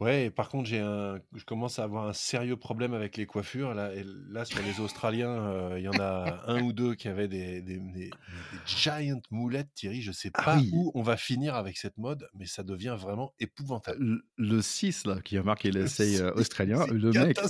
Ouais 0.00 0.24
et 0.26 0.30
par 0.30 0.48
contre, 0.48 0.68
j'ai 0.68 0.80
un 0.80 1.20
je 1.34 1.44
commence 1.44 1.78
à 1.78 1.84
avoir 1.84 2.06
un 2.08 2.12
sérieux 2.12 2.56
problème 2.56 2.94
avec 2.94 3.16
les 3.16 3.26
coiffures 3.26 3.74
là 3.74 3.94
et 3.94 4.02
là, 4.04 4.44
sur 4.44 4.62
les 4.64 4.80
Australiens, 4.80 5.30
heu, 5.72 5.78
il 5.78 5.82
y 5.84 5.88
en 5.88 6.00
a 6.00 6.42
1 6.48 6.58
ou 6.58 6.72
2 6.72 6.94
qui 6.96 7.06
avaient 7.06 7.28
des 7.28 7.62
des 7.62 7.78
des 7.78 8.18
mais 8.32 8.44
des 8.50 8.60
giant 8.64 9.20
moulettes, 9.30 9.72
Thierry. 9.74 10.02
Je 10.02 10.10
sais 10.10 10.32
Ah 10.32 10.44
pas 10.44 10.64
oui! 10.64 10.72
où 10.72 10.90
on 10.96 11.02
va 11.02 11.16
finir 11.16 11.54
avec 11.54 11.76
cette 11.78 11.96
mode, 11.96 12.28
mais 12.34 12.46
ça 12.46 12.64
devient 12.64 12.96
vraiment 12.98 13.34
épouvantable. 13.38 14.00
Le 14.00 14.22
le 14.38 14.62
6 14.62 15.04
là, 15.06 15.20
qui 15.20 15.36
a 15.36 15.42
marqué 15.42 15.70
l'essai, 15.70 16.16
heu, 16.16 16.32
australien, 16.36 16.86
le 16.90 17.12
mec, 17.12 17.44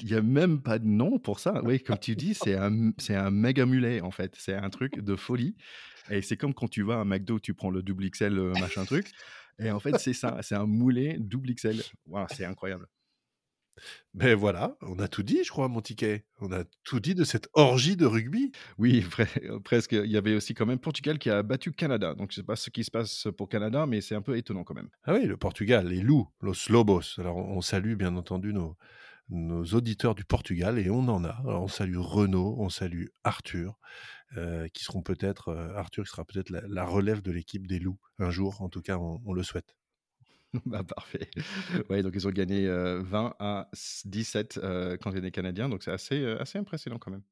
il 0.00 0.08
y 0.10 0.14
a 0.14 0.22
même 0.22 0.62
pas 0.62 0.78
de 0.78 0.86
nom 0.86 1.18
pour 1.18 1.38
ça. 1.40 1.62
Oui, 1.64 1.80
comme 1.82 1.98
tu 1.98 2.16
dis, 2.16 2.34
c'est 2.34 2.56
un 2.56 2.90
c'est 2.98 3.14
un 3.14 3.30
méga 3.30 3.66
mulet, 3.66 4.00
en 4.00 4.10
fait. 4.10 4.34
C'est 4.36 4.54
un 4.54 4.68
truc 4.70 5.00
de 5.00 5.16
folie 5.16 5.56
et 6.08 6.22
c'est 6.22 6.36
comme 6.36 6.54
quand 6.54 6.68
tu 6.68 6.82
vas 6.82 7.00
à 7.00 7.04
McDo, 7.04 7.38
tu 7.38 7.54
prends 7.54 7.70
le 7.70 7.82
double 7.82 8.08
XL, 8.10 8.52
machin 8.58 8.84
truc 8.84 9.12
et 9.60 9.70
en 9.70 9.80
fait, 9.80 9.98
c'est 9.98 10.14
ça, 10.14 10.38
c'est 10.42 10.54
un 10.54 10.66
mulet 10.66 11.16
double 11.18 11.54
XL. 11.54 11.82
Waouh, 12.06 12.26
c'est 12.34 12.44
incroyable. 12.44 12.86
Beh, 14.12 14.34
voilà, 14.34 14.76
on 14.82 14.98
a 14.98 15.08
tout 15.08 15.22
dit, 15.22 15.42
je 15.42 15.50
crois, 15.50 15.68
mon 15.68 15.80
ticket. 15.80 16.26
On 16.40 16.52
a 16.52 16.64
tout 16.84 17.00
dit 17.00 17.14
de 17.14 17.24
cette 17.24 17.48
orgie 17.54 17.96
de 17.96 18.04
rugby. 18.04 18.52
Oui, 18.78 19.00
vrai, 19.00 19.28
presque. 19.64 19.92
Il 19.92 20.10
y 20.10 20.16
avait 20.16 20.34
aussi 20.34 20.52
quand 20.54 20.66
même 20.66 20.78
Portugal 20.78 21.18
qui 21.18 21.30
a 21.30 21.42
battu 21.42 21.72
Canada, 21.72 22.14
donc 22.14 22.30
je 22.30 22.36
sais 22.36 22.42
pas 22.42 22.56
ce 22.56 22.68
qui 22.68 22.84
se 22.84 22.90
passe 22.90 23.28
pour 23.38 23.48
Canada, 23.48 23.86
mais 23.86 24.00
c'est 24.00 24.14
un 24.14 24.22
peu 24.22 24.36
étonnant 24.36 24.64
quand 24.64 24.74
même. 24.74 24.90
Ah 25.04 25.14
oui, 25.14 25.24
le 25.24 25.36
Portugal, 25.36 25.88
les 25.88 26.00
loups, 26.00 26.28
Los 26.42 26.68
Lobos. 26.68 27.18
Alors 27.18 27.36
on 27.36 27.56
on 27.56 27.60
salue 27.62 27.94
bien 27.94 28.16
entendu 28.16 28.52
nos 28.52 28.76
nos 29.30 29.64
auditeurs 29.64 30.14
du 30.14 30.24
Portugal 30.24 30.78
et 30.78 30.90
on 30.90 31.08
en 31.08 31.24
a. 31.24 31.40
Alors 31.46 31.62
on 31.62 31.68
salue 31.68 31.96
Renaud, 31.96 32.56
on 32.58 32.68
salue 32.68 33.06
Arthur, 33.24 33.78
heu, 34.36 34.68
qui 34.74 34.84
seront 34.84 35.02
peut-être, 35.02 35.50
heu, 35.52 35.76
Arthur 35.76 36.04
qui 36.04 36.10
sera 36.10 36.24
peut-être 36.24 36.50
la 36.50 36.84
relève 36.86 37.22
de 37.22 37.32
l'équipe 37.32 37.66
des 37.66 37.78
loups 37.78 37.98
un 38.18 38.30
jour, 38.30 38.62
en 38.62 38.68
tout 38.68 38.82
cas 38.82 38.98
on 38.98 39.32
le 39.34 39.42
souhaite. 39.42 39.76
Bah, 40.66 40.82
parfait. 40.84 41.30
Ouais, 41.88 42.02
donc 42.02 42.12
ils 42.14 42.26
ont 42.26 42.30
gagné, 42.30 42.66
heu, 42.66 43.00
20 43.02 43.34
à 43.38 43.68
s 43.72 44.02
17, 44.06 44.58
heu, 44.62 44.96
contre 45.02 45.18
les 45.18 45.30
Canadiens, 45.30 45.68
donc 45.68 45.82
c'est 45.82 45.92
assez, 45.92 46.24
assez 46.26 46.58
impressionnant 46.58 46.98
quand 46.98 47.10
même. 47.10 47.22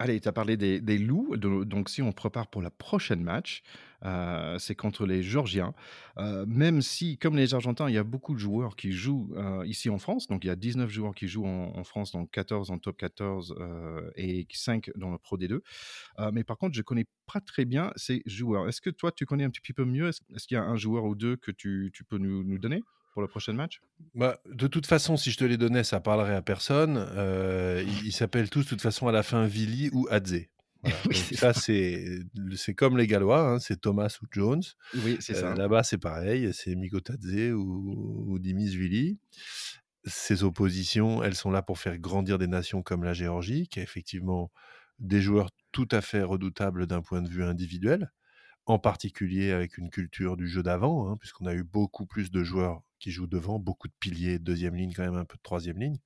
Allez, 0.00 0.20
tu 0.20 0.28
as 0.28 0.32
parlé 0.32 0.56
des 0.56 0.98
loups, 0.98 1.36
do 1.36 1.64
donc 1.64 1.88
si 1.88 2.02
on 2.02 2.12
prépare 2.12 2.48
pour 2.48 2.62
la 2.62 2.70
prochaine 2.70 3.20
match, 3.22 3.62
heu, 4.04 4.56
c'est 4.58 4.74
contre 4.74 5.06
les 5.06 5.22
Géorgiens. 5.22 5.74
Heu, 6.18 6.44
même 6.46 6.82
si, 6.82 7.18
comme 7.18 7.36
les 7.36 7.54
Argentins, 7.54 7.88
il 7.88 7.94
y 7.94 7.98
a 7.98 8.04
beaucoup 8.04 8.34
de 8.34 8.38
joueurs 8.38 8.76
qui 8.76 8.92
jouent, 8.92 9.32
heu, 9.36 9.66
ici 9.66 9.90
en 9.90 9.98
France, 9.98 10.26
donc 10.28 10.44
il 10.44 10.48
y 10.48 10.50
a 10.50 10.56
19 10.56 10.90
joueurs 10.90 11.14
qui 11.14 11.28
jouent 11.28 11.46
en 11.46 11.84
France, 11.84 12.12
donc 12.12 12.30
14 12.30 12.70
en 12.70 12.78
top 12.78 12.96
14, 12.96 13.54
heu, 13.58 14.12
et 14.16 14.46
5 14.52 14.90
dans 14.96 15.10
le 15.10 15.18
Pro 15.18 15.36
D2. 15.36 15.62
Heu, 16.20 16.30
mais 16.32 16.44
par 16.44 16.58
contre, 16.58 16.74
je 16.76 16.82
connais 16.82 17.06
pas 17.32 17.40
très 17.40 17.64
bien 17.64 17.92
ces 17.96 18.22
joueurs. 18.26 18.68
Est-ce 18.68 18.80
que 18.80 18.90
toi, 18.90 19.12
tu 19.12 19.26
connais 19.26 19.44
un 19.44 19.50
petit 19.50 19.72
peu 19.72 19.84
mieux? 19.84 20.08
Est-ce 20.08 20.46
qu'il 20.46 20.54
y 20.56 20.58
a 20.58 20.64
un 20.64 20.76
joueur 20.76 21.04
ou 21.04 21.14
2 21.14 21.36
que 21.36 21.50
tu 21.50 21.92
peux 22.08 22.18
nous 22.18 22.58
donner 22.58 22.84
pour 23.12 23.22
le 23.22 23.28
prochain 23.28 23.52
match? 23.54 23.82
Bah, 24.14 24.38
de 24.46 24.66
toute 24.66 24.86
façon, 24.86 25.16
si 25.16 25.30
je 25.30 25.36
te 25.38 25.44
les 25.44 25.56
donnais, 25.56 25.82
ça 25.84 26.00
parlerait 26.00 26.34
à 26.34 26.42
personne. 26.42 27.06
Ils 28.04 28.12
s'appellent 28.12 28.50
tous 28.50 28.64
de 28.64 28.68
toute 28.68 28.82
façon 28.82 29.08
à 29.08 29.12
la 29.12 29.22
fin 29.22 29.46
Willy 29.46 29.90
ou 29.92 30.06
Adze. 30.10 30.46
Voilà, 30.82 31.04
Oui, 31.10 31.14
donc 31.14 31.28
c'est 31.28 31.36
ça 31.36 31.52
ça. 31.52 31.62
c'est 32.56 32.74
comme 32.76 32.96
les 32.96 33.06
Gallois, 33.06 33.40
hein, 33.54 33.58
c'est 33.58 33.80
Thomas 33.80 34.16
ou 34.22 34.26
Jones. 34.30 34.62
Oui, 34.92 35.16
c'est 35.20 35.34
Heu, 35.34 35.34
ça. 35.34 35.54
là-bas, 35.54 35.82
c'est 35.82 35.98
pareil, 35.98 36.52
c'est 36.54 36.74
Mikotadze 36.76 37.52
ou 37.54 38.24
ou 38.28 38.38
Dimizvili. 38.38 39.18
Ces 40.04 40.44
oppositions, 40.44 41.22
elles 41.22 41.34
sont 41.36 41.50
là 41.50 41.62
pour 41.62 41.78
faire 41.78 41.98
grandir 41.98 42.38
des 42.38 42.46
nations 42.48 42.82
comme 42.82 43.04
la 43.04 43.14
Géorgie, 43.14 43.68
qui 43.68 43.80
a 43.80 43.82
effectivement 43.82 44.52
des 45.00 45.20
joueurs 45.22 45.50
tout 45.72 45.88
à 45.92 46.00
fait 46.02 46.22
redoutables 46.22 46.86
d'un 46.86 47.02
point 47.02 47.22
de 47.22 47.28
vue 47.28 47.44
individuel, 47.44 48.12
en 48.66 48.78
particulier 48.80 49.52
avec 49.52 49.78
une 49.78 49.90
culture 49.90 50.36
du 50.38 50.48
jeu 50.48 50.62
d'avant, 50.62 51.10
hein, 51.10 51.16
puisqu'on 51.18 51.46
a 51.46 51.54
eu 51.54 51.64
beaucoup 51.64 52.06
plus 52.06 52.30
de 52.32 52.44
joueurs 52.44 52.82
qui 53.00 53.10
jouent 53.12 53.26
devant, 53.28 53.58
beaucoup 53.60 53.88
de 53.88 53.94
piliers, 54.00 54.38
deuxième 54.40 54.76
ligne, 54.76 54.92
quand 54.94 55.04
même 55.04 55.16
un 55.16 55.24
peu 55.26 55.36
de 55.36 55.42
troisième 55.42 55.78
ligne. 55.78 55.98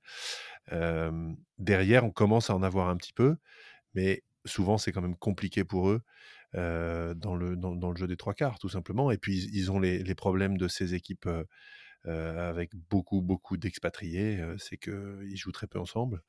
derrière, 1.57 2.03
on 2.05 2.11
commence 2.11 2.49
à 2.49 2.55
en 2.55 2.63
avoir 2.63 2.89
un 2.89 2.97
petit 2.97 3.13
peu, 3.13 3.37
mais 3.95 4.23
souvent 4.45 4.77
c'est 4.77 4.91
quand 4.91 5.01
même 5.01 5.15
compliqué 5.15 5.63
pour 5.63 5.89
eux 5.89 6.01
dans, 6.53 7.35
le, 7.35 7.55
dans, 7.55 7.89
le 7.89 7.97
jeu 7.97 8.05
des 8.07 8.17
trois 8.17 8.35
quarts, 8.35 8.59
tout 8.59 8.69
simplement. 8.69 9.09
Et 9.09 9.17
puis 9.17 9.49
ils 9.53 9.71
ont 9.71 9.79
les, 9.79 10.03
les 10.03 10.15
problèmes 10.15 10.57
de 10.57 10.67
ces 10.67 10.93
équipes 10.93 11.27
avec 12.05 12.71
beaucoup, 12.89 13.21
beaucoup 13.21 13.55
d'expatriés, 13.55 14.43
c'est 14.57 14.77
qu'ils 14.77 15.37
jouent 15.37 15.53
très 15.53 15.67
peu 15.67 15.79
ensemble. 15.79 16.21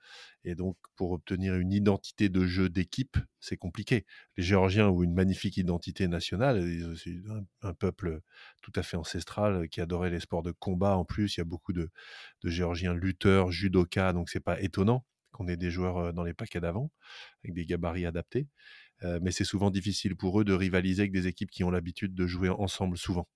Et 0.44 0.55
donc, 0.55 0.77
pour 0.94 1.12
obtenir 1.12 1.55
une 1.57 1.72
identité 1.72 2.29
de 2.29 2.44
jeu 2.46 2.68
d'équipe, 2.68 3.16
c'est 3.40 3.57
compliqué. 3.57 4.07
Les 4.37 4.44
Géorgiens 4.44 4.88
ont 4.88 5.03
une 5.03 5.14
magnifique 5.14 5.57
identité 5.57 6.07
nationale, 6.07 6.62
c'est 6.96 7.16
un, 7.62 7.74
peuple 7.74 8.20
tout 8.62 8.72
à 8.77 8.83
fait 8.83 8.96
ancestral 8.96 9.68
qui 9.68 9.81
adorait 9.81 10.11
les 10.11 10.20
sports 10.20 10.42
de 10.42 10.53
combat. 10.53 10.96
En 10.96 11.05
plus, 11.05 11.37
il 11.37 11.40
y 11.40 11.42
a 11.42 11.44
beaucoup 11.44 11.72
de, 11.72 11.90
de 12.42 12.50
Géorgiens 12.50 12.94
lutteurs, 12.94 13.50
judokas, 13.50 14.12
donc 14.12 14.31
c'est 14.31 14.40
pas 14.40 14.61
étonnant 14.61 15.05
qu'on 15.35 15.49
ait 15.49 15.59
des 15.59 15.70
joueurs 15.70 16.14
dans 16.14 16.25
les 16.25 16.35
paquets 16.35 16.61
d'avant, 16.61 16.90
avec 17.44 17.55
des 17.55 17.66
gabarits 17.66 18.07
adaptés. 18.07 18.49
mais 19.23 19.33
c'est 19.33 19.44
souvent 19.44 19.70
difficile 19.70 20.16
pour 20.16 20.40
eux 20.40 20.44
de 20.44 20.55
rivaliser 20.55 21.03
avec 21.03 21.12
des 21.12 21.27
équipes 21.27 21.51
qui 21.51 21.64
ont 21.64 21.70
l'habitude 21.70 22.14
de 22.14 22.27
jouer 22.27 22.49
ensemble 22.49 22.97
souvent. 22.97 23.29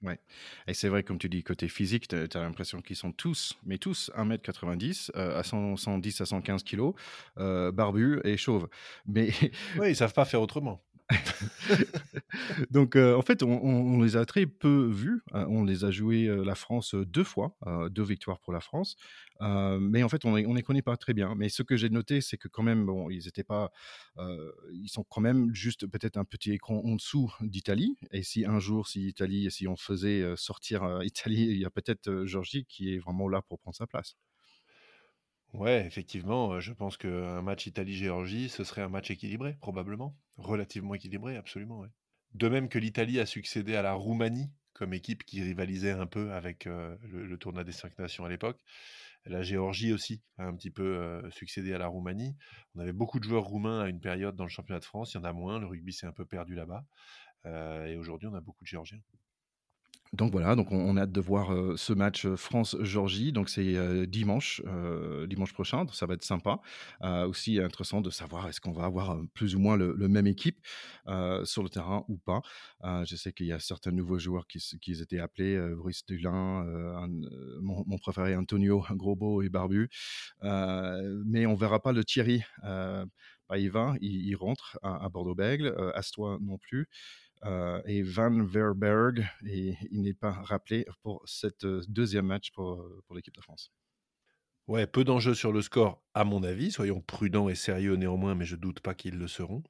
Ouais 0.00 0.20
et 0.68 0.74
c'est 0.74 0.88
vrai, 0.88 1.02
comme 1.02 1.18
tu 1.18 1.28
dis, 1.28 1.42
côté 1.42 1.66
physique, 1.68 2.06
tu 2.06 2.14
as 2.16 2.40
l'impression 2.40 2.80
qu'ils 2.80 2.94
sont 2.94 3.10
tous, 3.10 3.58
mais 3.64 3.78
tous 3.78 4.12
1 4.14 4.30
m 4.30 4.38
90, 4.38 5.10
à 5.14 5.42
110 5.42 6.20
à 6.20 6.26
115 6.26 6.62
kg, 6.62 6.92
barbus 7.36 8.20
et 8.22 8.36
chauves. 8.36 8.68
Mais 9.06 9.30
Oui, 9.74 9.90
ils 9.90 9.96
savent 9.96 10.12
pas 10.14 10.24
faire 10.24 10.40
autrement. 10.40 10.84
Donc, 12.70 12.96
en 12.96 13.22
fait, 13.22 13.42
on, 13.42 14.00
les 14.02 14.16
a 14.16 14.24
très 14.24 14.46
peu 14.46 14.88
vus. 14.90 15.22
Hein. 15.32 15.46
on 15.48 15.64
les 15.64 15.84
a 15.84 15.90
joués 15.90 16.26
la 16.44 16.54
France 16.54 16.94
deux 16.94 17.24
fois, 17.24 17.56
deux 17.90 18.02
victoires 18.02 18.40
pour 18.40 18.52
la 18.52 18.60
France. 18.60 18.96
mais 19.40 20.02
en 20.02 20.08
fait, 20.08 20.24
on 20.24 20.32
ne 20.32 20.56
les 20.56 20.62
connaît 20.62 20.82
pas 20.82 20.96
très 20.96 21.14
bien. 21.14 21.34
Mais 21.36 21.48
ce 21.48 21.62
que 21.62 21.76
j'ai 21.76 21.88
noté, 21.88 22.20
c'est 22.20 22.36
que 22.36 22.48
quand 22.48 22.62
même, 22.62 22.86
bon, 22.86 23.10
ils 23.10 23.28
étaient 23.28 23.44
pas, 23.44 23.70
ils 24.72 24.88
sont 24.88 25.04
quand 25.04 25.20
même 25.20 25.54
juste 25.54 25.86
peut-être 25.86 26.16
un 26.16 26.24
petit 26.24 26.52
écran 26.52 26.82
en 26.84 26.96
dessous 26.96 27.32
d'Italie. 27.40 27.96
Et 28.12 28.22
si 28.22 28.44
un 28.44 28.58
jour, 28.58 28.88
si 28.88 29.08
Italie, 29.08 29.50
si 29.50 29.66
on 29.66 29.76
faisait 29.76 30.24
sortir 30.36 31.00
Italie, 31.02 31.46
il 31.50 31.58
y 31.58 31.64
a 31.64 31.70
peut-être 31.70 32.24
Georgie 32.24 32.66
qui 32.66 32.94
est 32.94 32.98
vraiment 32.98 33.28
là 33.28 33.42
pour 33.42 33.58
prendre 33.58 33.76
sa 33.76 33.86
place. 33.86 34.16
Ouais, 35.54 35.86
effectivement, 35.86 36.60
je 36.60 36.72
pense 36.72 36.96
qu'un 36.96 37.42
match 37.42 37.66
Italie-Géorgie, 37.66 38.48
ce 38.48 38.64
serait 38.64 38.82
un 38.82 38.88
match 38.88 39.10
équilibré, 39.10 39.56
probablement. 39.60 40.14
Relativement 40.36 40.94
équilibré, 40.94 41.36
absolument. 41.36 41.84
De 42.34 42.48
même 42.48 42.68
que 42.68 42.78
l'Italie 42.78 43.18
a 43.18 43.26
succédé 43.26 43.74
à 43.74 43.82
la 43.82 43.94
Roumanie 43.94 44.52
comme 44.74 44.94
équipe 44.94 45.24
qui 45.24 45.42
rivalisait 45.42 45.90
un 45.90 46.06
peu 46.06 46.32
avec 46.32 46.66
le, 46.66 47.36
tournoi 47.36 47.64
des 47.64 47.72
cinq 47.72 47.98
nations 47.98 48.24
à 48.24 48.28
l'époque. 48.28 48.62
La 49.24 49.42
Géorgie 49.42 49.92
aussi 49.92 50.22
a 50.36 50.44
un 50.44 50.54
petit 50.54 50.70
peu 50.70 51.20
succédé 51.30 51.72
à 51.72 51.78
la 51.78 51.88
Roumanie. 51.88 52.36
On 52.76 52.80
avait 52.80 52.92
beaucoup 52.92 53.18
de 53.18 53.24
joueurs 53.24 53.44
roumains 53.44 53.80
à 53.80 53.88
une 53.88 54.00
période 54.00 54.36
dans 54.36 54.44
le 54.44 54.50
championnat 54.50 54.78
de 54.78 54.84
France. 54.84 55.14
Il 55.14 55.16
y 55.16 55.20
en 55.20 55.24
a 55.24 55.32
moins. 55.32 55.58
Le 55.58 55.66
rugby 55.66 55.92
s'est 55.92 56.06
un 56.06 56.12
peu 56.12 56.24
perdu 56.24 56.54
là-bas. 56.54 56.84
et 57.44 57.96
aujourd'hui, 57.96 58.28
on 58.28 58.34
a 58.34 58.40
beaucoup 58.40 58.62
de 58.62 58.68
Géorgiens. 58.68 59.00
Donc 60.14 60.32
voilà, 60.32 60.56
donc 60.56 60.72
on, 60.72 60.96
a 60.96 61.02
hâte 61.02 61.12
de 61.12 61.20
voir 61.20 61.50
ce 61.76 61.92
match 61.92 62.26
France-Georgie. 62.26 63.32
Donc 63.32 63.48
c'est 63.48 64.06
dimanche, 64.06 64.62
dimanche 65.28 65.52
prochain. 65.52 65.84
Donc 65.84 65.94
ça 65.94 66.06
va 66.06 66.14
être 66.14 66.24
sympa. 66.24 66.60
aussi 67.02 67.58
intéressant 67.58 68.00
de 68.00 68.10
savoir 68.10 68.48
est-ce 68.48 68.60
qu'on 68.60 68.72
va 68.72 68.84
avoir 68.84 69.18
plus 69.34 69.54
ou 69.54 69.58
moins 69.58 69.76
le, 69.76 69.94
même 70.08 70.26
équipe 70.26 70.58
sur 71.44 71.62
le 71.62 71.68
terrain 71.68 72.04
ou 72.08 72.16
pas. 72.16 72.40
je 72.82 73.16
sais 73.16 73.32
qu'il 73.32 73.46
y 73.46 73.52
a 73.52 73.60
certains 73.60 73.92
nouveaux 73.92 74.18
joueurs 74.18 74.46
qui, 74.46 74.92
étaient 74.92 75.20
appelés, 75.20 75.58
Brice 75.76 76.04
Dulin, 76.06 76.64
mon, 77.60 77.98
préféré 77.98 78.34
Antonio, 78.34 78.84
beau 79.16 79.42
et 79.42 79.48
barbu. 79.48 79.90
mais 80.42 81.46
on 81.46 81.54
verra 81.54 81.80
pas 81.80 81.92
le 81.92 82.04
Thierry. 82.04 82.42
Bah, 83.48 83.56
il 83.56 83.70
va, 83.70 83.94
il, 84.02 84.34
rentre 84.36 84.78
à, 84.82 85.04
à 85.04 85.08
Bordeaux-Bègle, 85.08 85.74
Astois 85.94 86.38
non 86.42 86.58
plus. 86.58 86.86
Euh, 87.44 87.80
et 87.84 88.02
Van 88.02 88.42
Verberg, 88.42 89.24
et 89.46 89.76
il 89.90 90.02
n'est 90.02 90.14
pas 90.14 90.32
rappelé 90.32 90.84
pour 91.02 91.22
cette 91.26 91.64
euh, 91.64 91.82
deuxième 91.88 92.26
match 92.26 92.50
pour, 92.52 92.72
euh, 92.72 93.02
pour 93.06 93.14
l'équipe 93.14 93.34
de 93.34 93.40
France. 93.40 93.72
Ouais, 94.66 94.86
peu 94.86 95.04
d'enjeux 95.04 95.34
sur 95.34 95.52
le 95.52 95.62
score, 95.62 96.02
à 96.14 96.24
mon 96.24 96.42
avis. 96.42 96.72
Soyons 96.72 97.00
prudents 97.00 97.48
et 97.48 97.54
sérieux 97.54 97.94
néanmoins, 97.94 98.34
mais 98.34 98.44
je 98.44 98.56
doute 98.56 98.80
pas 98.80 98.94
qu'ils 98.94 99.16
le 99.16 99.28
seront. 99.28 99.62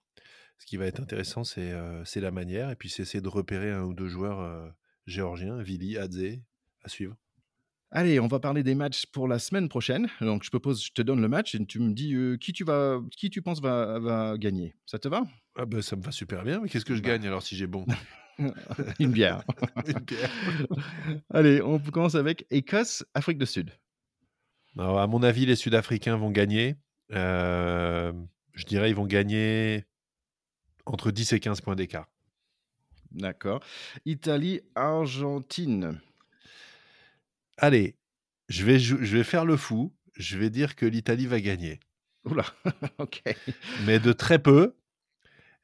Ce 0.58 0.66
qui 0.66 0.76
va 0.76 0.86
être 0.86 1.00
intéressant, 1.00 1.44
c'est 1.44 1.70
la 2.16 2.30
manière, 2.32 2.70
et 2.70 2.74
puis 2.74 2.88
c'est 2.88 3.02
essayer 3.02 3.20
de 3.20 3.28
repérer 3.28 3.70
un 3.70 3.82
ou 3.82 3.94
deux 3.94 4.08
joueurs 4.08 4.74
géorgiens, 5.06 5.62
Vili, 5.62 5.96
Adze, 5.96 6.40
à 6.82 6.88
suivre. 6.88 7.16
Allez, 7.90 8.20
on 8.20 8.26
va 8.26 8.38
parler 8.38 8.62
des 8.62 8.74
matchs 8.74 9.06
pour 9.06 9.28
la 9.28 9.38
semaine 9.38 9.68
prochaine. 9.68 10.08
Donc, 10.20 10.44
je 10.44 10.50
propose, 10.50 10.84
je 10.84 10.92
te 10.92 11.00
donne 11.00 11.22
le 11.22 11.28
match 11.28 11.54
et 11.54 11.64
tu 11.64 11.78
me 11.80 11.92
dis 11.92 12.14
qui 12.38 12.52
tu 12.52 12.64
vas, 12.64 13.00
qui 13.16 13.30
tu 13.30 13.40
penses 13.40 13.60
va, 13.60 13.98
va 13.98 14.36
gagner. 14.36 14.74
Ça 14.84 14.98
te 14.98 15.08
va? 15.08 15.22
Ah 15.56 15.64
ben, 15.64 15.80
ça 15.80 15.96
me 15.96 16.02
va 16.02 16.12
super 16.12 16.44
bien, 16.44 16.60
mais 16.60 16.68
qu'est-ce 16.68 16.84
que 16.84 16.94
je 16.94 17.02
bah. 17.02 17.08
gagne 17.08 17.26
alors 17.26 17.42
si 17.42 17.56
j'ai 17.56 17.66
bon? 17.66 17.86
Une 19.00 19.10
bière. 19.10 19.42
Une 19.86 19.98
bière. 20.00 20.30
Allez, 21.30 21.60
on 21.62 21.78
commence 21.78 22.14
avec 22.14 22.46
Écosse, 22.50 23.04
Afrique 23.14 23.38
du 23.38 23.46
Sud. 23.46 23.70
à 24.78 25.06
mon 25.06 25.22
avis, 25.22 25.46
les 25.46 25.56
Sud-Africains 25.56 26.16
vont 26.16 26.30
gagner. 26.30 26.76
Euh, 27.12 28.12
je 28.52 28.64
dirais 28.64 28.90
ils 28.90 28.94
vont 28.96 29.06
gagner 29.06 29.86
entre 30.84 31.10
10 31.10 31.32
et 31.32 31.40
15 31.40 31.60
points 31.62 31.74
d'écart. 31.74 32.08
D'accord. 33.10 33.60
Italie, 34.04 34.60
Argentine. 34.74 36.00
Allez, 37.58 37.96
je 38.48 38.64
vais, 38.64 38.78
je 38.78 38.94
vais 38.94 39.24
faire 39.24 39.44
le 39.44 39.56
fou. 39.56 39.92
Je 40.14 40.38
vais 40.38 40.50
dire 40.50 40.74
que 40.74 40.86
l'Italie 40.86 41.26
va 41.26 41.40
gagner. 41.40 41.80
Oula, 42.24 42.44
ok. 42.98 43.22
Mais 43.86 43.98
de 43.98 44.12
très 44.12 44.38
peu 44.38 44.74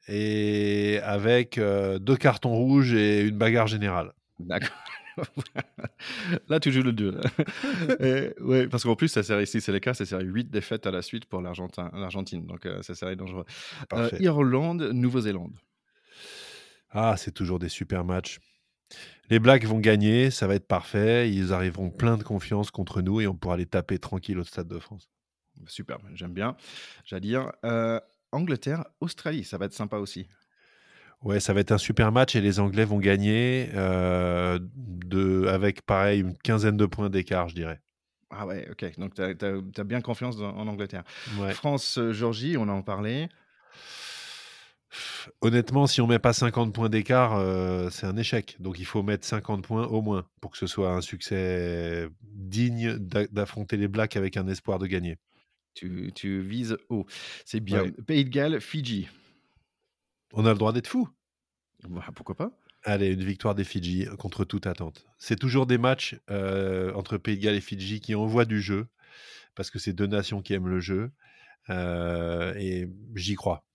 et 0.07 0.99
avec 1.03 1.59
deux 1.59 2.15
cartons 2.15 2.53
rouges 2.53 2.93
et 2.93 3.21
une 3.21 3.37
bagarre 3.37 3.67
générale. 3.67 4.13
D'accord. 4.39 4.77
Là, 6.49 6.59
tu 6.59 6.71
joues 6.71 6.83
le 6.83 6.91
2. 6.91 7.21
ouais, 8.41 8.67
parce 8.67 8.83
qu'en 8.83 8.95
plus, 8.95 9.07
ça 9.07 9.23
serait, 9.23 9.45
si 9.45 9.61
c'est 9.61 9.71
le 9.71 9.79
cas, 9.79 9.93
ça 9.93 10.05
serait 10.05 10.23
8 10.23 10.49
défaites 10.49 10.85
à 10.85 10.91
la 10.91 11.01
suite 11.01 11.25
pour 11.25 11.41
l'Argentine. 11.41 12.45
Donc, 12.45 12.67
ça 12.81 12.95
serait 12.95 13.15
dangereux. 13.15 13.45
Irlande, 14.19 14.89
Nouvelle-Zélande. 14.93 15.55
Ah, 16.91 17.15
c'est 17.17 17.31
toujours 17.31 17.59
des 17.59 17.69
super 17.69 18.03
matchs. 18.03 18.39
Les 19.29 19.39
Blacks 19.39 19.65
vont 19.65 19.79
gagner, 19.79 20.31
ça 20.31 20.47
va 20.47 20.55
être 20.55 20.67
parfait. 20.67 21.31
Ils 21.31 21.53
arriveront 21.53 21.89
plein 21.89 22.17
de 22.17 22.23
confiance 22.23 22.71
contre 22.71 23.01
nous 23.01 23.21
et 23.21 23.27
on 23.27 23.35
pourra 23.35 23.57
les 23.57 23.65
taper 23.65 23.97
tranquille 23.99 24.37
au 24.37 24.43
Stade 24.43 24.67
de 24.67 24.79
France. 24.79 25.09
Super, 25.67 25.97
j'aime 26.13 26.33
bien. 26.33 26.55
J'allais 27.05 27.21
dire. 27.21 27.51
Angleterre, 28.35 28.83
Australie, 28.99 29.43
ça 29.43 29.57
va 29.57 29.65
être 29.65 29.73
sympa 29.73 29.97
aussi. 29.97 30.27
Ouais, 31.23 31.39
ça 31.39 31.53
va 31.53 31.61
être 31.61 31.71
un 31.71 31.77
super 31.77 32.11
match 32.11 32.35
et 32.35 32.41
les 32.41 32.59
Anglais 32.59 32.85
vont 32.85 32.99
gagner 32.99 33.69
euh, 33.73 34.59
de, 34.61 35.47
avec 35.47 35.81
pareil 35.81 36.19
une 36.21 36.37
quinzaine 36.37 36.77
de 36.77 36.85
points 36.85 37.09
d'écart, 37.09 37.49
je 37.49 37.55
dirais. 37.55 37.81
Ah 38.29 38.45
ouais, 38.45 38.67
ok. 38.69 38.99
Donc 38.99 39.13
tu 39.15 39.21
as, 39.21 39.83
bien 39.83 40.01
confiance 40.01 40.37
en 40.39 40.67
Angleterre. 40.67 41.03
France-Georgie, 41.53 42.57
on 42.57 42.67
en 42.67 42.81
parlait. 42.81 43.29
Honnêtement, 45.41 45.87
si 45.87 46.01
on 46.01 46.07
met 46.07 46.19
pas 46.19 46.33
50 46.33 46.73
points 46.73 46.89
d'écart, 46.89 47.35
euh, 47.35 47.89
c'est 47.89 48.05
un 48.05 48.17
échec. 48.17 48.55
Donc 48.59 48.79
il 48.79 48.85
faut 48.85 49.03
mettre 49.03 49.25
50 49.25 49.63
points 49.63 49.87
au 49.87 50.01
moins 50.01 50.27
pour 50.41 50.51
que 50.51 50.57
ce 50.57 50.67
soit 50.67 50.91
un 50.91 51.01
succès 51.01 52.07
digne 52.21 52.97
d'affronter 52.97 53.77
les 53.77 53.87
Blacks 53.87 54.17
avec 54.17 54.37
un 54.37 54.47
espoir 54.47 54.79
de 54.79 54.87
gagner. 54.87 55.17
Tu, 55.73 56.39
vises 56.41 56.77
haut. 56.89 57.05
C'est 57.43 57.59
bien. 57.59 57.89
Pays 58.07 58.23
de 58.23 58.29
Galles, 58.29 58.61
Fidji. 58.61 59.09
On 60.33 60.45
a 60.45 60.51
le 60.51 60.57
droit 60.57 60.71
d'être 60.71 60.87
fou. 60.87 61.09
Bah, 61.89 62.05
pourquoi 62.15 62.35
pas 62.35 62.51
Allez, 62.83 63.11
une 63.11 63.23
victoire 63.23 63.55
des 63.55 63.63
Fidji 63.63 64.05
contre 64.17 64.45
toute 64.45 64.67
attente. 64.67 65.05
C'est 65.17 65.37
toujours 65.37 65.65
des 65.65 65.77
matchs 65.77 66.17
euh, 66.29 66.93
entre 66.93 67.17
Pays 67.17 67.37
de 67.37 67.43
Galles 67.43 67.55
et 67.55 67.61
Fidji 67.61 67.99
qui 67.99 68.15
envoient 68.15 68.45
du 68.45 68.61
jeu, 68.61 68.87
parce 69.55 69.71
que 69.71 69.79
c'est 69.79 69.91
deux 69.91 70.07
nations 70.07 70.41
qui 70.41 70.53
aiment 70.53 70.69
le 70.69 70.79
jeu. 70.79 71.11
Euh, 71.69 72.53
et 72.57 72.87
j'y 73.15 73.35
crois. 73.35 73.65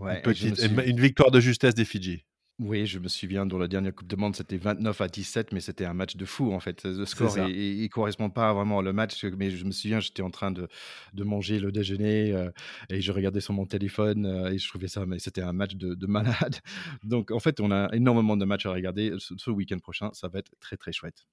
Une, 0.00 0.80
une, 0.86 1.00
victoire 1.00 1.30
de 1.30 1.40
justesse 1.40 1.74
des 1.74 1.84
Fidji. 1.84 2.24
Oui, 2.60 2.86
je 2.86 3.00
me 3.00 3.08
souviens, 3.08 3.46
dans 3.46 3.58
la 3.58 3.66
dernière 3.66 3.92
Coupe 3.92 4.06
de 4.06 4.14
Monde, 4.14 4.36
c'était 4.36 4.58
29 4.58 5.00
à 5.00 5.08
17, 5.08 5.50
mais 5.52 5.58
c'était 5.58 5.86
un 5.86 5.92
match 5.92 6.14
de 6.14 6.24
fou, 6.24 6.52
en 6.52 6.60
fait. 6.60 6.84
Le 6.84 7.04
score, 7.04 7.36
il 7.48 7.82
ne 7.82 7.88
correspond 7.88 8.30
pas 8.30 8.52
vraiment 8.52 8.76
au 8.78 8.92
match, 8.92 9.24
mais 9.24 9.50
je 9.50 9.64
me 9.64 9.72
souviens, 9.72 9.98
j'étais 9.98 10.22
en 10.22 10.30
train 10.30 10.52
de, 10.52 10.68
de 11.14 11.24
manger 11.24 11.58
le 11.58 11.72
déjeuner 11.72 12.32
euh, 12.32 12.50
et 12.90 13.00
je 13.00 13.10
regardais 13.10 13.40
sur 13.40 13.54
mon 13.54 13.66
téléphone 13.66 14.24
euh, 14.24 14.52
et 14.52 14.58
je 14.58 14.68
trouvais 14.68 14.86
ça, 14.86 15.04
mais 15.04 15.18
c'était 15.18 15.42
un 15.42 15.52
match 15.52 15.74
de, 15.74 15.96
de, 15.96 16.06
malade. 16.06 16.58
Donc, 17.02 17.32
en 17.32 17.40
fait, 17.40 17.58
on 17.58 17.72
a 17.72 17.92
énormément 17.92 18.36
de 18.36 18.44
matchs 18.44 18.66
à 18.66 18.70
regarder. 18.70 19.12
Ce, 19.18 19.34
ce 19.36 19.50
week-end 19.50 19.78
prochain, 19.80 20.10
ça 20.12 20.28
va 20.28 20.38
être 20.38 20.52
très, 20.60 20.76
très 20.76 20.92
chouette. 20.92 21.26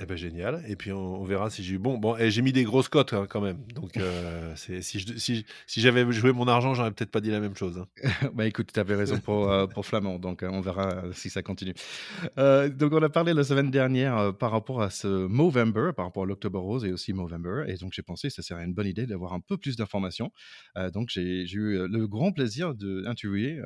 Eh 0.00 0.06
ben 0.06 0.16
génial. 0.16 0.64
Et 0.66 0.74
puis 0.74 0.90
on, 0.90 1.22
verra 1.22 1.48
si 1.50 1.62
j'ai 1.62 1.74
eu 1.74 1.78
bon. 1.78 1.96
Bon, 1.98 2.16
et 2.16 2.30
j'ai 2.30 2.42
mis 2.42 2.52
des 2.52 2.64
grosses 2.64 2.88
cotes 2.88 3.12
hein, 3.12 3.26
quand 3.28 3.40
même. 3.40 3.58
Donc 3.74 3.96
euh, 3.96 4.52
si 4.56 5.44
j'avais 5.76 6.10
joué 6.12 6.32
mon 6.32 6.48
argent, 6.48 6.74
j'aurais 6.74 6.90
peut-être 6.90 7.10
pas 7.10 7.20
dit 7.20 7.30
la 7.30 7.40
même 7.40 7.54
chose. 7.54 7.78
hein. 7.78 8.10
Bah 8.34 8.46
écoute, 8.46 8.70
tu 8.72 8.80
avais 8.80 8.96
raison 8.96 9.20
pour, 9.20 9.50
euh, 9.50 9.66
pour 9.66 9.86
Flamand, 9.86 10.18
donc 10.18 10.42
euh, 10.42 10.48
on 10.50 10.60
verra 10.60 11.02
si 11.12 11.30
ça 11.30 11.42
continue. 11.42 11.74
Donc 12.36 12.92
on 12.92 13.02
a 13.02 13.08
parlé 13.10 13.32
la 13.34 13.44
semaine 13.44 13.70
dernière 13.70 14.36
par 14.36 14.50
rapport 14.50 14.82
à 14.82 14.90
ce 14.90 15.06
Movember, 15.06 15.90
par 15.94 16.06
rapport 16.06 16.24
à 16.24 16.26
l'October 16.26 16.58
Rose 16.58 16.84
et 16.84 16.92
aussi 16.92 17.12
Movember, 17.12 17.64
et 17.68 17.74
donc 17.74 17.92
j'ai 17.92 18.02
pensé 18.02 18.28
que 18.28 18.34
ça 18.34 18.42
serait 18.42 18.64
une 18.64 18.74
bonne 18.74 18.86
idée 18.86 19.06
d'avoir 19.06 19.34
un 19.34 19.40
peu 19.40 19.56
plus 19.56 19.76
d'informations. 19.76 20.32
Donc 20.92 21.10
j'ai 21.10 21.44
eu 21.52 21.86
le 21.86 22.06
grand 22.08 22.32
plaisir 22.32 22.74
d'interviewer 22.74 23.60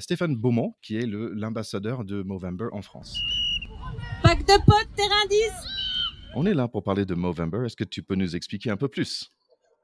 Stéphane 0.00 0.34
Beaumont, 0.34 0.74
qui 0.82 0.96
est 0.96 1.06
l'ambassadeur 1.06 2.04
de 2.04 2.22
Movember 2.22 2.68
en 2.72 2.82
France. 2.82 3.22
Pack 4.22 4.40
de 4.40 4.64
potes, 4.64 4.94
terrain 4.96 5.26
10 5.30 5.52
On 6.34 6.46
est 6.46 6.54
là 6.54 6.68
pour 6.68 6.82
parler 6.82 7.04
de 7.04 7.14
Movember. 7.14 7.64
Est-ce 7.66 7.76
que 7.76 7.84
tu 7.84 8.02
peux 8.02 8.14
nous 8.14 8.36
expliquer 8.36 8.70
un 8.70 8.76
peu 8.76 8.88
plus? 8.88 9.30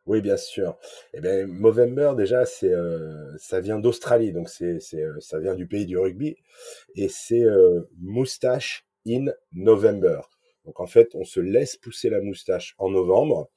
Oui, 0.06 0.20
bien 0.20 0.36
sûr. 0.36 0.76
Eh 1.14 1.20
bien, 1.20 1.46
Movember, 1.46 2.12
déjà, 2.16 2.44
c'est, 2.44 2.72
euh, 2.72 3.36
ça 3.38 3.60
vient 3.60 3.78
d'Australie, 3.78 4.32
donc 4.32 4.48
c'est, 4.48 4.80
c'est, 4.80 5.02
euh, 5.02 5.16
ça 5.20 5.38
vient 5.38 5.54
du 5.54 5.66
pays 5.68 5.86
du 5.86 5.96
rugby, 5.96 6.36
et 6.96 7.08
c'est 7.08 7.44
euh, 7.44 7.82
Moustache 8.00 8.84
in 9.06 9.26
November. 9.52 10.20
Donc 10.64 10.80
en 10.80 10.86
fait, 10.86 11.10
on 11.14 11.24
se 11.24 11.38
laisse 11.40 11.76
pousser 11.76 12.10
la 12.10 12.20
moustache 12.20 12.74
en 12.78 12.90
novembre, 12.90 13.48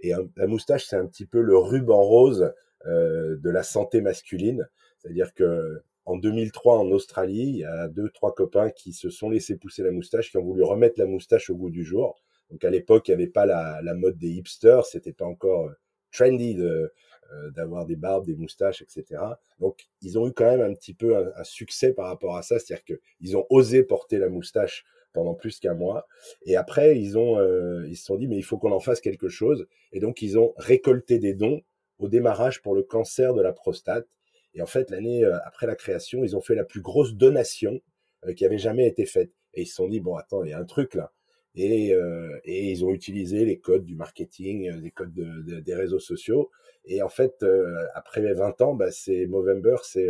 et 0.00 0.12
un- 0.14 0.28
la 0.36 0.48
moustache, 0.48 0.84
c'est 0.86 0.96
un 0.96 1.06
petit 1.06 1.26
peu 1.26 1.40
le 1.40 1.56
ruban 1.56 2.00
rose 2.02 2.52
euh, 2.86 3.36
de 3.36 3.50
la 3.50 3.62
santé 3.62 4.00
masculine. 4.00 4.68
C'est-à-dire 4.98 5.32
que 5.32 5.80
en 6.06 6.16
2003, 6.16 6.78
en 6.78 6.90
Australie, 6.90 7.48
il 7.48 7.56
y 7.56 7.64
a 7.64 7.88
deux, 7.88 8.10
trois 8.10 8.34
copains 8.34 8.70
qui 8.70 8.92
se 8.92 9.10
sont 9.10 9.30
laissés 9.30 9.56
pousser 9.56 9.82
la 9.82 9.90
moustache, 9.90 10.30
qui 10.30 10.36
ont 10.36 10.44
voulu 10.44 10.62
remettre 10.62 10.98
la 10.98 11.06
moustache 11.06 11.50
au 11.50 11.56
goût 11.56 11.70
du 11.70 11.84
jour. 11.84 12.20
Donc 12.50 12.64
à 12.64 12.70
l'époque, 12.70 13.08
il 13.08 13.12
n'y 13.12 13.22
avait 13.22 13.30
pas 13.30 13.46
la, 13.46 13.80
la 13.82 13.94
mode 13.94 14.18
des 14.18 14.30
hipsters, 14.30 14.84
c'était 14.84 15.12
pas 15.12 15.24
encore 15.24 15.68
euh, 15.68 15.72
trendy 16.12 16.54
de, 16.54 16.92
euh, 17.32 17.50
d'avoir 17.50 17.86
des 17.86 17.96
barbes, 17.96 18.26
des 18.26 18.36
moustaches, 18.36 18.82
etc. 18.82 19.20
Donc 19.58 19.86
ils 20.02 20.18
ont 20.18 20.28
eu 20.28 20.32
quand 20.32 20.44
même 20.44 20.60
un 20.60 20.74
petit 20.74 20.94
peu 20.94 21.16
un, 21.16 21.44
succès 21.44 21.92
par 21.92 22.06
rapport 22.06 22.36
à 22.36 22.42
ça, 22.42 22.58
c'est-à-dire 22.58 22.84
que 22.84 23.00
ils 23.20 23.36
ont 23.36 23.46
osé 23.50 23.82
porter 23.82 24.18
la 24.18 24.28
moustache 24.28 24.84
pendant 25.12 25.34
plus 25.34 25.58
qu'un 25.58 25.74
mois. 25.74 26.06
Et 26.44 26.56
après, 26.56 26.98
ils 26.98 27.16
ont, 27.16 27.38
euh, 27.38 27.86
ils 27.88 27.96
se 27.96 28.04
sont 28.04 28.16
dit, 28.16 28.26
mais 28.26 28.36
il 28.36 28.42
faut 28.42 28.58
qu'on 28.58 28.72
en 28.72 28.80
fasse 28.80 29.00
quelque 29.00 29.28
chose. 29.28 29.66
Et 29.92 30.00
donc, 30.00 30.22
ils 30.22 30.38
ont 30.38 30.52
récolté 30.56 31.18
des 31.18 31.34
dons 31.34 31.62
au 31.98 32.08
démarrage 32.08 32.60
pour 32.62 32.74
le 32.74 32.82
cancer 32.82 33.32
de 33.32 33.40
la 33.40 33.52
prostate. 33.52 34.06
Et 34.54 34.62
en 34.62 34.66
fait, 34.66 34.90
l'année 34.90 35.24
euh, 35.24 35.36
après 35.44 35.66
la 35.66 35.76
création, 35.76 36.24
ils 36.24 36.36
ont 36.36 36.40
fait 36.40 36.54
la 36.54 36.64
plus 36.64 36.80
grosse 36.80 37.14
donation 37.14 37.80
euh, 38.26 38.32
qui 38.34 38.44
avait 38.44 38.58
jamais 38.58 38.86
été 38.86 39.06
faite. 39.06 39.30
Et 39.54 39.62
ils 39.62 39.66
se 39.66 39.74
sont 39.76 39.88
dit, 39.88 40.00
bon, 40.00 40.16
attends, 40.16 40.44
il 40.44 40.50
y 40.50 40.52
a 40.52 40.58
un 40.58 40.64
truc 40.64 40.94
là. 40.94 41.12
Et, 41.56 41.94
euh, 41.94 42.36
ils 42.44 42.84
ont 42.84 42.90
utilisé 42.90 43.44
les 43.44 43.58
codes 43.60 43.84
du 43.84 43.94
marketing, 43.94 44.70
les 44.82 44.90
codes 44.90 45.12
de, 45.14 45.42
de- 45.42 45.60
des 45.60 45.74
réseaux 45.74 46.00
sociaux. 46.00 46.50
Et 46.84 47.00
en 47.00 47.08
fait, 47.08 47.34
euh, 47.44 47.84
après 47.94 48.32
20 48.34 48.60
ans, 48.60 48.74
bah, 48.74 48.90
c'est 48.90 49.26
Movember, 49.26 49.76
c'est 49.84 50.08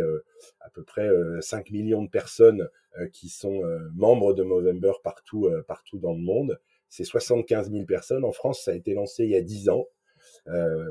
à 0.59 0.69
peu 0.71 0.83
près 0.83 1.07
euh, 1.07 1.39
5 1.41 1.69
millions 1.71 2.03
de 2.03 2.09
personnes 2.09 2.67
qui 3.11 3.27
sont 3.27 3.61
membres 3.93 4.33
de 4.33 4.41
Movember 4.43 4.93
partout, 5.03 5.49
partout 5.67 5.99
dans 5.99 6.13
le 6.13 6.21
monde. 6.21 6.57
C'est 6.87 7.03
75 7.03 7.69
000 7.69 7.85
personnes. 7.85 8.23
En 8.23 8.31
France, 8.31 8.63
ça 8.63 8.71
a 8.71 8.73
été 8.73 8.93
lancé 8.93 9.25
il 9.25 9.31
y 9.31 9.35
a 9.35 9.41
10 9.41 9.67
ans. 9.67 9.85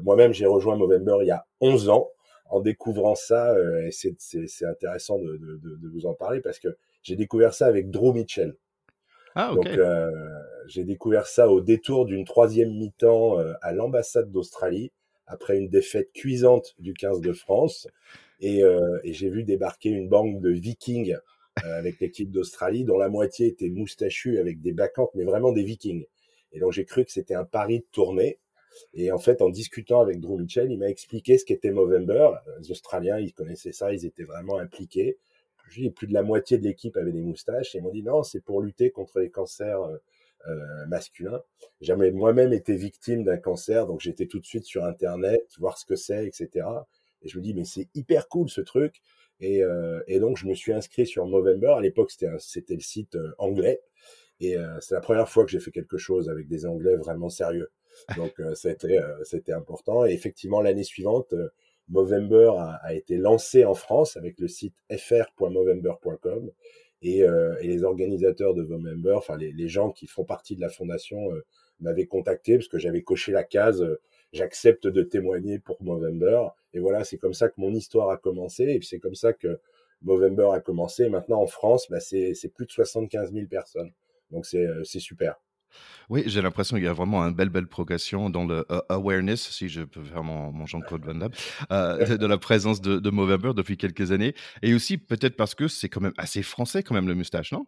Moi-même, 0.02 0.32
j'ai 0.34 0.46
rejoint 0.46 0.76
Movember 0.76 1.16
il 1.22 1.28
y 1.28 1.30
a 1.30 1.46
11 1.60 1.88
ans. 1.88 2.10
En 2.46 2.60
découvrant 2.60 3.14
ça, 3.14 3.52
euh, 3.54 3.86
et 3.86 3.90
c'est- 3.90 4.14
c'est 4.18 4.46
c'est 4.46 4.66
intéressant 4.66 5.18
de, 5.18 5.36
de, 5.38 5.58
de, 5.76 5.88
vous 5.88 6.06
en 6.06 6.14
parler 6.14 6.40
parce 6.40 6.58
que 6.58 6.76
j'ai 7.02 7.16
découvert 7.16 7.54
ça 7.54 7.66
avec 7.66 7.90
Drew 7.90 8.12
Mitchell. 8.12 8.54
Ah. 9.34 9.52
Donc, 9.54 9.66
euh, 9.66 10.10
j'ai 10.68 10.84
découvert 10.84 11.26
ça 11.26 11.48
au 11.48 11.60
détour 11.60 12.06
d'une 12.06 12.24
troisième 12.24 12.70
mi-temps 12.76 13.38
euh, 13.40 13.52
à 13.62 13.72
l'ambassade 13.72 14.30
d'Australie, 14.30 14.92
après 15.26 15.56
une 15.58 15.68
défaite 15.68 16.12
cuisante 16.12 16.74
du 16.78 16.94
15 16.94 17.20
de 17.20 17.32
France. 17.32 17.88
Et, 18.40 18.62
euh, 18.62 18.98
et 19.04 19.12
j'ai 19.12 19.30
vu 19.30 19.42
débarquer 19.44 19.88
une 19.90 20.08
bande 20.08 20.40
de 20.40 20.50
vikings 20.50 21.16
euh, 21.64 21.78
avec 21.78 21.98
l'équipe 22.00 22.30
d'Australie, 22.30 22.84
dont 22.84 22.98
la 22.98 23.08
moitié 23.08 23.46
était 23.48 23.70
moustachus 23.70 24.38
avec 24.38 24.60
des 24.60 24.72
bacchantes, 24.72 25.10
mais 25.14 25.24
vraiment 25.24 25.52
des 25.52 25.62
vikings. 25.64 26.04
Et 26.52 26.60
donc, 26.60 26.72
j'ai 26.72 26.84
cru 26.84 27.04
que 27.04 27.10
c'était 27.10 27.34
un 27.34 27.44
pari 27.44 27.80
de 27.80 27.86
tournée. 27.90 28.38
Et 28.92 29.12
en 29.12 29.18
fait, 29.18 29.42
en 29.42 29.50
discutant 29.50 30.00
avec 30.00 30.20
Drew 30.20 30.38
Mitchell, 30.38 30.70
il 30.70 30.78
m'a 30.78 30.88
expliqué 30.88 31.38
ce 31.38 31.44
qu'était 31.44 31.70
Movember. 31.70 32.30
Les 32.60 32.70
Australiens, 32.70 33.18
ils 33.18 33.32
connaissaient 33.32 33.72
ça, 33.72 33.92
ils 33.92 34.04
étaient 34.06 34.24
vraiment 34.24 34.58
impliqués. 34.58 35.18
Plus 35.94 36.06
de 36.06 36.12
la 36.12 36.22
moitié 36.22 36.58
de 36.58 36.64
l'équipe 36.64 36.96
avait 36.96 37.12
des 37.12 37.22
moustaches. 37.22 37.74
Et 37.74 37.78
ils 37.78 37.82
m'ont 37.82 37.90
dit, 37.90 38.02
non, 38.02 38.22
c'est 38.22 38.40
pour 38.40 38.60
lutter 38.62 38.90
contre 38.90 39.20
les 39.20 39.30
cancers 39.30 39.82
euh, 39.82 39.96
euh, 40.48 40.86
masculins. 40.86 41.42
J'avais 41.80 42.10
moi-même 42.10 42.52
été 42.52 42.76
victime 42.76 43.24
d'un 43.24 43.38
cancer, 43.38 43.86
donc 43.86 44.00
j'étais 44.00 44.26
tout 44.26 44.38
de 44.38 44.44
suite 44.44 44.64
sur 44.64 44.84
Internet, 44.84 45.46
voir 45.58 45.78
ce 45.78 45.86
que 45.86 45.96
c'est, 45.96 46.26
etc. 46.26 46.66
Et 47.22 47.28
je 47.28 47.38
me 47.38 47.42
dis, 47.42 47.54
mais 47.54 47.64
c'est 47.64 47.88
hyper 47.94 48.28
cool 48.28 48.48
ce 48.50 48.60
truc. 48.60 49.00
Et, 49.40 49.64
euh, 49.64 50.02
donc, 50.20 50.36
je 50.36 50.46
me 50.46 50.54
suis 50.54 50.72
inscrit 50.72 51.06
sur 51.06 51.26
Movember. 51.26 51.74
À 51.76 51.80
l'époque, 51.80 52.10
c'était 52.10 52.74
le 52.74 52.80
site 52.80 53.16
anglais. 53.38 53.80
Et 54.40 54.56
c'est 54.80 54.94
la 54.94 55.00
première 55.00 55.28
fois 55.28 55.44
que 55.44 55.50
j'ai 55.50 55.60
fait 55.60 55.70
quelque 55.70 55.96
chose 55.96 56.28
avec 56.28 56.48
des 56.48 56.66
Anglais 56.66 56.96
vraiment 56.96 57.30
sérieux. 57.30 57.70
Donc, 58.16 58.38
euh, 58.40 58.54
c'était 58.54 58.98
euh, 58.98 59.22
c'était 59.24 59.52
important. 59.52 60.06
Et 60.06 60.12
effectivement, 60.12 60.60
l'année 60.60 60.84
suivante, 60.84 61.32
euh, 61.32 61.48
Movember 61.88 62.52
a, 62.82 62.94
été 62.94 63.16
lancé 63.16 63.64
en 63.64 63.74
France 63.74 64.16
avec 64.16 64.38
le 64.38 64.48
site 64.48 64.74
fr.movember.com. 64.90 66.50
Et, 67.02 67.18
et 67.18 67.68
les 67.68 67.84
organisateurs 67.84 68.54
de 68.54 68.62
Movember, 68.62 69.12
enfin 69.12 69.36
les, 69.36 69.68
gens 69.68 69.90
qui 69.90 70.06
font 70.06 70.24
partie 70.24 70.56
de 70.56 70.62
la 70.62 70.70
fondation, 70.70 71.28
m'avaient 71.80 72.06
contacté 72.06 72.56
parce 72.56 72.68
que 72.68 72.78
j'avais 72.78 73.02
coché 73.02 73.30
la 73.32 73.44
case 73.44 73.84
j'accepte 74.32 74.86
de 74.86 75.02
témoigner 75.02 75.58
pour 75.58 75.82
Movember. 75.82 76.48
Et 76.72 76.80
voilà, 76.80 77.04
c'est 77.04 77.18
comme 77.18 77.34
ça 77.34 77.50
que 77.50 77.54
mon 77.58 77.74
histoire 77.74 78.08
a 78.08 78.16
commencé. 78.16 78.64
Et 78.64 78.80
c'est 78.82 78.98
comme 78.98 79.14
ça 79.14 79.34
que 79.34 79.60
Movember 80.00 80.50
a 80.54 80.60
commencé. 80.60 81.10
Maintenant, 81.10 81.42
en 81.42 81.46
France, 81.46 81.86
bah, 81.90 82.00
c'est 82.00 82.34
plus 82.54 82.66
de 82.66 82.72
75 82.72 83.32
000 83.32 83.46
personnes. 83.46 83.92
Donc 84.30 84.46
c'est 84.46 84.84
super. 84.98 85.40
Oui, 86.10 86.22
j'ai 86.26 86.42
l'impression 86.42 86.76
qu'il 86.76 86.84
y 86.84 86.88
a 86.88 86.92
vraiment 86.92 87.22
une 87.22 87.34
belle, 87.34 87.48
belle 87.48 87.66
progression 87.66 88.28
dans 88.28 88.44
le 88.44 88.64
euh, 88.70 88.80
awareness, 88.88 89.50
si 89.50 89.68
je 89.68 89.82
peux 89.82 90.02
faire 90.02 90.22
mon, 90.22 90.52
mon 90.52 90.66
Jean-Claude 90.66 91.04
Van 91.04 91.14
Damme, 91.14 91.32
euh, 91.70 92.16
de, 92.16 92.26
la 92.26 92.38
présence 92.38 92.80
de, 92.80 92.98
de 92.98 93.10
Movember 93.10 93.52
depuis 93.54 93.76
quelques 93.76 94.12
années. 94.12 94.34
Et 94.62 94.74
aussi, 94.74 94.98
peut-être 94.98 95.36
parce 95.36 95.54
que 95.54 95.68
c'est 95.68 95.88
quand 95.88 96.00
même 96.00 96.12
assez 96.18 96.42
français, 96.42 96.82
quand 96.82 96.94
même, 96.94 97.08
le 97.08 97.14
moustache, 97.14 97.52
non? 97.52 97.66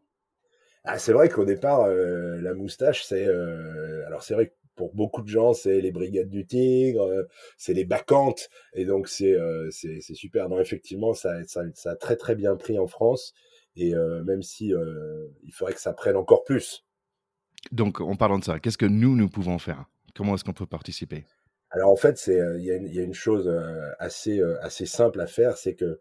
Ah, 0.85 0.99
c'est 0.99 1.13
vrai 1.13 1.29
qu'au 1.29 1.45
départ, 1.45 1.83
euh, 1.85 2.41
la 2.41 2.55
moustache, 2.55 3.05
c'est 3.05 3.27
euh, 3.27 4.07
alors 4.07 4.23
c'est 4.23 4.35
vrai 4.35 4.49
que 4.49 4.55
pour 4.77 4.95
beaucoup 4.95 5.23
de 5.23 5.29
gens, 5.29 5.53
c'est 5.53 5.81
les 5.81 5.91
brigades 5.91 6.29
du 6.29 6.47
tigre, 6.47 7.27
c'est 7.57 7.73
les 7.73 7.87
bacchantes, 7.87 8.51
et 8.75 8.85
donc 8.85 9.09
c'est 9.09 9.35
super. 10.15 10.51
Non, 10.51 10.61
effectivement, 10.61 11.15
ça, 11.15 11.43
ça 11.47 11.63
ça 11.75 11.93
a 11.93 11.97
très 11.97 12.15
très 12.15 12.37
bien 12.37 12.55
pris 12.57 12.79
en 12.79 12.87
France, 12.87 13.33
et 13.75 13.95
même 14.27 14.43
si 14.43 14.75
il 15.45 15.53
faudrait 15.53 15.73
que 15.73 15.81
ça 15.81 15.95
prenne 15.95 16.15
encore 16.15 16.45
plus. 16.45 16.86
Donc, 17.73 18.01
en 18.01 18.17
parlant 18.17 18.39
de 18.39 18.45
ça, 18.45 18.59
qu'est-ce 18.61 18.79
que 18.79 18.87
nous, 18.87 19.17
nous 19.17 19.29
pouvons 19.29 19.59
faire? 19.59 19.85
Comment 20.15 20.35
est-ce 20.35 20.45
qu'on 20.45 20.53
peut 20.53 20.67
participer? 20.67 21.25
Alors 21.71 21.91
en 21.91 21.97
fait, 21.97 22.23
euh, 22.29 22.59
il 22.59 22.65
y, 22.65 22.71
a 22.71 23.03
une- 23.03 23.13
chose 23.13 23.49
euh, 23.49 23.91
assez 23.99 24.41
euh, 24.41 24.57
assez 24.63 24.87
simple 24.87 25.21
à 25.21 25.27
faire, 25.27 25.59
c'est 25.59 25.75
que 25.75 26.01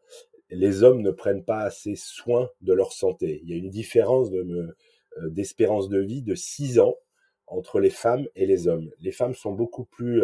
les 0.49 0.83
hommes 0.83 1.01
ne 1.01 1.11
prennent 1.11 1.43
pas 1.43 1.59
assez 1.59 1.95
soin 1.95 2.49
de 2.61 2.71
leur 2.73 2.93
santé. 2.93 3.41
Il 3.43 3.49
y 3.49 3.53
a 3.53 3.57
une 3.57 3.69
différence 3.71 4.29
d'espérance 5.29 5.89
de 5.89 5.99
vie 5.99 6.21
de 6.21 6.35
6 6.35 6.79
ans 6.79 6.95
entre 7.47 7.79
les 7.79 7.89
femmes 7.89 8.27
et 8.35 8.45
les 8.45 8.67
hommes. 8.67 8.91
Les 8.99 9.11
femmes 9.11 9.33
sont 9.33 9.53
beaucoup 9.53 9.85
plus 9.85 10.21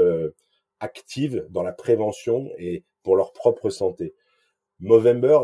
actives 0.79 1.45
dans 1.49 1.63
la 1.63 1.73
prévention 1.73 2.51
et 2.59 2.83
pour 3.01 3.15
leur 3.15 3.33
propre 3.33 3.71
santé. 3.71 4.13
Movember, 4.79 5.39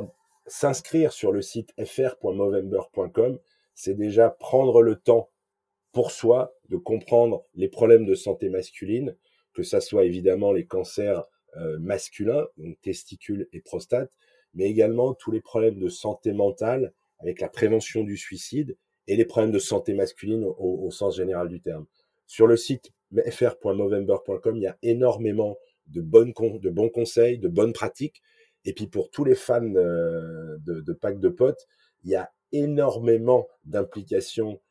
s'inscrire 0.45 1.11
sur 1.11 1.31
le 1.31 1.41
site 1.41 1.73
fr.movember.com, 1.83 3.39
c'est 3.73 3.95
déjà 3.95 4.29
prendre 4.29 4.83
le 4.83 4.95
temps 4.95 5.29
pour 5.97 6.11
soi 6.11 6.53
de 6.69 6.77
comprendre 6.77 7.43
les 7.55 7.69
problèmes 7.69 8.05
de 8.05 8.13
santé 8.13 8.49
masculine, 8.49 9.15
que 9.55 9.63
ça 9.63 9.81
soit 9.81 10.05
évidemment 10.05 10.51
les 10.51 10.67
cancers 10.67 11.23
euh, 11.55 11.79
masculins, 11.79 12.45
donc 12.57 12.79
testicules 12.81 13.47
et 13.51 13.61
prostate, 13.61 14.11
mais 14.53 14.65
également 14.69 15.15
tous 15.15 15.31
les 15.31 15.41
problèmes 15.41 15.79
de 15.79 15.89
santé 15.89 16.33
mentale 16.33 16.93
avec 17.17 17.41
la 17.41 17.49
prévention 17.49 18.03
du 18.03 18.15
suicide 18.15 18.77
et 19.07 19.15
les 19.15 19.25
problèmes 19.25 19.51
de 19.51 19.57
santé 19.57 19.95
masculine 19.95 20.45
au, 20.45 20.91
sens 20.91 21.17
général 21.17 21.49
du 21.49 21.61
terme. 21.61 21.87
Sur 22.27 22.45
le 22.45 22.57
site 22.57 22.91
fr.movember.com, 23.31 24.55
il 24.55 24.61
y 24.61 24.67
a 24.67 24.77
énormément 24.83 25.57
de, 25.87 26.01
bonnes 26.01 26.31
de 26.61 26.69
bons 26.69 26.89
conseils, 26.89 27.39
de 27.39 27.47
bonnes 27.47 27.73
pratiques. 27.73 28.21
Et 28.65 28.73
puis 28.73 28.85
pour 28.85 29.09
tous 29.09 29.25
les 29.25 29.33
fans 29.33 29.63
euh, 29.63 30.57
de, 30.59 30.79
de 30.79 30.93
Pack 30.93 31.19
de 31.19 31.29
Potes, 31.29 31.65
il 32.03 32.11
y 32.11 32.15
a 32.15 32.29
énormément 32.51 33.47
d'implications 33.65 34.61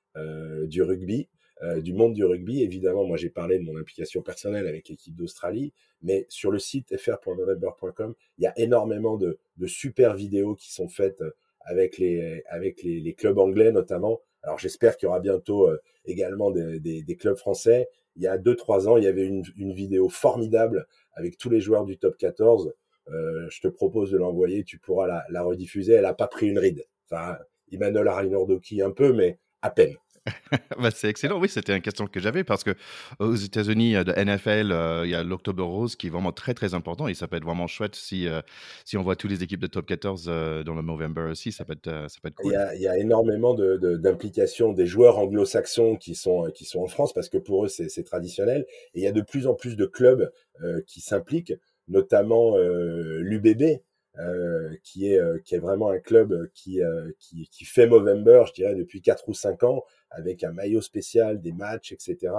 du 0.67 0.83
rugby, 0.83 1.29
euh, 1.63 1.81
du 1.81 1.95
monde 1.95 2.13
du 2.13 2.25
rugby. 2.25 2.63
Évidemment, 2.63 3.07
moi 3.07 3.17
j'ai 3.17 3.31
parlé 3.31 3.59
de 3.59 3.65
mon 3.65 3.79
implication 3.79 4.21
personnelle 4.21 4.67
avec 4.67 4.91
l'équipe 4.91 5.15
d'Australie, 5.17 5.73
mais 6.03 6.27
sur 6.29 6.51
le 6.51 6.59
site 6.59 6.95
fr.november.com, 6.99 8.15
il 8.37 8.45
y 8.45 8.47
a 8.47 8.53
énormément 8.59 9.17
de, 9.17 9.39
de 9.57 9.67
super 9.67 10.15
vidéos 10.15 10.55
qui 10.55 10.71
sont 10.73 10.89
faites 10.89 11.23
avec 11.63 11.97
les, 11.97 12.43
avec 12.49 12.83
les, 12.83 13.01
les 13.01 13.15
clubs 13.15 13.39
anglais 13.39 13.73
notamment, 13.73 14.21
Alors 14.43 14.59
j'espère 14.59 14.97
qu'il 14.99 15.07
y 15.07 15.09
aura 15.09 15.21
bientôt 15.21 15.71
également 16.05 16.51
des, 16.51 16.79
des, 16.79 17.17
clubs 17.17 17.39
français. 17.39 17.89
Il 18.17 18.23
y 18.23 18.27
a 18.29 18.37
2-3 18.37 18.87
ans, 18.89 18.97
il 18.99 19.05
y 19.05 19.09
avait 19.09 19.25
une, 19.25 19.43
une, 19.57 19.73
vidéo 19.73 20.09
formidable 20.11 20.87
avec 21.15 21.39
tous 21.39 21.51
les 21.51 21.61
joueurs 21.61 21.87
du 21.87 21.97
top 21.99 22.19
14. 22.19 22.75
je 23.09 23.61
te 23.61 23.69
propose 23.69 24.11
de 24.11 24.19
l'envoyer, 24.19 24.63
tu 24.63 24.79
pourras 24.79 25.07
la, 25.07 25.25
la 25.31 25.43
rediffuser. 25.43 25.95
Elle 25.95 26.05
a 26.05 26.15
pas 26.15 26.29
pris 26.29 26.49
une 26.49 26.59
ride. 26.59 26.85
Enfin, 27.11 27.39
Emmanuel 27.73 28.09
Rainordoki 28.09 28.83
un 28.83 28.93
peu, 28.93 29.13
mais 29.13 29.39
à 29.63 29.71
peine. 29.71 29.97
bah, 30.79 30.91
c'est 30.91 31.09
excellent. 31.09 31.39
Oui, 31.41 31.49
c'était 31.49 31.75
une 31.75 31.83
question 31.83 32.07
que 32.07 32.21
j'avais 32.21 32.45
parce 32.45 32.65
que 32.65 32.75
aux 33.19 33.35
États-Unis, 33.35 33.95
de 33.95 34.13
NFL, 34.13 34.73
euh, 34.73 35.03
il 35.05 35.11
y 35.11 35.15
a 35.15 35.23
l'October 35.23 35.63
Rose 35.63 35.97
qui 35.97 36.09
est 36.09 36.11
vraiment 36.11 36.33
très 36.33 36.55
très 36.55 36.75
important 36.75 37.09
et 37.09 37.15
ça 37.15 37.29
peut 37.29 37.37
être 37.37 37.45
vraiment 37.45 37.67
chouette 37.67 37.95
si, 37.95 38.29
euh, 38.29 38.41
si 38.85 38.97
on 38.97 39.03
voit 39.03 39.17
toutes 39.17 39.31
les 39.31 39.43
équipes 39.43 39.61
de 39.61 39.67
top 39.67 39.87
14 39.87 40.27
euh, 40.29 40.65
dans 40.65 40.75
le 40.75 40.83
November 40.83 41.29
aussi. 41.31 41.53
Ça 41.53 41.65
peut 41.65 41.75
être, 41.75 42.07
ça 42.09 42.19
peut 42.23 42.29
être 42.29 42.37
cool. 42.37 42.53
Il 42.53 42.55
y 42.55 42.57
a, 42.57 42.75
il 42.75 42.83
y 42.83 42.89
a 42.89 42.99
énormément 42.99 43.55
d'implications 43.55 44.73
de, 44.73 44.77
des 44.77 44.87
joueurs 44.87 45.19
anglo-saxons 45.19 45.97
qui 45.97 46.15
sont, 46.15 46.51
qui 46.55 46.65
sont 46.65 46.81
en 46.81 46.89
France 46.89 47.13
parce 47.13 47.29
que 47.29 47.39
pour 47.39 47.65
eux, 47.65 47.69
c'est 47.69 48.05
traditionnel. 48.05 48.67
Et 48.95 49.01
il 49.01 49.03
y 49.03 49.09
a 49.09 49.13
de 49.13 49.23
plus 49.23 49.47
en 49.47 49.55
plus 49.55 49.77
de 49.77 49.87
clubs 49.87 50.31
qui 50.87 51.01
s'impliquent, 51.01 51.55
notamment 51.89 52.57
l'UBB 52.57 53.63
euh, 53.63 53.77
qui 54.83 55.13
est 55.13 55.19
euh, 55.19 55.39
qui 55.45 55.55
est 55.55 55.59
vraiment 55.59 55.91
un 55.91 55.99
club 55.99 56.49
qui, 56.55 56.83
euh, 56.83 57.11
qui 57.19 57.49
qui 57.49 57.65
fait 57.65 57.87
Movember, 57.87 58.45
je 58.49 58.53
dirais 58.55 58.75
depuis 58.75 59.03
quatre 59.03 59.29
ou 59.29 59.35
cinq 59.35 59.63
ans, 59.63 59.85
avec 60.11 60.43
un 60.43 60.53
maillot 60.53 60.81
spécial, 60.81 61.41
des 61.41 61.53
matchs, 61.53 61.93
etc. 61.93 62.33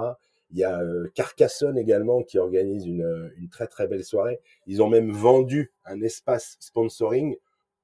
Il 0.49 0.57
y 0.57 0.63
a 0.63 0.82
Carcassonne 1.13 1.78
également 1.78 2.23
qui 2.23 2.39
organise 2.39 2.86
une, 2.86 3.32
une 3.38 3.49
très 3.49 3.67
très 3.67 3.88
belle 3.88 4.05
soirée. 4.05 4.39
Ils 4.65 4.82
ont 4.82 4.89
même 4.89 5.11
vendu 5.11 5.71
un 5.86 6.01
espace 6.01 6.55
sponsoring 6.59 7.36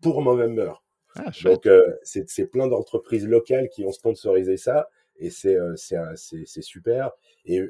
pour 0.02 0.22
Movember. 0.22 0.72
Ah, 1.16 1.30
Donc 1.44 1.68
c'est 2.04 2.48
plein 2.48 2.68
d'entreprises 2.68 3.28
locales 3.28 3.70
qui 3.70 3.86
ont 3.86 3.92
sponsorisé 3.92 4.58
ça 4.58 4.90
et 5.18 5.30
c'est 5.30 5.58
c'est 5.76 5.98
c'est 6.16 6.62
super. 6.64 7.12
Et 7.46 7.62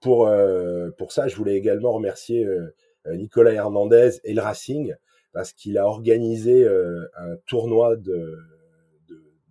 pour 0.00 0.30
pour 0.96 1.12
ça, 1.12 1.26
je 1.26 1.36
voulais 1.36 1.56
également 1.56 1.92
remercier 1.92 2.46
Nicolas 3.04 3.52
Hernandez 3.52 4.20
et 4.22 4.32
le 4.32 4.40
Racing 4.40 4.94
parce 5.36 5.52
qu'il 5.52 5.76
a 5.76 5.84
organisé 5.84 6.64
euh, 6.64 7.06
un 7.14 7.36
tournoi 7.46 7.96
de, 7.96 8.38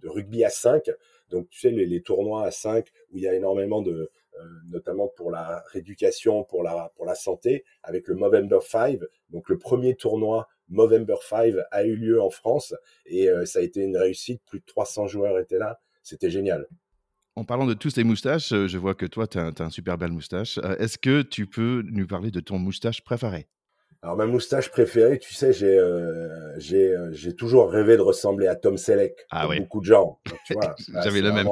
rugby 0.04 0.44
à 0.44 0.50
5. 0.50 0.90
Donc, 1.30 1.48
tu 1.52 1.60
sais, 1.60 1.70
les, 1.70 1.86
les, 1.86 2.02
tournois 2.02 2.44
à 2.44 2.50
5 2.50 2.88
où 3.12 3.18
il 3.18 3.24
y 3.24 3.28
a 3.28 3.36
énormément 3.36 3.84
de, 3.84 3.92
euh, 4.40 4.44
notamment 4.68 5.08
pour 5.16 5.30
la 5.30 5.64
rééducation, 5.72 6.44
pour 6.44 6.64
la, 6.64 6.92
pour 6.96 7.06
la 7.06 7.14
santé, 7.14 7.66
avec 7.84 8.08
le 8.08 8.16
Movember 8.16 8.62
5. 8.68 9.00
Donc, 9.30 9.48
le 9.48 9.60
premier 9.60 9.96
tournoi 9.96 10.48
Movember 10.70 11.18
5 11.22 11.54
a 11.70 11.84
eu 11.84 11.96
lieu 11.96 12.20
en 12.20 12.32
France 12.32 12.74
et 13.06 13.30
euh, 13.30 13.46
ça 13.46 13.60
a 13.60 13.62
été 13.62 13.82
une 13.82 13.98
réussite. 13.98 14.42
Plus 14.48 14.62
de 14.62 14.66
300 14.66 15.06
joueurs 15.06 15.38
étaient 15.38 15.60
là. 15.60 15.80
C'était 16.02 16.32
génial. 16.32 16.68
En 17.36 17.44
parlant 17.44 17.68
de 17.68 17.76
tous 17.76 17.96
les 17.96 18.04
moustaches, 18.04 18.50
je 18.50 18.78
vois 18.80 18.96
que 18.96 19.06
toi, 19.06 19.28
tu 19.28 19.38
as, 19.38 19.52
as, 19.56 19.62
un 19.62 19.70
super 19.70 20.00
belle 20.00 20.14
moustache. 20.14 20.58
Est-ce 20.80 20.98
que 20.98 21.22
tu 21.22 21.46
peux 21.46 21.84
nous 21.86 22.08
parler 22.08 22.32
de 22.32 22.40
ton 22.40 22.58
moustache 22.58 23.04
préféré? 23.04 23.46
Alors 24.06 24.18
ma 24.18 24.28
moustache 24.28 24.70
préférée, 24.70 25.18
tu 25.18 25.34
sais, 25.34 25.52
j'ai 25.52 25.80
euh, 25.80 26.54
j'ai 26.60 26.92
euh, 26.92 27.12
j'ai 27.12 27.36
toujours 27.36 27.72
rêvé 27.72 27.98
de 27.98 28.04
ressembler 28.04 28.46
à 28.46 28.56
Tom 28.56 28.78
Selleck, 28.78 29.26
ah, 29.32 29.48
comme 29.48 29.58
beaucoup 29.58 29.80
de 29.80 29.86
gens. 29.86 30.20
J'avais 31.04 31.22
le 31.22 31.32
même. 31.32 31.50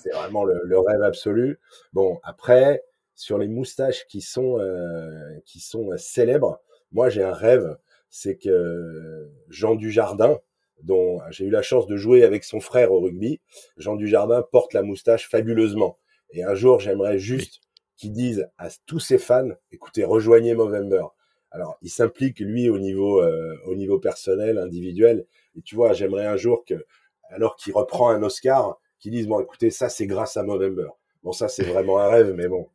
C'est 0.00 0.14
vraiment 0.14 0.42
le, 0.42 0.58
le, 0.64 0.78
rêve 0.78 1.02
absolu. 1.02 1.60
Bon, 1.92 2.18
après, 2.22 2.82
sur 3.14 3.36
les 3.36 3.46
moustaches 3.46 4.06
qui 4.06 4.22
sont 4.22 4.58
euh, 4.58 5.38
qui 5.44 5.60
sont 5.60 5.90
célèbres, 5.98 6.62
moi 6.92 7.10
j'ai 7.10 7.22
un 7.22 7.34
rêve, 7.34 7.76
c'est 8.08 8.38
que 8.38 9.30
Jean 9.50 9.74
Dujardin, 9.74 10.38
dont 10.82 11.20
j'ai 11.28 11.44
eu 11.44 11.50
la 11.50 11.60
chance 11.60 11.86
de 11.86 11.96
jouer 11.96 12.24
avec 12.24 12.44
son 12.44 12.60
frère 12.60 12.90
au 12.90 13.00
rugby, 13.00 13.42
Jean 13.76 13.96
Dujardin 13.96 14.42
porte 14.50 14.72
la 14.72 14.82
moustache 14.82 15.28
fabuleusement. 15.28 15.98
Et 16.30 16.42
un 16.42 16.54
jour, 16.54 16.80
j'aimerais 16.80 17.18
juste 17.18 17.60
qu'il 17.98 18.12
dise 18.12 18.48
à 18.56 18.68
tous 18.86 18.98
ses 18.98 19.18
fans, 19.18 19.50
écoutez, 19.70 20.04
rejoignez 20.04 20.54
Movember 20.54 21.04
alors, 21.52 21.76
il 21.82 21.90
s'implique 21.90 22.40
lui 22.40 22.70
au 22.70 22.78
niveau 22.78 23.20
euh, 23.20 23.54
au 23.66 23.74
niveau 23.74 23.98
personnel, 23.98 24.58
individuel. 24.58 25.26
Et 25.54 25.60
tu 25.60 25.74
vois, 25.74 25.92
j'aimerais 25.92 26.26
un 26.26 26.36
jour 26.36 26.64
que, 26.66 26.86
alors 27.28 27.56
qu'il 27.56 27.74
reprend 27.74 28.08
un 28.08 28.22
Oscar, 28.22 28.78
qu'il 28.98 29.12
dise 29.12 29.28
bon, 29.28 29.38
écoutez, 29.40 29.70
ça 29.70 29.90
c'est 29.90 30.06
grâce 30.06 30.38
à 30.38 30.42
Movember. 30.42 30.88
Bon, 31.22 31.32
ça 31.32 31.48
c'est 31.48 31.64
vraiment 31.64 31.98
un 31.98 32.08
rêve, 32.08 32.32
mais 32.34 32.48
bon, 32.48 32.68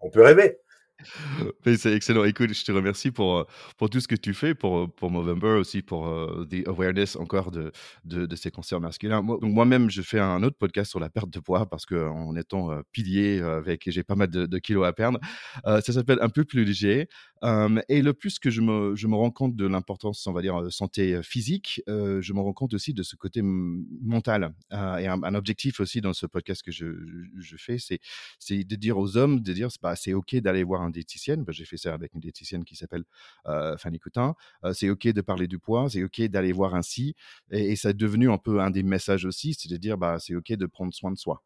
on 0.00 0.10
peut 0.10 0.22
rêver. 0.22 0.58
c'est 1.76 1.94
excellent. 1.94 2.24
Écoute, 2.24 2.52
je 2.52 2.64
te 2.64 2.72
remercie 2.72 3.12
pour, 3.12 3.38
euh, 3.38 3.44
pour 3.76 3.88
tout 3.88 4.00
ce 4.00 4.08
que 4.08 4.16
tu 4.16 4.34
fais, 4.34 4.54
pour, 4.54 4.78
euh, 4.78 4.86
pour 4.88 5.12
Movember 5.12 5.56
aussi, 5.56 5.80
pour 5.80 6.06
the 6.50 6.66
awareness 6.66 7.14
encore 7.14 7.52
de, 7.52 7.70
de, 8.04 8.36
ces 8.36 8.50
cancers 8.50 8.80
masculins. 8.80 9.22
Moi-même, 9.22 9.88
je 9.90 10.02
fais 10.02 10.18
un 10.18 10.42
autre 10.42 10.56
podcast 10.58 10.90
sur 10.90 10.98
la 11.00 11.08
perte 11.08 11.30
de 11.30 11.38
poids 11.38 11.66
parce 11.66 11.86
qu'en 11.86 12.34
étant 12.34 12.82
pilier 12.90 13.40
avec, 13.40 13.84
j'ai 13.86 14.02
pas 14.02 14.16
mal 14.16 14.28
de, 14.28 14.58
kilos 14.58 14.86
à 14.86 14.92
perdre. 14.92 15.20
Ça 15.64 15.80
s'appelle 15.92 16.18
Un 16.20 16.28
peu 16.28 16.44
plus 16.44 16.64
léger. 16.64 17.08
Et 17.42 18.02
le 18.02 18.12
plus 18.12 18.38
que 18.38 18.50
je 18.50 18.60
me, 18.60 18.94
je 18.96 19.06
me 19.06 19.14
rends 19.14 19.30
compte 19.30 19.56
de 19.56 19.66
l'importance, 19.66 20.26
on 20.26 20.32
va 20.32 20.42
dire, 20.42 20.62
de 20.62 20.70
santé 20.70 21.20
physique, 21.22 21.82
je 21.86 22.32
me 22.32 22.40
rends 22.40 22.52
compte 22.52 22.74
aussi 22.74 22.94
de 22.94 23.02
ce 23.02 23.16
côté 23.16 23.40
mental. 23.42 24.54
et 24.72 25.06
un, 25.06 25.22
un, 25.22 25.34
objectif 25.34 25.80
aussi 25.80 26.00
dans 26.00 26.12
ce 26.12 26.26
podcast 26.26 26.62
que 26.62 26.72
je, 26.72 26.86
je 27.38 27.56
fais, 27.56 27.78
c'est, 27.78 28.00
de 28.64 28.76
dire 28.76 28.98
aux 28.98 29.16
hommes, 29.16 29.40
de 29.40 29.52
dire, 29.52 29.68
bah, 29.82 29.96
c'est 29.96 30.14
OK 30.14 30.34
d'aller 30.36 30.64
voir 30.64 30.82
un 30.82 30.90
diététicienne. 30.90 31.44
Bah, 31.44 31.52
j'ai 31.52 31.64
fait 31.64 31.76
ça 31.76 31.94
avec 31.94 32.14
une 32.14 32.20
diététicienne 32.20 32.64
qui 32.64 32.76
s'appelle 32.76 33.04
euh, 33.46 33.76
Fanny 33.76 33.98
Coutin. 33.98 34.34
c'est 34.72 34.90
OK 34.90 35.06
de 35.06 35.20
parler 35.20 35.46
du 35.46 35.58
poids, 35.58 35.88
c'est 35.88 36.02
OK 36.02 36.20
d'aller 36.22 36.52
voir 36.52 36.74
un 36.74 36.80
psy. 36.80 37.14
Et, 37.50 37.76
ça 37.76 37.90
est 37.90 37.94
devenu 37.94 38.30
un 38.30 38.38
peu 38.38 38.60
un 38.60 38.70
des 38.70 38.82
messages 38.82 39.24
aussi, 39.24 39.54
c'est 39.54 39.68
de 39.70 39.76
dire 39.76 39.98
bah, 39.98 40.18
c'est 40.18 40.34
OK 40.34 40.52
de 40.52 40.66
prendre 40.66 40.92
soin 40.92 41.12
de 41.12 41.18
soi. 41.18 41.42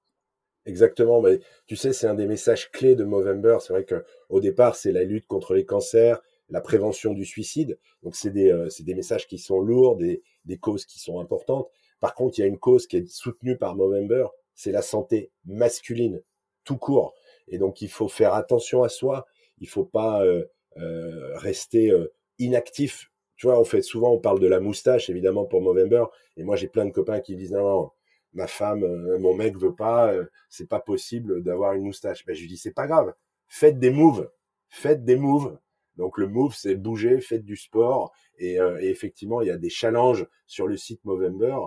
Exactement. 0.67 1.21
Mais 1.21 1.41
tu 1.67 1.77
sais, 1.77 1.93
c'est 1.93 2.07
un 2.07 2.15
des 2.15 2.27
messages 2.27 2.71
clés 2.71 2.95
de 2.95 3.05
Movember. 3.05 3.59
C'est 3.61 3.73
vrai 3.73 3.85
qu'au 3.85 4.41
départ, 4.41 4.77
c'est 4.77 4.93
la 4.93 5.03
lutte 5.05 5.27
contre 5.27 5.55
les 5.55 5.65
cancers, 5.65 6.21
la 6.51 6.61
prévention 6.61 7.15
du 7.15 7.25
suicide. 7.25 7.79
Donc, 8.03 8.15
c'est 8.17 8.31
des, 8.31 8.51
euh, 8.53 8.69
des 8.81 8.95
messages 8.95 9.27
qui 9.27 9.39
sont 9.39 9.61
lourds, 9.61 9.97
des, 9.97 10.23
des 10.45 10.59
causes 10.59 10.87
qui 10.87 11.01
sont 11.01 11.19
importantes. 11.21 11.69
Par 12.01 12.15
contre, 12.15 12.39
il 12.39 12.43
y 12.43 12.45
a 12.45 12.47
une 12.49 12.59
cause 12.59 12.87
qui 12.87 12.97
est 12.99 13.09
soutenue 13.09 13.57
par 13.59 13.75
Movember, 13.77 14.27
c'est 14.55 14.73
la 14.73 14.83
santé 14.83 15.31
masculine, 15.45 16.21
tout 16.65 16.77
court. 16.77 17.15
Et 17.49 17.59
donc, 17.59 17.81
il 17.83 17.89
faut 17.89 18.09
faire 18.09 18.35
attention 18.35 18.83
à 18.83 18.89
soi. 18.89 19.27
Il 19.59 19.69
faut 19.69 19.85
pas 19.85 20.25
euh, 20.25 20.45
euh, 20.79 21.37
rester 21.37 21.91
euh, 21.91 22.13
inactif. 22.39 23.11
Tu 23.37 23.47
vois, 23.47 23.59
on 23.61 23.65
fait 23.65 23.83
souvent, 23.83 24.13
on 24.13 24.19
parle 24.19 24.41
de 24.41 24.47
la 24.47 24.61
moustache, 24.61 25.11
évidemment, 25.11 25.45
pour 25.45 25.61
Movember. 25.61 26.05
Et 26.37 26.45
moi, 26.45 26.57
j'ai 26.57 26.69
plein 26.69 26.85
de 26.87 26.91
copains 26.93 27.21
qui 27.21 27.35
disent 27.37 27.53
non, 27.53 27.91
ma 28.35 28.47
femme, 28.47 28.87
mon 29.19 29.35
mec 29.35 29.57
veut 29.57 29.75
pas, 29.75 30.13
c'est 30.49 30.69
pas 30.69 30.81
possible 30.81 31.43
d'avoir 31.43 31.75
une 31.75 31.85
moustache. 31.85 32.25
Ben, 32.25 32.35
je 32.35 32.43
lui 32.43 32.49
dis, 32.49 32.57
c'est 32.57 32.73
pas 32.73 32.87
grave. 32.87 33.15
Faites 33.49 33.79
des 33.79 33.91
moves. 33.91 34.31
Faites 34.69 35.05
des 35.05 35.17
moves. 35.17 35.59
Donc 35.97 36.19
le 36.19 36.27
move, 36.27 36.55
c'est 36.55 36.77
bouger, 36.77 37.21
faites 37.21 37.45
du 37.45 37.57
sport. 37.57 38.13
Et, 38.39 38.55
et, 38.55 38.89
effectivement, 38.89 39.43
il 39.43 39.49
y 39.49 39.51
a 39.51 39.59
des 39.59 39.69
challenges 39.69 40.27
sur 40.47 40.67
le 40.67 40.77
site 40.77 41.05
Movember 41.05 41.59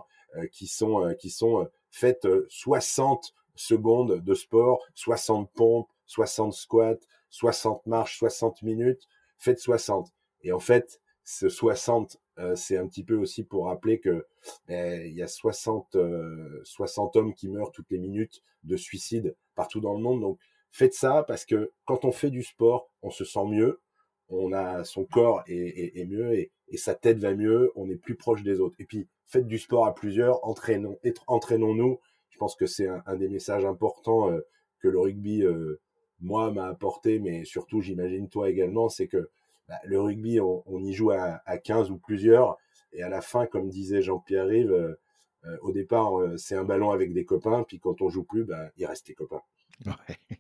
qui 0.51 0.67
sont 0.67 1.13
qui 1.19 1.29
sont 1.29 1.67
faites 1.91 2.27
60 2.49 3.33
secondes 3.55 4.21
de 4.23 4.33
sport, 4.33 4.83
60 4.95 5.51
pompes, 5.53 5.89
60 6.07 6.53
squats, 6.53 6.99
60 7.29 7.85
marches, 7.85 8.17
60 8.17 8.61
minutes, 8.61 9.07
faites 9.37 9.59
60. 9.59 10.11
Et 10.41 10.51
en 10.51 10.59
fait, 10.59 11.01
ce 11.25 11.49
60, 11.49 12.17
euh, 12.39 12.55
c'est 12.55 12.77
un 12.77 12.87
petit 12.87 13.03
peu 13.03 13.15
aussi 13.15 13.43
pour 13.43 13.65
rappeler 13.65 13.99
que 13.99 14.25
ben, 14.67 15.05
il 15.05 15.13
y 15.13 15.21
a 15.21 15.27
60, 15.27 15.97
60 16.63 17.15
euh, 17.15 17.19
hommes 17.19 17.33
qui 17.33 17.49
meurent 17.49 17.71
toutes 17.71 17.89
les 17.89 17.97
minutes 17.97 18.41
de 18.63 18.77
suicide 18.77 19.35
partout 19.55 19.81
dans 19.81 19.93
le 19.93 20.01
monde. 20.01 20.21
Donc 20.21 20.39
faites 20.71 20.93
ça 20.93 21.25
parce 21.27 21.45
que 21.45 21.71
quand 21.85 22.05
on 22.05 22.11
fait 22.11 22.31
du 22.31 22.43
sport, 22.43 22.89
on 23.01 23.09
se 23.09 23.25
sent 23.25 23.45
mieux, 23.47 23.81
on 24.29 24.53
a 24.53 24.83
son 24.83 25.05
corps 25.05 25.43
est, 25.47 25.99
est, 25.99 26.05
mieux 26.05 26.33
et, 26.33 26.51
et, 26.69 26.77
sa 26.77 26.95
tête 26.95 27.19
va 27.19 27.35
mieux, 27.35 27.71
on 27.75 27.89
est 27.89 27.97
plus 27.97 28.15
proche 28.15 28.43
des 28.43 28.59
autres. 28.59 28.75
Et 28.79 28.85
puis 28.85 29.07
faites 29.25 29.47
du 29.47 29.59
sport 29.59 29.85
à 29.85 29.93
plusieurs, 29.93 30.45
entraînons, 30.47 30.97
entraînons-nous 31.27 31.99
je 32.35 32.39
pense 32.39 32.57
que 32.57 32.65
c'est 32.65 32.87
un, 32.87 33.15
des 33.15 33.29
messages 33.29 33.63
importants 33.63 34.29
euh, 34.29 34.41
que 34.81 34.89
le 34.89 34.99
rugby, 34.99 35.43
euh, 35.43 35.79
moi, 36.19 36.51
m'a 36.51 36.67
apporté, 36.67 37.17
mais 37.17 37.45
surtout, 37.45 37.79
j'imagine 37.79 38.27
toi 38.27 38.49
également, 38.49 38.89
c'est 38.89 39.07
que 39.07 39.29
bah, 39.67 39.75
le 39.83 39.99
rugby, 39.99 40.39
on, 40.39 40.83
y 40.83 40.93
joue 40.93 41.11
à, 41.11 41.41
à, 41.45 41.57
15 41.57 41.91
ou 41.91 41.97
plusieurs, 41.97 42.57
et 42.93 43.03
à 43.03 43.09
la 43.09 43.21
fin, 43.21 43.45
comme 43.45 43.69
disait 43.69 44.01
Jean-Pierre 44.01 44.47
Rive, 44.47 44.71
euh, 44.71 44.95
au 45.61 45.71
départ, 45.71 46.11
c'est 46.37 46.55
un 46.55 46.63
ballon 46.63 46.91
avec 46.91 47.13
des 47.13 47.25
copains, 47.25 47.63
puis 47.63 47.79
quand 47.79 48.01
on 48.01 48.09
joue 48.09 48.23
plus, 48.23 48.45
bah, 48.45 48.69
il 48.77 48.85
reste 48.85 49.05
tes 49.07 49.13
copains. 49.13 49.41
Ouais. 49.85 50.37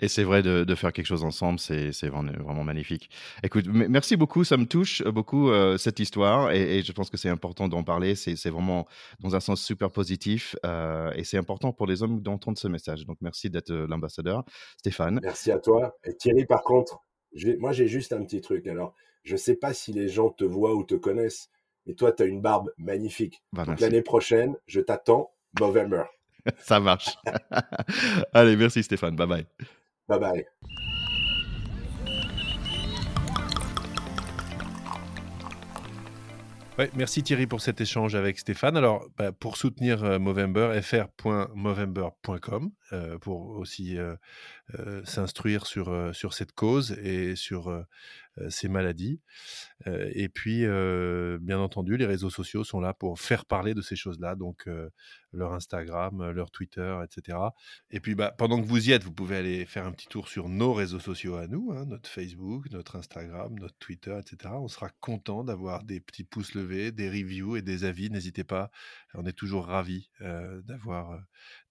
Et 0.00 0.08
c'est 0.08 0.24
vrai 0.24 0.42
de, 0.42 0.64
de, 0.64 0.74
faire 0.74 0.92
quelque 0.92 1.06
chose 1.06 1.24
ensemble, 1.24 1.58
c'est 1.58 1.90
vraiment, 2.08 2.64
magnifique. 2.64 3.10
Écoute, 3.42 3.66
merci 3.68 4.16
beaucoup, 4.16 4.44
ça 4.44 4.56
me 4.56 4.64
touche 4.64 5.02
beaucoup 5.02 5.50
euh, 5.50 5.76
cette 5.76 6.00
histoire 6.00 6.52
et, 6.52 6.78
et, 6.78 6.82
je 6.82 6.92
pense 6.92 7.10
que 7.10 7.16
c'est 7.16 7.28
important 7.28 7.68
d'en 7.68 7.82
parler. 7.82 8.14
C'est 8.14 8.50
vraiment 8.50 8.86
dans 9.20 9.36
un 9.36 9.40
sens 9.40 9.62
super 9.62 9.90
positif 9.90 10.56
euh, 10.64 11.12
et 11.14 11.24
c'est 11.24 11.36
important 11.36 11.72
pour 11.72 11.86
les 11.86 12.02
hommes 12.02 12.20
d'entendre 12.20 12.56
ce 12.56 12.68
message. 12.68 13.04
Donc 13.04 13.18
merci 13.20 13.50
d'être 13.50 13.70
euh, 13.70 13.86
l'ambassadeur, 13.86 14.44
Stéphane. 14.78 15.20
Merci 15.22 15.50
à 15.52 15.58
toi. 15.58 15.94
Et 16.04 16.16
Thierry, 16.16 16.46
par 16.46 16.62
contre, 16.62 17.00
moi 17.58 17.72
j'ai 17.72 17.88
juste 17.88 18.12
un 18.12 18.22
petit 18.24 18.40
truc. 18.40 18.66
Alors, 18.66 18.94
je 19.24 19.36
sais 19.36 19.56
pas 19.56 19.72
si 19.72 19.92
les 19.92 20.08
gens 20.08 20.30
te 20.30 20.44
voient 20.44 20.74
ou 20.74 20.84
te 20.84 20.94
connaissent, 20.94 21.50
mais 21.86 21.94
toi, 21.94 22.12
tu 22.12 22.22
as 22.22 22.26
une 22.26 22.40
barbe 22.40 22.72
magnifique. 22.78 23.42
Bah, 23.52 23.64
l'année 23.78 24.02
prochaine, 24.02 24.56
je 24.66 24.80
t'attends, 24.80 25.32
November. 25.60 26.04
Ça 26.58 26.80
marche. 26.80 27.10
Allez, 28.32 28.56
merci 28.56 28.82
Stéphane. 28.82 29.16
Bye 29.16 29.26
bye. 29.26 29.46
Bye 30.08 30.18
bye. 30.18 30.46
Merci 36.94 37.22
Thierry 37.22 37.46
pour 37.46 37.60
cet 37.60 37.80
échange 37.80 38.14
avec 38.14 38.38
Stéphane. 38.38 38.76
Alors, 38.76 39.06
bah, 39.16 39.32
pour 39.32 39.56
soutenir 39.56 40.04
euh, 40.04 40.18
Movember, 40.18 40.80
fr.movember.com 40.82 42.70
euh, 42.92 43.18
pour 43.18 43.50
aussi 43.50 43.98
euh, 43.98 44.16
s'instruire 45.04 45.66
sur, 45.66 46.14
cette 46.32 46.52
cause 46.52 46.92
et 47.02 47.36
sur 47.36 47.84
ces 48.48 48.68
maladies. 48.68 49.20
Euh, 49.86 50.10
et 50.14 50.28
puis, 50.28 50.64
euh, 50.64 51.38
bien 51.40 51.58
entendu, 51.58 51.96
les 51.96 52.06
réseaux 52.06 52.30
sociaux 52.30 52.64
sont 52.64 52.80
là 52.80 52.94
pour 52.94 53.18
faire 53.20 53.44
parler 53.44 53.74
de 53.74 53.82
ces 53.82 53.96
choses-là, 53.96 54.36
donc 54.36 54.68
euh, 54.68 54.90
leur 55.32 55.52
Instagram, 55.52 56.30
leur 56.30 56.50
Twitter, 56.50 56.98
etc. 57.04 57.38
Et 57.90 58.00
puis, 58.00 58.14
bah, 58.14 58.32
pendant 58.36 58.60
que 58.60 58.66
vous 58.66 58.88
y 58.88 58.92
êtes, 58.92 59.04
vous 59.04 59.12
pouvez 59.12 59.36
aller 59.36 59.66
faire 59.66 59.86
un 59.86 59.92
petit 59.92 60.06
tour 60.06 60.28
sur 60.28 60.48
nos 60.48 60.72
réseaux 60.72 61.00
sociaux 61.00 61.36
à 61.36 61.46
nous, 61.46 61.72
hein, 61.72 61.86
notre 61.86 62.08
Facebook, 62.08 62.70
notre 62.70 62.96
Instagram, 62.96 63.54
notre 63.58 63.76
Twitter, 63.78 64.18
etc. 64.18 64.54
On 64.56 64.68
sera 64.68 64.90
content 65.00 65.44
d'avoir 65.44 65.84
des 65.84 66.00
petits 66.00 66.24
pouces 66.24 66.54
levés, 66.54 66.92
des 66.92 67.08
reviews 67.08 67.56
et 67.56 67.62
des 67.62 67.84
avis. 67.84 68.10
N'hésitez 68.10 68.44
pas, 68.44 68.70
on 69.14 69.26
est 69.26 69.32
toujours 69.32 69.66
ravis 69.66 70.10
euh, 70.20 70.62
d'avoir 70.62 71.12
euh, 71.12 71.18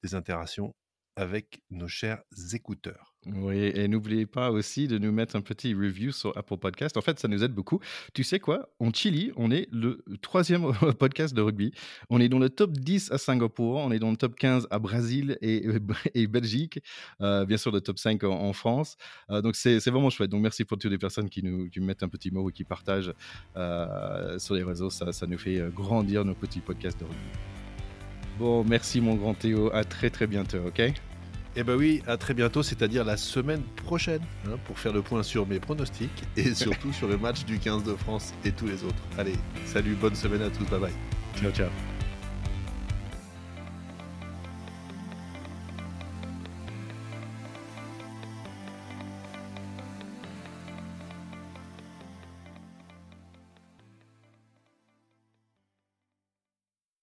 des 0.04 0.16
interactions 0.16 0.76
avec 1.16 1.64
nos 1.70 1.88
chers 1.88 2.24
écouteurs. 2.54 3.11
Oui, 3.28 3.72
et 3.76 3.88
n'oubliez 3.88 4.26
pas 4.26 4.50
aussi 4.50 4.88
de 4.88 4.98
nous 4.98 5.12
mettre 5.12 5.36
un 5.36 5.42
petit 5.42 5.76
review 5.76 6.12
sur 6.12 6.36
Apple 6.36 6.58
Podcast. 6.58 6.98
En 6.98 7.02
fait, 7.02 7.20
ça 7.20 7.28
nous 7.28 7.44
aide 7.44 7.54
beaucoup. 7.54 7.80
Tu 8.16 8.24
sais 8.24 8.40
quoi? 8.40 8.70
En 8.80 8.92
Chili, 8.92 9.32
on 9.36 9.52
est 9.52 9.68
le 9.72 10.04
troisième 10.24 10.72
podcast 11.00 11.36
de 11.36 11.42
rugby. 11.42 11.72
On 12.10 12.20
est 12.20 12.30
dans 12.30 12.40
le 12.40 12.50
top 12.50 12.72
10 12.72 13.12
à 13.12 13.20
Singapour, 13.20 13.76
on 13.76 13.92
est 13.92 14.00
dans 14.00 14.10
le 14.10 14.18
top 14.18 14.36
15 14.36 14.68
à 14.72 14.80
Brésil 14.80 15.38
et, 15.42 15.68
et 16.16 16.26
Belgique, 16.26 16.80
euh, 17.22 17.46
bien 17.46 17.58
sûr 17.58 17.72
le 17.72 17.82
top 17.82 18.00
5 18.00 18.24
en, 18.24 18.54
France. 18.54 18.98
Euh, 19.30 19.42
donc 19.44 19.56
c'est 19.56 19.78
vraiment 19.92 20.10
chouette. 20.10 20.32
Donc 20.32 20.42
merci 20.42 20.66
pour 20.66 20.80
toutes 20.80 20.92
les 20.92 20.98
personnes 20.98 21.30
qui 21.30 21.44
nous, 21.44 21.70
qui 21.70 21.80
mettent 21.80 22.02
un 22.02 22.10
petit 22.10 22.32
mot 22.32 22.50
et 22.50 22.54
qui 22.54 22.64
partagent 22.64 23.14
euh, 23.56 24.40
sur 24.40 24.56
les 24.56 24.64
réseaux. 24.64 24.90
Ça, 24.90 25.14
ça 25.14 25.28
nous 25.28 25.38
fait 25.38 25.62
grandir 25.72 26.26
nos 26.26 26.34
petits 26.34 26.60
podcasts 26.60 27.00
de 27.00 27.06
rugby. 27.06 27.20
Bon, 28.40 28.64
merci 28.64 29.00
mon 29.00 29.14
grand 29.14 29.36
Théo. 29.36 29.72
À 29.76 29.84
très 29.84 30.10
très 30.10 30.26
bientôt, 30.26 30.66
ok? 30.66 31.11
Eh 31.56 31.64
ben 31.64 31.76
oui, 31.76 32.02
à 32.08 32.16
très 32.18 32.34
bientôt, 32.34 32.64
c'est-à-dire 32.64 33.04
la 33.04 33.18
semaine 33.18 33.62
prochaine, 33.86 34.22
hein, 34.48 34.58
pour 34.66 34.80
faire 34.80 34.94
le 34.94 35.02
point 35.02 35.22
sur 35.22 35.46
mes 35.46 35.60
pronostics 35.60 36.24
et 36.38 36.54
surtout 36.56 36.94
sur 36.94 37.08
le 37.08 37.18
match 37.18 37.44
du 37.44 37.60
15 37.60 37.84
de 37.84 37.96
France 37.96 38.34
et 38.46 38.52
tous 38.52 38.68
les 38.68 38.84
autres. 38.84 39.04
Allez, 39.18 39.36
salut, 39.66 39.96
bonne 39.96 40.16
semaine 40.16 40.44
à 40.44 40.50
tous, 40.50 40.64
bye 40.66 40.80
bye. 40.80 40.94
Ciao, 41.36 41.52
ciao. 41.52 41.91